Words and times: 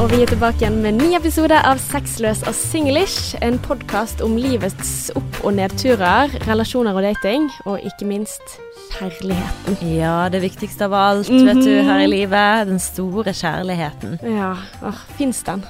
og 0.00 0.08
vi 0.08 0.22
er 0.24 0.30
tilbake 0.30 0.62
igjen 0.62 0.78
med 0.80 0.94
en 0.94 1.00
ny 1.02 1.08
episode 1.18 1.56
av 1.66 1.80
Sexløs 1.82 2.40
og 2.48 2.54
singlish. 2.56 3.34
En 3.44 3.58
podkast 3.60 4.22
om 4.24 4.36
livets 4.40 5.10
opp- 5.18 5.40
og 5.44 5.52
nedturer, 5.58 6.32
relasjoner 6.48 6.96
og 6.96 7.04
dating, 7.04 7.50
og 7.68 7.82
ikke 7.84 8.08
minst 8.08 8.54
kjærligheten. 8.94 9.76
Ja, 9.92 10.14
det 10.32 10.40
viktigste 10.46 10.88
av 10.88 10.96
alt, 10.96 11.28
vet 11.28 11.60
du, 11.60 11.74
her 11.84 12.00
i 12.06 12.08
livet. 12.08 12.70
Den 12.70 12.80
store 12.80 13.34
kjærligheten. 13.36 14.16
Ja, 14.24 14.54
åh, 14.88 15.02
fins 15.18 15.42
den? 15.44 15.66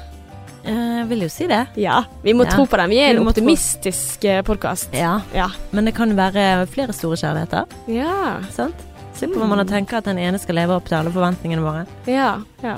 Jeg 0.62 1.08
vil 1.08 1.24
jo 1.24 1.30
si 1.32 1.48
det. 1.50 1.64
Ja, 1.80 2.02
vi 2.22 2.34
må 2.36 2.44
Ja, 2.46 2.52
tro 2.54 2.66
på 2.70 2.76
den. 2.78 2.90
Vi 2.90 3.00
er 3.00 3.10
en 3.16 3.24
vi 3.24 3.32
optimistisk 3.32 4.28
podkast. 4.46 4.94
Ja, 4.94 5.20
Ja. 5.34 5.48
men 5.72 5.86
det 5.86 5.94
kan 5.96 6.14
være 6.16 6.66
flere 6.68 6.92
store 6.92 7.16
kjærligheter, 7.16 7.64
Ja. 7.88 8.38
sant? 8.50 8.76
Slipper 9.14 9.44
man 9.46 9.58
å 9.58 9.68
tenke 9.68 9.94
at 9.98 10.04
den 10.04 10.18
ene 10.18 10.38
skal 10.38 10.54
leve 10.54 10.70
opp 10.70 10.86
til 10.88 10.96
alle 10.96 11.10
forventningene 11.10 11.60
våre. 11.60 11.86
Ja. 12.06 12.36
ja. 12.62 12.76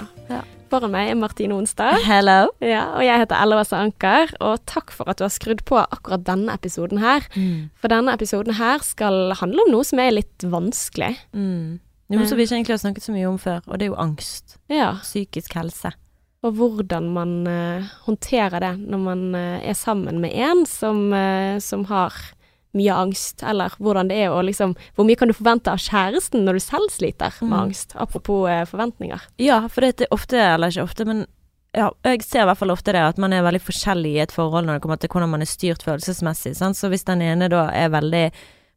Foran 0.73 0.95
meg 0.95 1.11
er 1.13 1.17
Martine 1.21 1.53
Onsdag. 1.53 1.99
Hello. 2.07 2.47
Ja, 2.65 2.87
og 2.97 3.03
jeg 3.05 3.21
heter 3.21 3.37
Ella 3.37 3.59
Åse 3.61 3.77
Anker, 3.77 4.31
og 4.41 4.63
takk 4.65 4.89
for 4.97 5.11
at 5.13 5.19
du 5.21 5.27
har 5.27 5.33
skrudd 5.35 5.61
på 5.69 5.77
akkurat 5.83 6.23
denne 6.25 6.55
episoden 6.57 7.03
her. 7.03 7.27
Mm. 7.37 7.67
For 7.77 7.93
denne 7.93 8.15
episoden 8.17 8.57
her 8.57 8.81
skal 8.87 9.35
handle 9.37 9.67
om 9.67 9.75
noe 9.75 9.85
som 9.85 10.01
er 10.01 10.15
litt 10.15 10.47
vanskelig. 10.49 11.11
Mm. 11.37 11.77
Noe 12.17 12.29
som 12.29 12.41
vi 12.41 12.47
ikke 12.47 12.57
egentlig 12.57 12.79
har 12.79 12.81
snakket 12.87 13.05
så 13.05 13.13
mye 13.13 13.29
om 13.29 13.37
før, 13.43 13.61
og 13.69 13.77
det 13.77 13.85
er 13.85 13.93
jo 13.93 13.99
angst. 14.01 14.57
Ja, 14.73 14.95
Psykisk 15.05 15.59
helse. 15.61 15.93
og 16.43 16.57
hvordan 16.57 17.13
man 17.13 17.35
uh, 17.47 17.93
håndterer 18.07 18.65
det 18.65 18.73
når 18.81 18.99
man 19.05 19.21
uh, 19.37 19.61
er 19.61 19.77
sammen 19.77 20.25
med 20.25 20.33
en 20.33 20.65
som, 20.67 21.13
uh, 21.13 21.61
som 21.61 21.85
har 21.93 22.17
mye 22.75 22.95
angst, 22.95 23.43
eller 23.43 23.75
hvordan 23.79 24.09
det 24.09 24.17
er 24.25 24.31
å 24.33 24.41
liksom 24.45 24.75
Hvor 24.97 25.05
mye 25.05 25.17
kan 25.21 25.29
du 25.29 25.35
forvente 25.37 25.69
av 25.73 25.79
kjæresten 25.79 26.45
når 26.47 26.55
du 26.57 26.61
selv 26.61 26.91
sliter 26.91 27.33
med 27.43 27.51
Mm. 27.53 27.61
angst? 27.67 27.95
Apropos 27.97 28.49
eh, 28.49 28.65
forventninger. 28.65 29.21
Ja, 29.39 29.69
for 29.69 29.81
det 29.83 30.01
er 30.01 30.07
ofte, 30.11 30.37
eller 30.41 30.69
ikke 30.73 30.83
ofte, 30.89 31.05
men 31.07 31.27
ja, 31.75 31.91
jeg 32.05 32.23
ser 32.23 32.43
i 32.43 32.45
hvert 32.51 32.59
fall 32.59 32.71
ofte 32.71 32.93
det 32.93 33.01
at 33.01 33.17
man 33.19 33.33
er 33.33 33.43
veldig 33.43 33.61
forskjellig 33.65 34.11
i 34.17 34.19
et 34.21 34.33
forhold 34.33 34.67
når 34.67 34.75
det 34.75 34.83
kommer 34.83 34.99
til 35.01 35.09
hvordan 35.09 35.31
man 35.31 35.41
er 35.41 35.49
styrt 35.49 35.83
følelsesmessig. 35.83 36.55
Sant? 36.57 36.77
Så 36.77 36.89
hvis 36.93 37.05
den 37.05 37.23
ene 37.23 37.49
da 37.49 37.71
er 37.73 37.89
veldig 37.89 38.33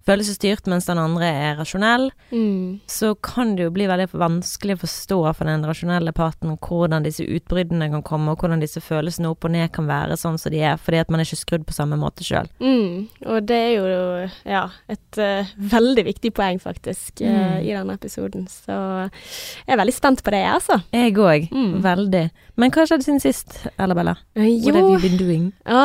følelsesstyrt, 0.06 0.68
mens 0.70 0.86
den 0.90 1.00
andre 1.02 1.26
er 1.26 1.56
rasjonell, 1.60 2.12
Mm. 2.32 2.80
så 2.88 3.16
kan 3.22 3.56
det 3.56 3.64
jo 3.64 3.72
bli 3.72 3.88
veldig 3.88 4.10
vanskelig 4.12 4.76
å 4.76 4.82
forstå 4.84 5.20
for 5.36 5.46
den 5.50 5.64
rasjonelle 5.66 6.12
parten 6.14 6.58
hvordan 6.58 7.04
disse 7.04 7.24
utbruddene 7.24 7.90
kan 7.92 8.04
komme, 8.04 8.32
og 8.32 8.40
hvordan 8.40 8.62
disse 8.62 8.82
følelsene 8.82 9.30
opp 9.30 9.46
og 9.46 9.52
ned 9.52 9.72
kan 9.72 9.88
være 9.88 10.18
sånn 10.18 10.38
som 10.42 10.52
de 10.52 10.62
er, 10.62 10.78
fordi 10.78 11.00
at 11.02 11.10
man 11.10 11.20
er 11.22 11.26
ikke 11.26 11.42
skrudd 11.42 11.66
på 11.66 11.74
samme 11.74 11.98
måte 11.98 12.26
sjøl. 12.26 12.50
Mm, 12.60 13.08
og 13.26 13.46
det 13.46 13.56
er 13.56 13.74
jo 13.76 14.30
ja, 14.46 14.64
et 14.90 15.22
uh, 15.22 15.54
veldig 15.58 16.06
viktig 16.06 16.34
poeng, 16.34 16.60
faktisk, 16.62 17.22
mm. 17.22 17.36
uh, 17.36 17.60
i 17.62 17.74
denne 17.74 17.98
episoden. 17.98 18.48
Så 18.52 18.76
jeg 19.66 19.74
er 19.74 19.82
veldig 19.82 19.96
spent 19.96 20.24
på 20.26 20.34
det, 20.34 20.44
jeg, 20.46 20.54
altså. 20.54 20.82
Jeg 20.94 21.16
òg. 21.18 21.50
Mm. 21.52 21.82
Veldig. 21.86 22.26
Men 22.56 22.72
hva 22.72 22.86
skjedde 22.88 23.04
siden 23.04 23.20
sist, 23.24 23.58
Ella 23.76 23.96
Bella? 23.98 24.16
Eh, 24.36 24.48
What 24.64 24.76
have 24.76 24.92
you 24.94 25.00
been 25.02 25.18
doing? 25.20 25.48
Å, 25.68 25.80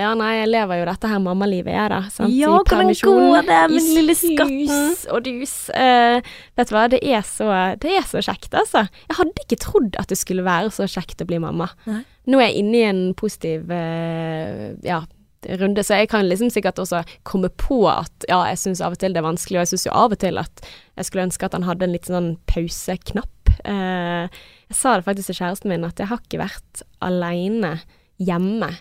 ja, 0.00 0.14
nei, 0.18 0.32
jeg 0.40 0.50
lever 0.50 0.80
jo 0.80 0.88
dette 0.88 1.10
her 1.12 1.20
mammalivet, 1.22 1.72
jeg, 1.74 1.90
da. 1.92 2.00
Sant? 2.10 2.32
Ja, 2.34 2.48
I 2.48 2.56
hvordan 2.56 2.72
permisjon, 2.72 3.20
går 3.22 3.36
det 3.36 3.57
med 3.66 3.82
i 3.82 3.96
lille 3.98 4.14
skatten? 4.18 4.70
sus 4.70 5.04
og 5.12 5.26
dus. 5.26 5.54
Uh, 5.74 6.22
vet 6.58 6.70
du 6.70 6.74
hva, 6.76 6.86
det 6.92 7.02
er, 7.02 7.22
så, 7.26 7.50
det 7.82 7.92
er 7.98 8.06
så 8.08 8.22
kjekt, 8.24 8.52
altså. 8.54 8.86
Jeg 9.08 9.18
hadde 9.20 9.44
ikke 9.44 9.60
trodd 9.64 9.98
at 10.00 10.10
det 10.12 10.18
skulle 10.20 10.46
være 10.46 10.72
så 10.74 10.88
kjekt 10.90 11.24
å 11.24 11.28
bli 11.28 11.40
mamma. 11.42 11.70
Nei. 11.88 12.02
Nå 12.28 12.40
er 12.40 12.50
jeg 12.50 12.62
inne 12.62 12.76
i 12.78 12.88
en 12.88 13.04
positiv 13.18 13.70
uh, 13.72 14.74
ja, 14.84 15.02
runde, 15.58 15.84
så 15.86 16.00
jeg 16.00 16.10
kan 16.12 16.28
liksom 16.28 16.50
sikkert 16.52 16.80
også 16.82 17.02
komme 17.28 17.50
på 17.60 17.82
at 17.90 18.26
ja, 18.30 18.40
jeg 18.50 18.60
syns 18.62 18.82
av 18.84 18.96
og 18.96 19.02
til 19.02 19.14
det 19.14 19.22
er 19.22 19.28
vanskelig, 19.28 19.58
og 19.58 19.66
jeg 19.66 19.72
syns 19.74 19.88
jo 19.88 19.96
av 19.96 20.14
og 20.14 20.22
til 20.22 20.40
at 20.40 20.64
jeg 20.98 21.08
skulle 21.08 21.28
ønske 21.28 21.48
at 21.48 21.56
han 21.56 21.66
hadde 21.68 21.86
en 21.86 21.94
litt 21.94 22.10
sånn 22.10 22.32
pauseknapp. 22.50 23.54
Uh, 23.64 24.26
jeg 24.68 24.76
sa 24.76 24.98
det 24.98 25.06
faktisk 25.08 25.32
til 25.32 25.40
kjæresten 25.40 25.72
min, 25.72 25.86
at 25.88 26.00
jeg 26.00 26.10
har 26.10 26.20
ikke 26.20 26.42
vært 26.42 26.84
aleine 27.04 27.78
hjemme 28.20 28.72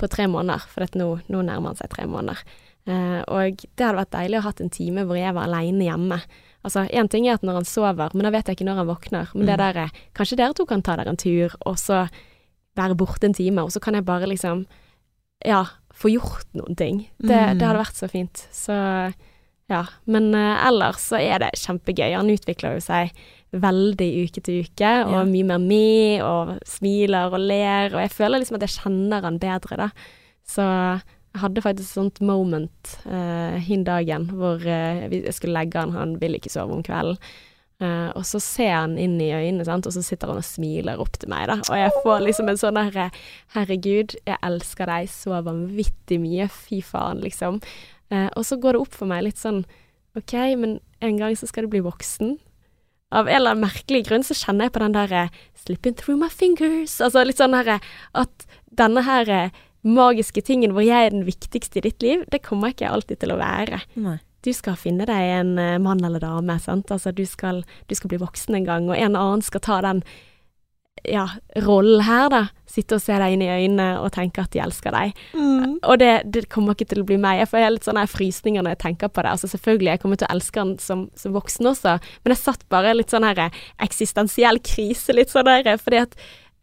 på 0.00 0.08
tre 0.10 0.26
måneder, 0.30 0.64
for 0.70 0.96
nå, 0.98 1.08
nå 1.30 1.42
nærmer 1.46 1.72
han 1.72 1.78
seg 1.78 1.92
tre 1.92 2.06
måneder. 2.10 2.40
Eh, 2.86 3.22
og 3.28 3.56
det 3.76 3.86
hadde 3.86 3.96
vært 4.02 4.10
deilig 4.12 4.38
å 4.38 4.42
ha 4.42 4.48
hatt 4.50 4.60
en 4.60 4.70
time 4.70 5.04
hvor 5.06 5.16
jeg 5.16 5.32
var 5.34 5.46
aleine 5.48 5.84
hjemme. 5.86 6.20
Altså, 6.64 6.86
Én 6.92 7.08
ting 7.08 7.26
er 7.28 7.34
at 7.34 7.42
når 7.42 7.54
han 7.60 7.64
sover, 7.64 8.10
men 8.14 8.24
da 8.24 8.30
vet 8.30 8.46
jeg 8.46 8.56
ikke 8.58 8.66
når 8.68 8.76
han 8.82 8.86
våkner. 8.88 9.28
Men 9.34 9.46
det 9.46 9.54
Mm. 9.58 9.58
der 9.58 9.76
er 9.84 9.90
Kanskje 10.14 10.36
dere 10.36 10.54
to 10.54 10.66
kan 10.66 10.82
ta 10.82 10.96
dere 10.96 11.08
en 11.08 11.16
tur, 11.16 11.54
og 11.66 11.76
så 11.76 12.08
være 12.76 12.96
borte 12.96 13.24
en 13.24 13.34
time, 13.34 13.58
og 13.62 13.70
så 13.70 13.80
kan 13.80 13.94
jeg 13.94 14.04
bare 14.04 14.26
liksom 14.26 14.66
Ja, 15.44 15.64
få 15.92 16.08
gjort 16.08 16.46
noen 16.54 16.74
ting. 16.76 17.08
Det, 17.20 17.28
Mm. 17.30 17.58
det 17.58 17.66
hadde 17.66 17.78
vært 17.84 17.96
så 17.96 18.08
fint. 18.10 18.46
Så 18.52 19.12
ja. 19.68 19.84
Men 20.06 20.34
eh, 20.34 20.66
ellers 20.68 20.96
så 21.10 21.16
er 21.20 21.38
det 21.38 21.50
kjempegøy. 21.56 22.14
Han 22.16 22.28
utvikler 22.30 22.74
jo 22.74 22.80
seg 22.80 23.10
veldig 23.52 24.24
uke 24.24 24.42
til 24.42 24.62
uke, 24.64 25.04
og 25.06 25.12
Ja. 25.12 25.24
mye 25.24 25.44
mer 25.44 25.58
med, 25.58 26.22
og 26.22 26.58
smiler 26.64 27.32
og 27.32 27.38
ler, 27.40 27.86
og 27.94 28.00
jeg 28.00 28.10
føler 28.10 28.40
liksom 28.40 28.54
at 28.56 28.60
jeg 28.62 28.82
kjenner 28.82 29.22
han 29.22 29.38
bedre, 29.38 29.76
da. 29.76 29.90
Så 30.46 31.02
jeg 31.34 31.42
hadde 31.42 31.64
faktisk 31.64 31.88
et 31.88 31.98
sånt 31.98 32.20
moment 32.22 32.92
uh, 33.10 33.58
hin 33.58 33.82
dagen 33.86 34.28
hvor 34.30 34.62
uh, 34.62 35.02
jeg 35.10 35.34
skulle 35.34 35.56
legge 35.56 35.80
han, 35.80 35.94
han 35.96 36.14
ville 36.20 36.38
ikke 36.38 36.52
sove 36.52 36.76
om 36.76 36.84
kvelden. 36.86 37.18
Uh, 37.82 38.14
og 38.14 38.22
så 38.22 38.38
ser 38.38 38.70
han 38.70 38.94
inn 39.02 39.16
i 39.18 39.32
øynene, 39.34 39.64
sant? 39.66 39.88
og 39.90 39.96
så 39.96 40.02
sitter 40.06 40.30
han 40.30 40.38
og 40.38 40.46
smiler 40.46 41.00
opp 41.02 41.18
til 41.18 41.32
meg, 41.32 41.48
da. 41.50 41.58
Og 41.66 41.80
jeg 41.80 42.04
får 42.04 42.22
liksom 42.22 42.52
en 42.52 42.60
sånn 42.60 42.78
herre 42.78 43.08
Herregud, 43.56 44.14
jeg 44.22 44.38
elsker 44.46 44.88
deg 44.88 45.10
så 45.10 45.42
vanvittig 45.42 46.20
mye. 46.22 46.46
Fy 46.54 46.78
faen, 46.86 47.24
liksom. 47.24 47.58
Uh, 48.14 48.30
og 48.30 48.46
så 48.46 48.60
går 48.62 48.76
det 48.76 48.84
opp 48.86 48.94
for 48.94 49.10
meg 49.10 49.26
litt 49.26 49.42
sånn 49.42 49.64
OK, 50.14 50.36
men 50.60 50.78
en 51.02 51.18
gang 51.18 51.34
så 51.34 51.50
skal 51.50 51.66
du 51.66 51.74
bli 51.74 51.82
voksen. 51.82 52.36
Av 53.14 53.26
en 53.26 53.36
eller 53.40 53.56
annen 53.56 53.66
merkelig 53.66 54.04
grunn 54.06 54.24
så 54.26 54.38
kjenner 54.38 54.68
jeg 54.68 54.74
på 54.74 54.82
den 54.84 54.94
derre 54.94 55.26
Slipping 55.64 55.98
through 55.98 56.18
my 56.22 56.30
fingers. 56.30 57.00
Altså 57.02 57.26
litt 57.26 57.42
sånn 57.42 57.54
herre 57.56 57.80
At 58.16 58.46
denne 58.74 59.04
her 59.06 59.30
eh, 59.30 59.60
magiske 59.84 60.42
tingen 60.44 60.74
hvor 60.74 60.84
jeg 60.84 61.08
er 61.08 61.14
den 61.14 61.26
viktigste 61.28 61.80
i 61.80 61.86
ditt 61.88 62.04
liv, 62.04 62.24
det 62.32 62.44
kommer 62.44 62.72
ikke 62.72 62.90
alltid 62.90 63.22
til 63.22 63.34
å 63.34 63.40
være. 63.40 63.82
Nei. 64.00 64.18
Du 64.44 64.52
skal 64.52 64.76
finne 64.76 65.06
deg 65.08 65.30
en 65.38 65.56
eh, 65.60 65.80
mann 65.80 66.04
eller 66.04 66.20
dame, 66.20 66.58
sant. 66.60 66.90
Altså 66.92 67.14
du 67.16 67.24
skal, 67.28 67.62
du 67.88 67.96
skal 67.96 68.12
bli 68.12 68.20
voksen 68.20 68.58
en 68.58 68.68
gang, 68.68 68.88
og 68.90 68.98
en 68.98 69.16
annen 69.16 69.44
skal 69.44 69.62
ta 69.64 69.80
den 69.86 70.04
ja, 71.04 71.28
rollen 71.64 72.04
her, 72.06 72.28
da. 72.32 72.42
Sitte 72.70 72.96
og 72.96 73.02
se 73.04 73.16
deg 73.20 73.34
inn 73.34 73.42
i 73.44 73.50
øynene 73.50 73.88
og 74.02 74.10
tenke 74.16 74.42
at 74.42 74.52
de 74.54 74.60
elsker 74.64 74.94
deg. 74.94 75.18
Mm. 75.36 75.76
Og 75.86 75.98
det, 76.00 76.12
det 76.34 76.46
kommer 76.52 76.74
ikke 76.74 76.88
til 76.90 77.02
å 77.04 77.08
bli 77.08 77.18
meg. 77.20 77.42
Jeg 77.42 77.50
får 77.52 77.64
helt 77.64 77.88
sånne 77.88 78.06
frysninger 78.10 78.64
når 78.64 78.74
jeg 78.74 78.82
tenker 78.86 79.12
på 79.12 79.22
det. 79.22 79.34
Altså 79.34 79.50
Selvfølgelig, 79.52 79.90
jeg 79.92 80.02
kommer 80.02 80.20
til 80.20 80.28
å 80.28 80.34
elske 80.34 80.62
han 80.62 80.72
som, 80.82 81.04
som 81.18 81.36
voksen 81.36 81.70
også, 81.70 81.98
men 82.24 82.34
jeg 82.34 82.42
satt 82.42 82.64
bare 82.72 82.96
litt 82.96 83.14
sånn 83.14 83.26
her 83.26 83.44
eksistensiell 83.84 84.60
krise, 84.64 85.14
litt 85.16 85.34
sånn 85.34 85.48
der, 85.50 85.76
fordi 85.82 86.02
at 86.06 86.16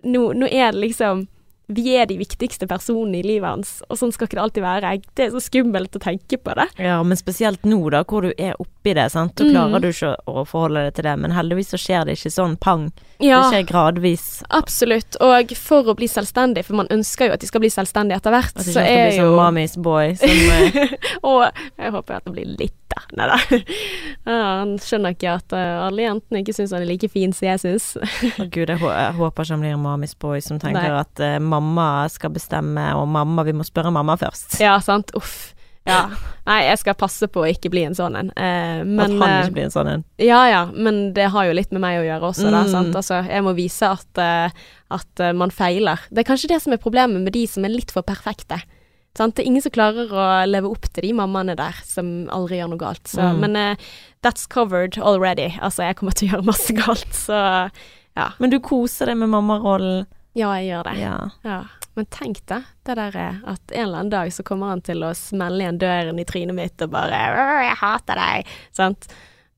nå, 0.04 0.32
nå 0.36 0.50
er 0.50 0.74
det 0.74 0.84
liksom 0.88 1.28
vi 1.74 1.96
er 1.98 2.06
de 2.10 2.18
viktigste 2.20 2.68
personene 2.70 3.20
i 3.20 3.24
livet 3.26 3.48
hans, 3.50 3.72
og 3.90 3.98
sånn 4.00 4.12
skal 4.14 4.28
ikke 4.28 4.38
det 4.40 4.44
alltid 4.46 4.64
være. 4.64 4.92
Det 5.16 5.26
er 5.28 5.32
så 5.36 5.42
skummelt 5.44 5.96
å 5.98 6.02
tenke 6.04 6.38
på 6.42 6.56
det. 6.56 6.68
Ja, 6.82 7.02
men 7.04 7.18
spesielt 7.18 7.64
nå 7.68 7.80
da, 7.94 8.04
hvor 8.04 8.22
du 8.28 8.34
er 8.38 8.54
oppi 8.60 8.94
det, 8.98 9.10
sant. 9.12 9.36
Da 9.36 9.44
Mm. 9.46 9.52
klarer 9.54 9.82
du 9.82 9.88
ikke 9.90 10.16
å 10.28 10.46
forholde 10.48 10.86
deg 10.86 10.94
til 10.96 11.04
det, 11.04 11.16
men 11.20 11.32
heldigvis 11.32 11.70
så 11.74 11.78
skjer 11.82 12.06
det 12.06 12.18
ikke 12.18 12.32
sånn 12.34 12.58
pang. 12.60 12.92
Ja. 13.20 13.42
Det 13.42 13.54
skjer 13.54 13.68
gradvis. 13.70 14.44
Absolutt. 14.50 15.16
Og 15.22 15.52
for 15.56 15.84
å 15.84 15.96
bli 15.96 16.08
selvstendig, 16.08 16.66
for 16.66 16.74
man 16.76 16.88
ønsker 16.90 17.28
jo 17.28 17.34
at 17.34 17.40
de 17.40 17.48
skal 17.48 17.62
bli 17.62 17.70
selvstendige 17.70 18.18
etter 18.18 18.32
hvert, 18.32 18.56
At 18.56 18.66
det 18.66 18.74
så 18.74 18.82
ikke 18.82 18.88
skal 18.88 18.98
er 18.98 19.10
bli 19.10 19.18
jo 19.18 19.28
sånn 19.30 19.36
mamis 19.38 19.76
boy 19.78 20.16
som 20.16 20.30
eh, 20.52 20.96
Og 21.24 21.52
jeg 21.78 21.92
håper 21.92 22.16
at 22.18 22.26
det 22.26 22.34
blir 22.34 22.58
litt, 22.58 22.74
da. 22.92 23.04
Nei 23.18 23.28
da. 23.30 23.38
Han 24.32 24.76
skjønner 24.82 25.16
ikke 25.16 25.36
at 25.40 25.56
eh, 25.58 25.78
alle 25.86 26.06
jentene 26.06 26.42
ikke 26.44 26.56
syns 26.56 26.74
han 26.76 26.84
er 26.84 26.92
like 26.92 27.10
fin 27.12 27.34
som 27.36 27.48
jeg 27.50 27.64
syns. 27.64 27.88
Å 28.42 28.48
gud, 28.52 28.70
jeg, 28.70 28.82
håper 28.82 29.48
ikke 29.48 29.56
han 29.56 29.64
blir 29.64 29.80
mamis 29.82 30.14
boy 30.20 30.44
som 30.44 30.60
tenker 30.62 30.92
Nei. 30.92 31.00
at 31.02 31.24
uh, 31.24 31.38
mamma 31.44 32.06
skal 32.12 32.34
bestemme, 32.36 32.84
og 32.98 33.08
mamma, 33.12 33.46
vi 33.48 33.56
må 33.58 33.66
spørre 33.68 33.94
mamma 33.94 34.18
først. 34.20 34.60
Ja, 34.64 34.78
sant. 34.84 35.14
Uff. 35.18 35.54
Ja. 35.88 36.12
Nei, 36.46 36.60
jeg 36.68 36.78
skal 36.78 36.94
passe 36.94 37.26
på 37.32 37.42
å 37.42 37.48
ikke 37.50 37.72
bli 37.74 37.88
en 37.88 37.96
sånn 37.98 38.14
en. 38.20 38.28
Eh, 38.38 38.84
men 38.86 39.02
at 39.02 39.16
han 39.16 39.24
eh, 39.26 39.38
ikke 39.48 39.56
blir 39.56 39.66
en 39.66 39.74
sånn 39.74 39.90
en. 39.90 40.04
Ja 40.22 40.44
ja, 40.46 40.60
men 40.70 41.00
det 41.18 41.32
har 41.34 41.48
jo 41.48 41.56
litt 41.58 41.74
med 41.74 41.82
meg 41.82 41.98
å 41.98 42.06
gjøre 42.06 42.30
også, 42.30 42.52
da. 42.52 42.62
Mm. 42.68 42.70
Sant? 42.70 43.00
Altså, 43.00 43.24
jeg 43.26 43.46
må 43.48 43.56
vise 43.58 43.90
at, 43.90 44.22
at 44.94 45.24
man 45.38 45.54
feiler. 45.54 46.04
Det 46.14 46.22
er 46.22 46.30
kanskje 46.30 46.52
det 46.54 46.62
som 46.62 46.76
er 46.76 46.84
problemet 46.84 47.26
med 47.26 47.34
de 47.34 47.48
som 47.50 47.66
er 47.66 47.74
litt 47.74 47.94
for 47.94 48.06
perfekte. 48.06 48.62
Sant? 49.18 49.36
Det 49.36 49.44
er 49.44 49.50
ingen 49.50 49.64
som 49.64 49.74
klarer 49.76 50.12
å 50.14 50.28
leve 50.48 50.70
opp 50.72 50.88
til 50.88 51.10
de 51.10 51.14
mammaene 51.18 51.56
der 51.60 51.76
som 51.84 52.30
aldri 52.32 52.62
gjør 52.62 52.72
noe 52.72 52.82
galt. 52.82 53.04
Så, 53.12 53.22
Mm. 53.22 53.42
Men 53.44 53.58
uh, 53.60 53.90
that's 54.24 54.48
covered 54.48 54.98
already. 54.98 55.52
Altså, 55.60 55.84
jeg 55.84 56.00
kommer 56.00 56.16
til 56.16 56.30
å 56.30 56.32
gjøre 56.32 56.48
masse 56.48 56.76
galt, 56.78 57.12
så 57.16 57.42
ja. 58.16 58.32
Men 58.40 58.52
du 58.52 58.60
koser 58.64 59.12
deg 59.12 59.20
med 59.20 59.32
mammarollen. 59.34 60.06
Ja, 60.36 60.54
jeg 60.60 60.72
gjør 60.72 60.88
det. 60.88 60.96
Ja. 61.02 61.18
Ja. 61.44 61.62
Men 62.00 62.08
tenk 62.08 62.40
deg 62.48 62.68
det 62.88 62.96
der 62.96 63.16
eh, 63.20 63.40
at 63.52 63.74
en 63.74 63.82
eller 63.84 63.98
annen 64.00 64.14
dag 64.14 64.30
så 64.32 64.46
kommer 64.48 64.72
han 64.72 64.84
til 64.86 65.04
å 65.04 65.12
smelle 65.18 65.60
igjen 65.60 65.80
døren 65.82 66.22
i 66.22 66.26
trynet 66.28 66.56
mitt 66.56 66.84
og 66.86 66.94
bare 66.94 67.18
'Jeg 67.66 67.76
hater 67.82 68.16
deg'. 68.16 68.54
Sant? 68.72 69.10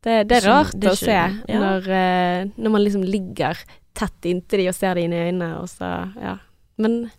Det, 0.03 0.23
det 0.27 0.39
er 0.41 0.49
rart 0.49 0.73
det 0.73 0.89
å 0.91 0.97
se 0.97 1.13
ja. 1.13 1.29
når, 1.47 1.85
uh, 1.88 2.49
når 2.57 2.71
man 2.73 2.83
liksom 2.83 3.06
ligger 3.06 3.59
tett 3.94 4.25
inntil 4.25 4.63
de 4.63 4.69
og 4.71 4.75
ser 4.75 4.97
de 4.97 5.06
inn 5.06 5.13
i 5.13 5.21
øynene, 5.29 5.61
og 5.61 5.69
så 5.69 6.09
Ja. 6.19 6.38
Men 6.81 7.11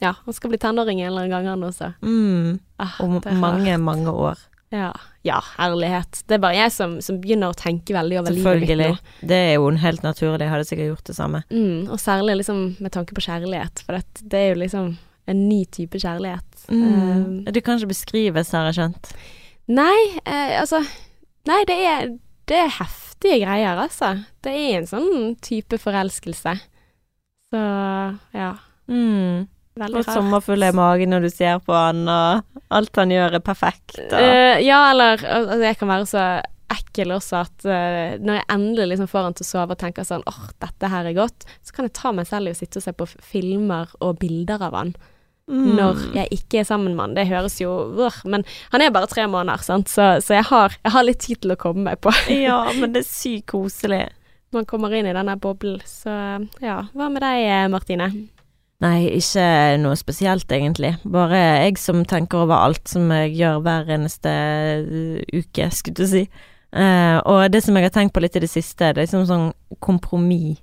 ja, 0.00 0.14
han 0.24 0.34
skal 0.36 0.52
bli 0.52 0.58
tenåring 0.60 1.00
en 1.00 1.08
eller 1.12 1.24
annen 1.26 1.30
gang, 1.36 1.46
han 1.54 1.64
også. 1.64 1.92
Mm. 2.02 2.58
Ah, 2.82 2.98
Om 3.00 3.20
mange, 3.40 3.70
hardt. 3.70 3.80
mange 3.80 4.12
år. 4.12 4.38
Ja. 4.74 4.90
ja, 5.22 5.38
herlighet. 5.56 6.24
Det 6.26 6.34
er 6.36 6.40
bare 6.42 6.56
jeg 6.58 6.72
som, 6.74 6.96
som 7.00 7.20
begynner 7.22 7.52
å 7.52 7.56
tenke 7.56 7.94
veldig 7.94 8.18
over 8.20 8.34
livet 8.34 8.44
mitt 8.60 8.66
Selvfølgelig. 8.66 8.88
nå. 9.22 9.28
Det 9.30 9.38
er 9.38 9.52
jo 9.54 9.70
helt 9.84 10.02
naturlig. 10.02 10.42
Jeg 10.42 10.52
hadde 10.52 10.66
sikkert 10.68 10.90
gjort 10.90 11.04
det 11.06 11.16
samme. 11.16 11.42
Mm, 11.54 11.86
og 11.94 12.00
særlig 12.02 12.34
liksom 12.42 12.62
med 12.82 12.92
tanke 12.92 13.14
på 13.16 13.22
kjærlighet, 13.24 13.84
for 13.86 13.96
det, 13.96 14.24
det 14.34 14.40
er 14.42 14.48
jo 14.50 14.60
liksom 14.64 14.90
en 15.30 15.48
ny 15.48 15.60
type 15.74 15.98
kjærlighet. 16.02 16.66
Mm. 16.68 16.82
Um, 16.82 17.44
Du 17.54 17.60
kan 17.62 17.78
ikke 17.78 17.94
beskrive, 17.94 18.44
har 18.52 18.68
jeg 18.72 18.78
skjønt. 18.80 19.12
nei, 19.68 19.96
eh, 20.26 20.60
altså 20.60 20.82
Nei, 21.46 21.60
det 21.66 21.76
er, 21.86 22.08
det 22.50 22.56
er 22.58 22.72
heftige 22.80 23.38
greier, 23.44 23.78
altså. 23.78 24.16
Det 24.42 24.50
er 24.50 24.80
en 24.80 24.86
sånn 24.90 25.36
type 25.40 25.78
forelskelse. 25.78 26.56
Så 27.54 27.60
ja. 28.34 28.56
Mm. 28.90 29.46
Veldig 29.76 30.00
Og 30.00 30.08
sommerfugl 30.08 30.64
i 30.64 30.72
magen 30.76 31.12
når 31.12 31.26
du 31.26 31.30
ser 31.32 31.58
på 31.64 31.74
han, 31.76 32.06
og 32.08 32.68
alt 32.72 33.00
han 33.00 33.12
gjør 33.12 33.38
er 33.38 33.44
perfekt. 33.44 33.98
Og... 34.06 34.14
Uh, 34.16 34.56
ja, 34.64 34.78
eller 34.90 35.20
altså, 35.20 35.58
jeg 35.66 35.80
kan 35.82 35.92
være 35.92 36.06
så 36.10 36.22
ekkel 36.76 37.12
også 37.14 37.42
at 37.44 37.66
uh, 37.68 38.14
når 38.18 38.40
jeg 38.40 38.48
endelig 38.56 38.88
liksom 38.92 39.10
får 39.10 39.28
han 39.28 39.36
til 39.36 39.46
å 39.46 39.50
sove 39.50 39.76
og 39.76 39.82
tenker 39.82 40.06
sånn 40.08 40.24
åh, 40.26 40.46
dette 40.64 40.90
her 40.90 41.10
er 41.10 41.18
godt, 41.18 41.44
så 41.60 41.76
kan 41.76 41.86
jeg 41.86 41.94
ta 41.98 42.14
meg 42.16 42.30
selv 42.30 42.48
i 42.48 42.56
å 42.56 42.58
sitte 42.58 42.80
og 42.80 42.86
se 42.86 42.96
på 42.96 43.08
filmer 43.20 43.92
og 44.00 44.18
bilder 44.22 44.64
av 44.70 44.80
han 44.80 44.96
Mm. 45.46 45.76
når 45.78 46.00
jeg 46.10 46.26
ikke 46.34 46.58
er 46.58 46.64
sammen 46.66 46.96
med 46.96 47.04
han. 47.04 47.12
Det 47.14 47.28
høres 47.28 47.60
jo 47.60 47.70
øh, 48.02 48.14
Men 48.26 48.42
han 48.72 48.82
er 48.82 48.90
bare 48.90 49.06
tre 49.06 49.28
måneder, 49.30 49.62
sant, 49.62 49.86
så, 49.86 50.16
så 50.18 50.34
jeg, 50.34 50.42
har, 50.48 50.74
jeg 50.82 50.90
har 50.90 51.06
litt 51.06 51.20
tid 51.22 51.38
til 51.44 51.54
å 51.54 51.60
komme 51.60 51.86
meg 51.86 52.00
på. 52.02 52.10
Ja, 52.34 52.64
men 52.80 52.90
det 52.96 53.04
er 53.04 53.06
sykt 53.06 53.46
koselig. 53.52 54.08
Man 54.54 54.66
kommer 54.66 54.90
inn 54.94 55.06
i 55.06 55.14
denne 55.14 55.36
boblen. 55.38 55.78
Så 55.86 56.10
ja. 56.62 56.80
Hva 56.90 57.08
med 57.12 57.22
deg, 57.22 57.44
eh, 57.46 57.68
Martine? 57.70 58.10
Nei, 58.84 59.06
ikke 59.16 59.46
noe 59.80 59.96
spesielt, 59.96 60.50
egentlig. 60.52 60.96
Bare 61.08 61.38
jeg 61.64 61.78
som 61.80 62.02
tenker 62.04 62.42
over 62.44 62.58
alt 62.66 62.90
som 62.92 63.08
jeg 63.14 63.32
gjør 63.38 63.62
hver 63.64 63.88
eneste 63.96 64.32
uh, 64.84 65.22
uke, 65.32 65.70
skulle 65.72 65.96
du 65.96 66.10
si. 66.10 66.24
Uh, 66.76 67.16
og 67.24 67.46
det 67.54 67.62
som 67.64 67.76
jeg 67.78 67.86
har 67.88 67.94
tenkt 67.94 68.12
på 68.12 68.20
litt 68.20 68.36
i 68.36 68.42
det 68.44 68.50
siste, 68.52 68.90
det 68.92 69.00
er 69.00 69.06
liksom 69.06 69.24
sånn 69.30 69.46
kompromiss. 69.80 70.58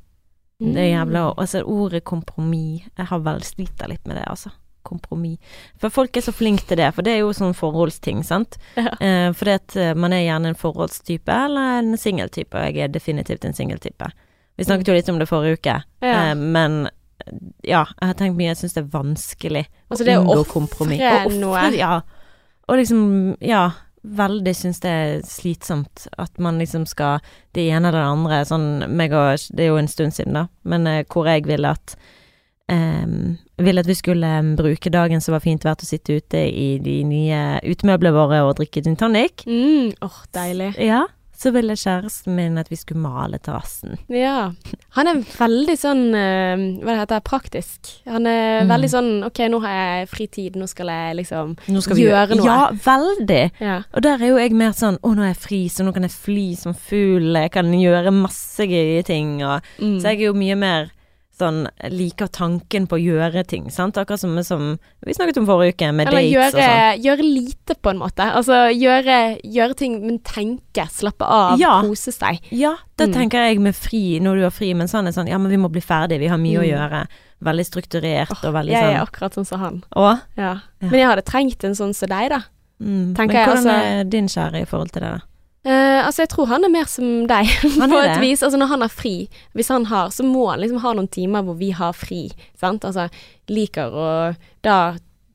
Det 0.64 0.84
jævla 0.92 1.34
Altså, 1.42 1.64
ordet 1.68 2.04
kompromiss 2.08 2.86
Jeg 2.96 3.06
har 3.10 3.20
vel 3.26 3.42
slita 3.44 3.88
litt 3.90 4.06
med 4.08 4.16
det, 4.20 4.24
altså. 4.30 4.52
Kompromiss. 4.86 5.40
For 5.82 5.92
folk 5.92 6.16
er 6.16 6.24
så 6.24 6.32
flinke 6.36 6.64
til 6.70 6.78
det, 6.80 6.90
for 6.94 7.04
det 7.04 7.16
er 7.16 7.24
jo 7.24 7.34
sånn 7.36 7.56
forholdsting, 7.58 8.22
sant. 8.28 8.60
Ja. 8.78 8.94
Uh, 9.02 9.30
fordi 9.36 9.56
at 9.58 9.76
eh, 9.80 9.94
man 9.98 10.14
er 10.14 10.26
gjerne 10.28 10.52
en 10.54 10.60
forholdstype 10.60 11.34
eller 11.48 11.80
en 11.82 11.98
singeltype, 12.00 12.54
og 12.60 12.68
jeg 12.78 12.86
er 12.86 12.94
definitivt 12.94 13.48
en 13.48 13.56
singeltype. 13.58 14.12
Vi 14.60 14.68
snakket 14.68 14.92
jo 14.92 14.98
litt 15.00 15.10
om 15.10 15.18
det 15.20 15.28
forrige 15.32 15.58
uke, 15.58 15.80
Ja. 16.06 16.20
uh, 16.32 16.36
men 16.38 16.86
eh, 16.86 16.94
ja, 17.64 17.86
jeg 17.86 18.10
har 18.10 18.18
tenkt 18.20 18.38
mye, 18.38 18.52
jeg 18.52 18.62
syns 18.64 18.76
det 18.76 18.84
er 18.84 18.92
vanskelig 18.94 19.64
Altså, 19.90 20.04
det 20.08 20.18
å 20.18 20.24
unngå 20.26 20.46
kompromiss. 20.52 21.02
Å 21.02 21.16
ofre, 21.24 21.40
noe. 21.42 21.66
Ja. 21.78 21.94
Og 22.68 22.80
liksom, 22.80 23.04
ja, 23.44 23.68
veldig 24.04 24.54
syns 24.56 24.82
det 24.84 24.92
er 24.92 25.22
slitsomt 25.28 26.08
at 26.20 26.40
man 26.44 26.60
liksom 26.62 26.86
skal 26.90 27.24
det 27.56 27.70
ene 27.70 27.90
eller 27.90 28.02
det 28.02 28.10
andre. 28.10 28.42
Sånn 28.48 28.68
meg 28.92 29.16
og 29.16 29.40
Det 29.56 29.66
er 29.66 29.72
jo 29.72 29.80
en 29.80 29.92
stund 29.92 30.16
siden, 30.16 30.36
da, 30.38 30.48
men 30.68 30.88
eh, 30.90 31.06
hvor 31.08 31.30
jeg 31.30 31.48
ville 31.48 31.72
at 31.72 31.96
em, 32.72 33.38
ville 33.64 33.84
at 33.84 33.90
vi 33.90 33.96
skulle 33.98 34.28
em, 34.40 34.54
bruke 34.60 34.92
dagen 34.94 35.24
som 35.24 35.36
var 35.36 35.44
fint 35.44 35.66
vær 35.66 35.78
til 35.80 35.88
å 35.88 35.94
sitte 35.94 36.20
ute 36.20 36.46
i 36.50 36.70
de 36.84 37.00
nye 37.08 37.42
utemøblene 37.64 38.16
våre 38.16 38.44
og 38.48 38.58
drikke 38.60 38.84
gin 38.84 39.00
tonic. 39.00 39.46
Mm, 39.48 39.94
åh, 40.04 40.24
deilig. 40.36 40.74
Ja. 40.84 41.06
Så 41.44 41.52
ville 41.52 41.76
kjæresten 41.76 42.36
min 42.38 42.58
at 42.62 42.70
vi 42.72 42.78
skulle 42.80 43.02
male 43.04 43.40
terrassen. 43.44 43.98
Ja. 44.08 44.52
Han 44.96 45.10
er 45.12 45.20
veldig 45.36 45.76
sånn 45.82 46.04
eh, 46.16 46.64
Hva 46.80 46.94
det 46.94 47.00
heter 47.02 47.24
praktisk. 47.28 47.92
Han 48.08 48.28
er 48.32 48.62
Mm. 48.64 48.70
veldig 48.70 48.90
sånn 48.94 49.12
OK, 49.28 49.40
nå 49.52 49.60
har 49.66 49.74
jeg 49.74 50.08
fri 50.14 50.28
tid, 50.28 50.56
nå 50.56 50.68
skal 50.72 50.88
jeg 50.94 51.16
liksom 51.20 51.56
skal 51.82 51.98
gjøre 52.00 52.12
gjøre 52.30 52.38
noe. 52.40 52.46
Ja, 52.46 52.70
veldig. 52.86 53.42
Ja. 53.60 53.78
Og 53.94 54.02
der 54.06 54.22
er 54.22 54.28
jo 54.32 54.38
jeg 54.38 54.54
mer 54.54 54.72
sånn 54.78 54.98
Å, 55.04 55.14
nå 55.16 55.24
er 55.26 55.34
jeg 55.34 55.42
fri, 55.44 55.62
så 55.74 55.84
nå 55.84 55.92
kan 55.94 56.04
jeg 56.08 56.12
fly 56.16 56.56
som 56.56 56.74
fugl. 56.74 57.34
Jeg 57.36 57.52
kan 57.52 57.72
gjøre 57.74 58.14
masse 58.14 58.64
gøye 58.70 59.04
ting. 59.04 59.42
Og, 59.44 59.62
Mm. 59.80 60.00
Så 60.00 60.04
jeg 60.14 60.22
er 60.22 60.26
jo 60.30 60.34
mye 60.34 60.56
mer 60.56 60.92
sånn 61.44 61.60
Liker 61.94 62.28
tanken 62.34 62.88
på 62.88 62.98
å 62.98 63.02
gjøre 63.04 63.44
ting, 63.48 63.70
sant. 63.70 63.98
Akkurat 64.00 64.20
som, 64.24 64.34
som 64.48 64.80
vi 65.06 65.14
snakket 65.14 65.38
om 65.42 65.46
forrige 65.50 65.76
uke, 65.76 65.92
med 65.94 66.08
Eller 66.08 66.22
dates 66.24 66.34
gjøre, 66.34 66.48
og 66.48 66.64
sånn. 66.64 67.04
gjøre 67.04 67.28
lite, 67.28 67.76
på 67.84 67.92
en 67.94 68.00
måte. 68.02 68.28
Altså 68.40 68.62
gjøre, 68.74 69.18
gjøre 69.44 69.76
ting, 69.80 70.00
men 70.06 70.20
tenke, 70.20 70.88
slappe 70.90 71.28
av, 71.28 71.60
Ja. 71.60 71.82
kose 71.84 72.12
seg. 72.16 72.40
Ja, 72.52 72.76
da 72.98 73.06
Mm. 73.08 73.14
tenker 73.14 73.46
jeg 73.50 73.60
med 73.60 73.76
fri, 73.76 74.20
når 74.24 74.36
du 74.40 74.44
har 74.48 74.52
fri, 74.56 74.74
men 74.74 74.88
sånn 74.88 75.08
er 75.08 75.12
sånn 75.12 75.28
Ja, 75.30 75.38
men 75.38 75.52
vi 75.52 75.58
må 75.58 75.70
bli 75.72 75.82
ferdig, 75.82 76.20
vi 76.20 76.28
har 76.28 76.38
mye 76.38 76.60
å 76.60 76.64
Mm. 76.64 76.72
gjøre. 76.74 77.08
Veldig 77.44 77.66
strukturert 77.68 78.32
og 78.46 78.54
veldig 78.54 78.72
Jeg 78.72 78.84
er 78.84 78.94
sånn 79.00 79.08
akkurat 79.08 79.34
sånn 79.36 79.46
som 79.46 79.60
han. 79.60 79.84
Ja. 79.96 80.18
Ja. 80.38 80.60
Men 80.82 80.92
jeg 80.94 81.08
hadde 81.10 81.24
trengt 81.26 81.64
en 81.66 81.74
sånn 81.76 81.94
som 81.94 82.08
deg, 82.10 82.30
da. 82.30 82.40
Mm. 82.82 83.14
Tenker 83.16 83.28
men 83.28 83.36
jeg, 83.36 83.48
hvordan 83.48 83.68
altså- 83.68 84.00
er 84.00 84.04
din 84.06 84.28
kjære 84.28 84.62
i 84.62 84.66
forhold 84.66 84.92
til 84.92 85.02
det, 85.02 85.12
da? 85.12 85.20
Eh, 85.66 86.02
altså, 86.06 86.24
jeg 86.26 86.30
tror 86.34 86.50
han 86.52 86.66
er 86.68 86.72
mer 86.74 86.90
som 86.92 87.24
deg, 87.30 87.48
på 87.80 88.02
et 88.02 88.20
vis. 88.20 88.44
Altså, 88.44 88.60
når 88.60 88.68
han 88.74 88.82
har 88.84 88.92
fri, 88.92 89.16
hvis 89.56 89.72
han 89.72 89.86
har, 89.92 90.10
så 90.12 90.26
må 90.28 90.50
han 90.52 90.60
liksom 90.64 90.82
ha 90.84 90.92
noen 90.98 91.08
timer 91.08 91.46
hvor 91.48 91.56
vi 91.60 91.72
har 91.72 91.96
fri, 91.96 92.26
sant. 92.60 92.84
Altså, 92.84 93.08
liker 93.48 93.96
å 93.96 94.08
da 94.66 94.78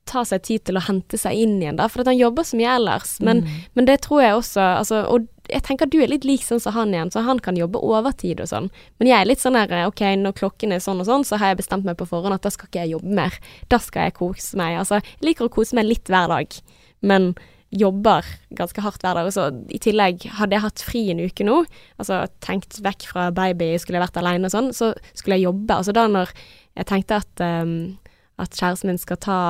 ta 0.08 0.22
seg 0.24 0.40
tid 0.40 0.62
til 0.64 0.78
å 0.80 0.84
hente 0.86 1.18
seg 1.20 1.36
inn 1.36 1.58
igjen, 1.60 1.76
da, 1.76 1.84
for 1.92 2.00
at 2.00 2.08
han 2.08 2.16
jobber 2.16 2.44
så 2.48 2.56
mye 2.56 2.76
ellers. 2.78 3.18
Men, 3.20 3.42
Mm. 3.44 3.56
men 3.76 3.84
det 3.84 3.98
tror 4.06 4.22
jeg 4.22 4.36
også, 4.38 4.62
altså, 4.78 5.02
og 5.04 5.26
jeg 5.52 5.62
tenker 5.66 5.88
du 5.88 5.98
er 6.00 6.08
litt 6.08 6.24
lik 6.24 6.40
sånn 6.44 6.60
som 6.60 6.72
han 6.72 6.92
igjen, 6.94 7.10
så 7.12 7.20
han 7.24 7.38
kan 7.44 7.56
jobbe 7.56 7.76
overtid 7.80 8.40
og 8.40 8.48
sånn. 8.48 8.70
Men 9.00 9.08
jeg 9.08 9.20
er 9.20 9.28
litt 9.28 9.40
sånn 9.44 9.52
der, 9.56 9.86
ok, 9.88 10.00
når 10.16 10.32
klokken 10.40 10.72
er 10.72 10.80
sånn 10.80 11.00
og 11.00 11.06
sånn, 11.08 11.24
så 11.28 11.36
har 11.40 11.52
jeg 11.52 11.60
bestemt 11.60 11.84
meg 11.84 11.96
på 12.00 12.08
forhånd 12.08 12.36
at 12.36 12.42
da 12.44 12.48
skal 12.52 12.68
ikke 12.68 12.84
jeg 12.86 12.94
jobbe 12.96 13.14
mer. 13.20 13.36
Da 13.68 13.78
skal 13.84 14.08
jeg 14.08 14.14
kose 14.16 14.56
meg. 14.60 14.78
Altså, 14.80 15.00
jeg 15.00 15.28
liker 15.28 15.48
å 15.48 15.52
kose 15.52 15.76
meg 15.76 15.84
litt 15.88 16.08
hver 16.08 16.28
dag, 16.32 16.56
men 17.04 17.34
jobber 17.74 18.24
ganske 18.56 18.80
hardt 18.80 19.02
hver 19.04 19.18
dag. 19.18 19.28
Og 19.28 19.34
så 19.34 19.48
i 19.72 19.80
tillegg, 19.82 20.24
hadde 20.38 20.56
jeg 20.56 20.64
hatt 20.64 20.84
fri 20.84 21.02
en 21.12 21.20
uke 21.20 21.44
nå, 21.46 21.60
altså 22.00 22.22
tenkt 22.44 22.80
vekk 22.84 23.08
fra 23.10 23.28
baby, 23.34 23.74
skulle 23.80 24.00
jeg 24.00 24.06
vært 24.06 24.20
alene 24.22 24.48
og 24.48 24.54
sånn, 24.54 24.70
så 24.76 24.92
skulle 25.12 25.38
jeg 25.38 25.48
jobbe. 25.48 25.76
Altså 25.76 25.94
da 25.96 26.06
når 26.10 26.32
jeg 26.78 26.88
tenkte 26.88 27.20
at, 27.20 27.44
um, 27.44 27.98
at 28.40 28.56
kjæresten 28.56 28.92
min 28.92 29.02
skal 29.02 29.20
ta 29.20 29.40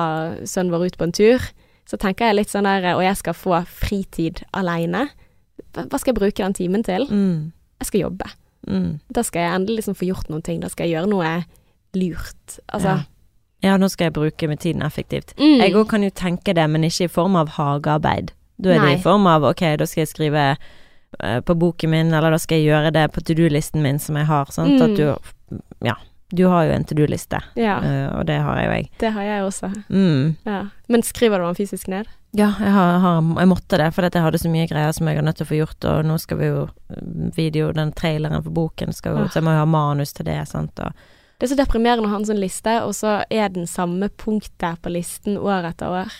sønnen 0.43 0.73
vår 0.73 0.89
ut 0.89 0.99
på 0.99 1.07
en 1.07 1.15
tur, 1.15 1.47
så 1.89 1.97
tenker 1.97 2.29
jeg 2.29 2.37
litt 2.41 2.51
sånn 2.51 2.67
der, 2.67 2.91
og 2.95 3.05
jeg 3.05 3.17
skal 3.17 3.37
få 3.37 3.61
fritid 3.65 4.43
alene. 4.57 5.07
Hva 5.73 5.87
hva 5.89 5.99
skal 6.01 6.13
jeg 6.13 6.19
bruke 6.19 6.43
den 6.43 6.57
timen 6.57 6.85
til? 6.85 7.07
Mm. 7.09 7.49
Jeg 7.81 7.89
skal 7.89 8.03
jobbe. 8.07 8.27
Mm. 8.67 8.99
Da 9.15 9.23
skal 9.25 9.45
jeg 9.45 9.55
endelig 9.55 9.79
liksom 9.79 9.97
få 9.97 10.09
gjort 10.09 10.29
noen 10.29 10.43
ting. 10.45 10.59
Da 10.61 10.69
skal 10.69 10.85
jeg 10.85 10.97
gjøre 10.97 11.09
noe 11.09 11.31
lurt. 11.97 12.59
Altså. 12.67 12.99
Ja. 12.99 13.18
Ja, 13.61 13.77
nå 13.77 13.89
skal 13.91 14.05
jeg 14.09 14.13
bruke 14.15 14.47
min 14.47 14.57
tiden 14.57 14.81
effektivt. 14.85 15.33
Mm. 15.39 15.57
Jeg 15.59 15.73
òg 15.75 15.87
kan 15.91 16.03
jo 16.03 16.09
tenke 16.15 16.53
det, 16.55 16.67
men 16.71 16.83
ikke 16.87 17.09
i 17.09 17.11
form 17.11 17.35
av 17.35 17.49
hagearbeid. 17.57 18.31
Da 18.59 18.69
er 18.75 18.79
Nei. 18.79 18.85
det 18.93 18.99
i 18.99 19.03
form 19.03 19.27
av 19.27 19.43
ok, 19.43 19.63
da 19.79 19.85
skal 19.87 20.01
jeg 20.05 20.11
skrive 20.13 20.43
uh, 21.23 21.39
på 21.41 21.55
boken 21.59 21.89
min, 21.91 22.13
eller 22.13 22.31
da 22.31 22.39
skal 22.39 22.59
jeg 22.61 22.69
gjøre 22.71 22.93
det 22.95 23.05
på 23.15 23.23
to 23.23 23.35
do-listen 23.35 23.81
min 23.83 23.99
som 23.99 24.15
jeg 24.19 24.27
har. 24.31 24.51
Sant? 24.51 24.79
Mm. 24.79 24.85
At 24.85 24.95
du 24.97 25.59
Ja. 25.85 25.95
Du 26.31 26.43
har 26.45 26.67
jo 26.67 26.71
en 26.75 26.83
to 26.85 26.93
do-liste, 26.93 27.39
Ja, 27.57 27.79
uh, 27.81 28.19
og 28.19 28.27
det 28.29 28.35
har 28.37 28.59
jo 28.61 28.69
jeg. 28.69 28.89
det 28.99 29.09
har 29.15 29.23
jeg 29.23 29.43
også. 29.47 29.69
Mm. 29.89 30.35
Ja. 30.45 30.59
Men 30.87 31.01
skriver 31.01 31.39
du 31.41 31.45
den 31.47 31.55
fysisk 31.57 31.87
ned? 31.89 32.05
Ja, 32.37 32.51
jeg, 32.59 32.69
har, 32.71 32.99
har, 33.01 33.21
jeg 33.39 33.47
måtte 33.49 33.77
det, 33.81 33.87
for 33.95 34.05
jeg 34.05 34.21
hadde 34.21 34.37
så 34.37 34.49
mye 34.53 34.67
greier 34.69 34.91
som 34.93 35.07
jeg 35.09 35.17
var 35.17 35.25
nødt 35.25 35.37
til 35.41 35.47
å 35.47 35.49
få 35.49 35.57
gjort, 35.57 35.85
og 35.89 36.05
nå 36.05 36.19
skal 36.21 36.37
vi 36.37 36.45
jo 36.51 36.67
video, 37.33 37.71
den 37.73 37.91
traileren 37.97 38.43
for 38.45 38.51
boken, 38.53 38.93
skal 38.93 39.17
jo, 39.17 39.23
Ah. 39.23 39.27
så 39.33 39.39
jeg 39.39 39.43
må 39.47 39.55
jo 39.55 39.63
ha 39.63 39.65
manus 39.65 40.13
til 40.13 40.25
det, 40.29 40.37
sant, 40.47 40.77
og 40.79 40.93
Det 41.39 41.47
er 41.47 41.51
så 41.53 41.55
deprimerende 41.55 42.03
å 42.09 42.11
ha 42.11 42.17
en 42.19 42.25
sånn 42.27 42.41
liste, 42.41 42.71
og 42.83 42.91
så 42.97 43.13
er 43.31 43.47
den 43.55 43.63
samme 43.69 44.09
punktet 44.19 44.81
på 44.83 44.91
listen 44.91 45.37
år 45.39 45.69
etter 45.69 45.93
år. 46.01 46.15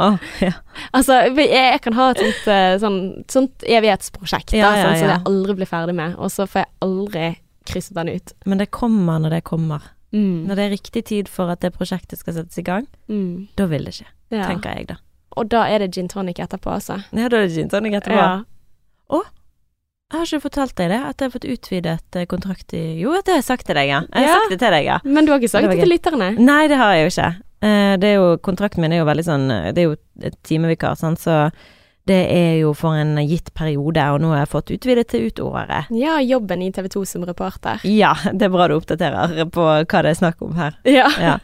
Ah, 0.00 0.16
ja. 0.40 0.54
Altså, 0.96 1.18
jeg, 1.36 1.50
jeg 1.52 1.80
kan 1.84 1.92
ha 1.98 2.06
et 2.14 2.22
sånt, 2.22 2.46
eh, 2.54 2.76
sånn, 2.80 2.96
sånt 3.28 3.66
evighetsprosjekt 3.68 4.54
da, 4.54 4.62
Ja, 4.62 4.70
ja, 4.78 4.86
sånn, 4.86 4.96
som 5.02 5.12
jeg 5.12 5.22
aldri 5.28 5.58
blir 5.60 5.68
ferdig 5.68 5.96
med, 5.98 6.16
og 6.16 6.32
så 6.32 6.46
får 6.48 6.62
jeg 6.64 6.72
aldri 6.88 7.26
krysset 7.68 7.98
den 7.98 8.08
ut. 8.14 8.32
Men 8.48 8.62
det 8.62 8.70
kommer 8.72 9.20
når 9.20 9.36
det 9.36 9.42
kommer. 9.44 9.90
Mm. 10.16 10.46
Når 10.48 10.56
det 10.56 10.64
er 10.64 10.72
riktig 10.72 11.04
tid 11.12 11.28
for 11.28 11.52
at 11.52 11.60
det 11.60 11.74
prosjektet 11.76 12.20
skal 12.22 12.38
settes 12.38 12.56
i 12.56 12.64
gang, 12.64 12.86
Mm. 13.12 13.48
da 13.60 13.66
vil 13.68 13.84
det 13.84 13.92
skje, 13.98 14.06
tenker 14.32 14.72
jeg 14.78 14.86
da. 14.94 14.96
Og 15.36 15.50
da 15.52 15.66
er 15.68 15.84
det 15.84 15.90
gin 15.92 16.08
tonic 16.08 16.38
etterpå, 16.40 16.72
altså. 16.78 17.02
Ja, 17.12 17.28
da 17.28 17.42
er 17.42 17.48
det 17.50 17.56
gin 17.58 17.68
tonic 17.68 17.92
etterpå. 18.00 18.16
Ja. 18.16 19.20
Jeg 20.06 20.20
har 20.20 20.28
ikke 20.28 20.42
fortalt 20.44 20.74
deg 20.78 20.90
det, 20.92 20.98
at 21.02 21.18
jeg 21.18 21.26
har 21.26 21.32
fått 21.34 21.46
utvidet 21.50 22.16
eh, 22.20 22.26
kontrakt 22.30 22.74
i 22.78 22.82
Jo, 23.00 23.16
det 23.26 23.32
har 23.32 23.40
jeg 23.40 23.46
sagt 23.48 23.66
til 23.66 23.74
deg, 23.74 23.88
ja. 23.90 24.00
Jeg 24.06 24.22
har 24.22 24.28
Ja. 24.28 24.34
sagt 24.38 24.52
det 24.54 24.58
til 24.62 24.70
deg, 24.76 24.84
ja. 24.86 24.98
Men 25.02 25.26
du 25.26 25.32
har 25.32 25.40
ikke 25.40 25.50
sagt 25.50 25.66
Det 25.66 25.72
det 25.74 25.80
til 25.82 25.90
lytterne? 25.90 26.28
Nei, 26.38 26.68
det 26.70 26.76
har 26.78 26.92
jeg 26.94 27.02
jo 27.02 27.10
ikke. 27.10 27.30
Eh, 27.66 27.96
Det 27.96 28.04
er 28.12 28.14
jo, 28.20 28.28
kontrakten 28.38 28.80
min 28.84 28.92
er 28.94 29.00
jo 29.02 29.08
veldig 29.08 29.24
sånn 29.26 29.50
eh, 29.50 29.72
Det 29.72 29.82
er 29.82 29.88
jo 29.88 29.96
et 30.22 30.36
timevikar, 30.46 30.94
sant, 30.96 31.18
så 31.18 31.50
det 32.06 32.20
er 32.30 32.60
jo 32.60 32.70
for 32.72 32.94
en 32.94 33.16
gitt 33.26 33.50
periode, 33.52 33.98
og 34.14 34.20
nå 34.22 34.28
har 34.30 34.44
jeg 34.44 34.52
fått 34.52 34.70
utvidet 34.70 35.08
til 35.10 35.26
ut 35.26 35.40
året. 35.42 35.88
Ja, 35.90 36.20
jobben 36.22 36.62
i 36.62 36.70
TV 36.70 36.86
2 36.88 37.02
som 37.04 37.24
reporter. 37.26 37.80
Ja, 37.82 38.12
det 38.30 38.46
er 38.46 38.48
bra 38.54 38.68
du 38.68 38.76
oppdaterer 38.78 39.42
på 39.50 39.64
hva 39.66 40.02
det 40.06 40.12
er 40.12 40.14
snakk 40.14 40.38
om 40.46 40.54
her. 40.54 40.76
Ja. 40.86 41.08
Ja. 41.18 41.38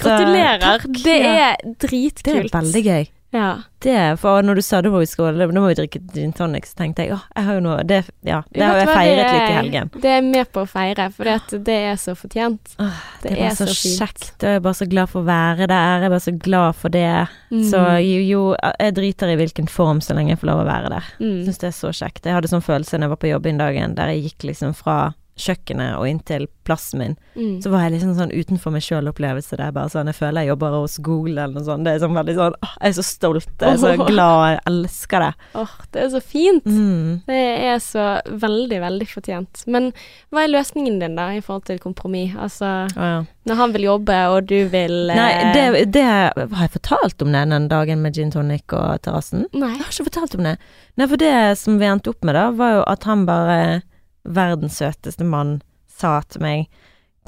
Så, 0.00 0.08
Gratulerer. 0.08 0.58
takk, 0.80 0.86
det 1.04 1.18
ja. 1.20 1.34
er 1.52 1.56
dritkult. 1.76 2.48
Det 2.48 2.48
er 2.48 2.62
veldig 2.62 2.82
gøy. 2.86 3.04
Ja. 3.32 3.62
Det, 3.80 4.18
for 4.20 4.42
når 4.42 4.58
du 4.58 4.60
sa 4.66 4.80
det 4.82 4.90
var 4.90 5.00
vi 5.00 5.06
skole 5.08 5.38
da 5.38 5.46
må 5.54 5.68
vi 5.70 5.76
drikke 5.78 6.00
gin 6.12 6.32
tonic, 6.36 6.66
så 6.66 6.74
tenkte 6.80 7.04
jeg 7.06 7.12
åh, 7.14 7.22
jeg 7.36 7.44
har 7.46 7.54
jo 7.54 7.60
noe 7.64 7.84
Det, 7.86 8.00
ja, 8.26 8.40
det 8.52 8.64
har 8.66 8.76
jeg 8.80 8.88
feiret 8.90 9.20
det 9.20 9.28
litt 9.30 9.36
i 9.36 9.52
er- 9.52 9.58
helgen. 9.60 9.90
Det 9.94 10.10
er 10.10 10.16
jeg 10.18 10.24
med 10.26 10.50
på 10.52 10.64
å 10.64 10.68
feire, 10.68 11.06
for 11.14 11.30
det 11.64 11.76
er 11.78 11.94
så 12.02 12.16
fortjent. 12.18 12.74
Åh, 12.82 12.98
Det, 13.22 13.30
Det 13.30 13.38
er 13.38 13.46
er, 13.46 13.54
så, 13.54 13.66
så, 13.70 13.92
kjekt. 14.00 14.26
og 14.42 14.48
Jeg 14.48 14.56
er 14.56 14.60
bare 14.66 14.74
så 14.80 14.88
glad 14.90 15.08
for 15.08 15.22
å 15.22 15.28
være 15.30 15.66
der. 15.70 15.94
Jeg 16.00 16.04
er 16.10 16.14
bare 16.16 16.26
så 16.26 16.34
glad 16.42 16.74
for 16.76 16.88
det. 16.88 17.28
Mm. 17.52 17.62
Så 17.70 17.78
jo, 18.02 18.18
jo, 18.32 18.42
jeg 18.80 18.94
driter 18.98 19.28
i 19.32 19.36
hvilken 19.36 19.68
form 19.70 20.00
så 20.00 20.14
lenge 20.18 20.34
jeg 20.34 20.40
får 20.42 20.50
lov 20.50 20.64
å 20.64 20.68
være 20.68 20.90
der. 20.90 21.04
Mm. 21.20 21.38
Syns 21.46 21.58
det 21.62 21.70
er 21.70 21.78
så 21.78 21.94
kjekt. 21.94 22.24
Jeg 22.26 22.34
hadde 22.34 22.50
sånn 22.50 22.66
følelse 22.66 22.98
når 22.98 23.06
jeg 23.06 23.14
var 23.14 23.22
på 23.24 23.30
jobb 23.32 23.46
en 23.46 23.58
dagen, 23.62 23.94
der 23.94 24.06
jeg 24.12 24.26
gikk 24.26 24.48
liksom 24.50 24.74
fra 24.74 25.14
kjøkkenet 25.40 25.96
og 25.98 26.06
inntil 26.08 26.46
plassen 26.66 27.00
min. 27.00 27.16
Mm. 27.34 27.60
Så 27.62 27.70
var 27.72 27.86
jeg 27.86 27.96
liksom 27.96 28.12
sånn 28.18 28.32
utenfor 28.34 28.74
meg 28.74 28.84
sjøl-opplevelse. 28.84 29.56
Det 29.56 29.64
er 29.64 29.74
bare 29.74 29.92
sånn 29.92 30.10
Jeg 30.10 30.18
føler 30.18 30.44
jeg 30.44 30.52
jobber 30.52 30.76
hos 30.76 30.96
Google 31.06 31.44
eller 31.44 31.56
noe 31.56 31.66
sånt. 31.66 31.86
Det 31.86 31.94
er 31.94 32.02
sånn 32.02 32.18
veldig 32.18 32.36
sånn 32.36 32.56
åh, 32.58 32.74
Jeg 32.76 32.92
er 32.92 32.96
så 32.98 33.06
stolt. 33.06 33.50
Jeg 33.56 33.70
er 33.70 33.80
så 33.80 33.92
glad. 34.00 34.44
Jeg 34.50 34.60
elsker 34.70 35.24
det. 35.24 35.30
Åh, 35.62 35.74
det 35.94 36.02
er 36.04 36.10
så 36.14 36.22
fint. 36.22 36.68
Mm. 36.68 37.20
Det 37.28 37.40
er 37.70 37.82
så 37.84 38.06
veldig, 38.44 38.80
veldig 38.84 39.08
fortjent. 39.10 39.64
Men 39.70 39.90
hva 40.30 40.44
er 40.44 40.54
løsningen 40.54 41.00
din, 41.02 41.16
da, 41.18 41.30
i 41.34 41.42
forhold 41.44 41.66
til 41.70 41.80
kompromiss? 41.82 42.36
Altså, 42.40 42.72
oh, 42.94 43.10
ja. 43.14 43.22
når 43.48 43.60
han 43.62 43.74
vil 43.76 43.88
jobbe, 43.88 44.18
og 44.34 44.50
du 44.50 44.58
vil 44.72 45.12
eh, 45.12 45.18
Nei, 45.18 45.30
det, 45.56 45.84
det 45.96 46.06
Har 46.06 46.66
jeg 46.66 46.74
fortalt 46.76 47.24
om 47.24 47.32
det 47.34 47.46
den 47.50 47.70
dagen 47.72 48.04
med 48.04 48.16
gin 48.16 48.32
tonic 48.34 48.76
og 48.76 49.00
terrassen? 49.06 49.46
Nei. 49.54 49.72
Jeg 49.76 49.86
har 49.86 49.94
ikke 49.94 50.10
fortalt 50.10 50.36
om 50.38 50.46
det. 50.46 50.56
Nei, 51.00 51.08
for 51.08 51.20
det 51.20 51.34
som 51.60 51.78
vi 51.80 51.88
endte 51.88 52.12
opp 52.12 52.26
med 52.26 52.36
da, 52.36 52.50
var 52.56 52.74
jo 52.78 52.82
at 52.90 53.06
han 53.08 53.24
bare, 53.28 53.80
verdens 54.24 54.78
søteste 54.80 55.24
mann, 55.26 55.60
sa 56.00 56.20
til 56.28 56.42
meg 56.44 56.66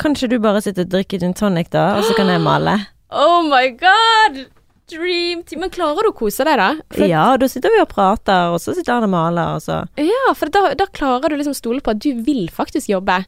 Kan 0.00 0.16
ikke 0.16 0.30
du 0.32 0.38
bare 0.40 0.62
sitte 0.64 0.86
og 0.86 0.92
drikke 0.92 1.20
gin 1.20 1.34
tonic, 1.36 1.70
da, 1.72 1.92
og 1.98 2.06
så 2.08 2.16
kan 2.16 2.30
jeg 2.32 2.42
male? 2.44 2.78
Oh 3.12 3.42
my 3.44 3.66
god! 3.76 4.46
Dream 4.88 5.42
team. 5.44 5.60
Men 5.60 5.70
klarer 5.72 6.06
du 6.06 6.10
å 6.10 6.16
kose 6.16 6.46
deg, 6.48 6.56
da? 6.56 6.70
For, 6.92 7.04
Ja, 7.04 7.26
da 7.36 7.48
sitter 7.48 7.72
vi 7.74 7.82
og 7.82 7.90
prater, 7.90 8.54
og 8.54 8.60
så 8.62 8.72
sitter 8.76 8.96
han 8.96 9.04
og 9.04 9.12
maler, 9.12 9.58
og 9.58 9.60
så 9.64 9.82
ja, 10.00 10.32
for 10.36 10.48
da, 10.52 10.70
da 10.78 10.86
klarer 10.88 11.28
du 11.28 11.36
liksom 11.36 11.56
stole 11.56 11.84
på 11.84 11.92
at 11.92 12.00
du 12.00 12.22
vil 12.24 12.46
faktisk 12.52 12.88
jobbe. 12.88 13.18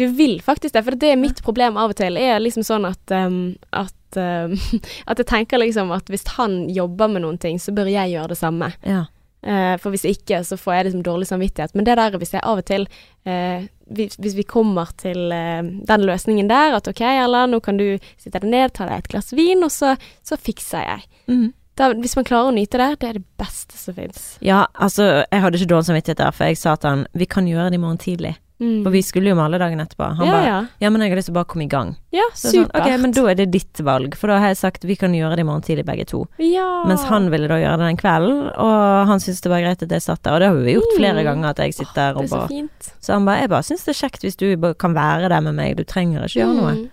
Du 0.00 0.06
vil 0.16 0.38
faktisk 0.44 0.74
det, 0.78 0.84
for 0.86 0.96
det 0.96 1.12
er 1.12 1.20
mitt 1.20 1.42
problem 1.44 1.76
av 1.76 1.92
og 1.92 2.00
til. 2.00 2.16
Er 2.16 2.40
liksom 2.40 2.64
sånn 2.66 2.88
at 2.88 3.14
um, 3.14 3.38
at, 3.76 4.16
um, 4.16 4.56
at 5.10 5.20
jeg 5.20 5.28
tenker 5.28 5.60
liksom 5.60 5.92
at 5.92 6.08
hvis 6.08 6.24
han 6.38 6.62
jobber 6.72 7.12
med 7.12 7.26
noen 7.26 7.40
ting, 7.42 7.60
så 7.60 7.74
bør 7.76 7.90
jeg 7.92 8.14
gjøre 8.16 8.32
det 8.32 8.40
samme. 8.40 8.72
Ja. 8.86 9.04
Eh, 9.42 9.74
for 9.78 9.94
hvis 9.94 10.06
ikke, 10.08 10.40
så 10.44 10.58
får 10.58 10.74
jeg 10.74 10.86
liksom 10.88 11.02
dårlig 11.06 11.28
samvittighet. 11.30 11.74
Men 11.78 11.86
det 11.86 11.98
der 12.00 12.16
hvis 12.18 12.34
jeg 12.34 12.42
av 12.42 12.58
og 12.58 12.66
til 12.66 12.88
eh, 13.28 13.68
hvis, 13.86 14.18
hvis 14.18 14.34
vi 14.36 14.46
kommer 14.48 14.90
til 14.98 15.32
eh, 15.32 15.62
den 15.62 16.06
løsningen 16.08 16.50
der, 16.50 16.74
at 16.80 16.90
ok, 16.90 17.04
Erla, 17.06 17.46
nå 17.46 17.60
kan 17.64 17.78
du 17.78 17.86
sitte 18.18 18.40
deg 18.40 18.50
ned, 18.50 18.74
ta 18.74 18.88
deg 18.88 19.04
et 19.04 19.12
glass 19.12 19.30
vin, 19.36 19.62
og 19.62 19.72
så, 19.74 19.94
så 20.26 20.38
fikser 20.40 20.84
jeg. 20.86 21.06
Mm. 21.30 21.46
Da, 21.78 21.92
hvis 21.94 22.16
man 22.18 22.26
klarer 22.26 22.50
å 22.50 22.56
nyte 22.56 22.80
det, 22.80 22.90
det 22.98 23.08
er 23.08 23.20
det 23.20 23.26
beste 23.38 23.78
som 23.78 23.94
fins. 23.94 24.32
Ja, 24.42 24.64
altså, 24.74 25.22
jeg 25.22 25.44
hadde 25.44 25.60
ikke 25.60 25.70
dårlig 25.76 25.90
samvittighet 25.92 26.24
der, 26.24 26.34
for 26.34 26.50
jeg 26.50 26.58
sa 26.58 26.74
til 26.74 26.96
han 26.96 27.06
vi 27.14 27.30
kan 27.30 27.46
gjøre 27.46 27.70
det 27.70 27.78
i 27.78 27.84
morgen 27.84 28.02
tidlig. 28.02 28.34
Mm. 28.58 28.82
For 28.82 28.90
vi 28.90 29.00
skulle 29.06 29.30
jo 29.30 29.36
male 29.38 29.58
dagen 29.62 29.78
etterpå. 29.78 30.06
Han 30.18 30.26
ja, 30.26 30.32
bare 30.34 30.46
ja. 30.48 30.54
ja, 30.82 30.88
men 30.90 31.00
jeg 31.04 31.12
har 31.12 31.16
lyst 31.20 31.28
til 31.30 31.34
å 31.36 31.38
bare 31.38 31.46
komme 31.52 31.62
i 31.62 31.68
gang. 31.70 31.92
ja, 32.10 32.24
Så 32.34 32.50
sånn, 32.50 32.64
ok, 32.74 32.88
men 32.98 33.12
da 33.14 33.22
er 33.30 33.36
det 33.38 33.46
ditt 33.54 33.78
valg, 33.86 34.16
for 34.18 34.26
da 34.32 34.40
har 34.42 34.48
jeg 34.50 34.58
sagt 34.58 34.82
vi 34.88 34.96
kan 34.98 35.14
gjøre 35.14 35.36
det 35.38 35.44
i 35.44 35.46
morgen 35.46 35.62
tidlig 35.62 35.84
begge 35.86 36.04
to. 36.10 36.24
ja. 36.42 36.64
Mens 36.90 37.04
han 37.06 37.30
ville 37.30 37.46
da 37.46 37.54
gjøre 37.60 37.78
det 37.78 37.86
den 37.92 37.96
kvelden, 38.00 38.40
og 38.58 39.06
han 39.12 39.20
syntes 39.22 39.40
det 39.46 39.52
var 39.52 39.62
greit 39.62 39.82
at 39.86 39.94
jeg 39.94 40.02
satt 40.02 40.22
der. 40.26 40.34
Og 40.34 40.40
det 40.42 40.48
har 40.50 40.58
vi 40.66 40.74
gjort 40.74 40.96
flere 40.98 41.20
Mm. 41.22 41.24
ganger, 41.30 41.48
at 41.50 41.58
jeg 41.62 41.74
sitter 41.74 42.14
Det 42.14 42.16
og 42.16 42.28
så 42.28 42.36
bare 42.36 42.48
fint. 42.48 42.92
Så 43.00 43.12
han 43.14 43.24
bare 43.24 43.40
Jeg 43.40 43.48
bare 43.50 43.62
syns 43.62 43.84
det 43.84 43.94
er 43.94 44.00
kjekt 44.08 44.22
hvis 44.26 44.36
du 44.36 44.74
kan 44.74 44.94
være 44.94 45.28
der 45.28 45.40
med 45.40 45.54
meg, 45.54 45.76
du 45.76 45.84
trenger 45.84 46.24
ikke 46.26 46.40
gjøre 46.42 46.54
noe. 46.58 46.74
Mm. 46.74 46.90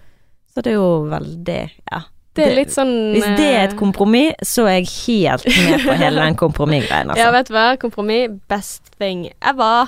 Så 0.53 0.61
det 0.61 0.71
er 0.71 0.75
jo 0.77 1.09
veldig 1.09 1.71
Ja. 1.91 2.01
Det 2.35 2.45
er 2.51 2.55
litt 2.55 2.69
sånn 2.69 2.93
Hvis 3.15 3.23
det 3.39 3.45
er 3.47 3.63
et 3.69 3.73
eh, 3.73 3.77
kompromiss, 3.79 4.33
så 4.43 4.67
er 4.67 4.81
jeg 4.83 4.89
helt 5.07 5.45
med 5.47 5.79
på 5.87 5.93
hele 6.03 6.19
den 6.21 6.35
kompromissgreien, 6.35 7.07
Ja, 7.15 7.25
altså. 7.25 7.31
vet 7.31 7.47
du 7.47 7.53
hva? 7.53 7.67
Kompromiss, 7.79 8.29
best 8.47 8.91
thing 8.99 9.31
ever. 9.41 9.87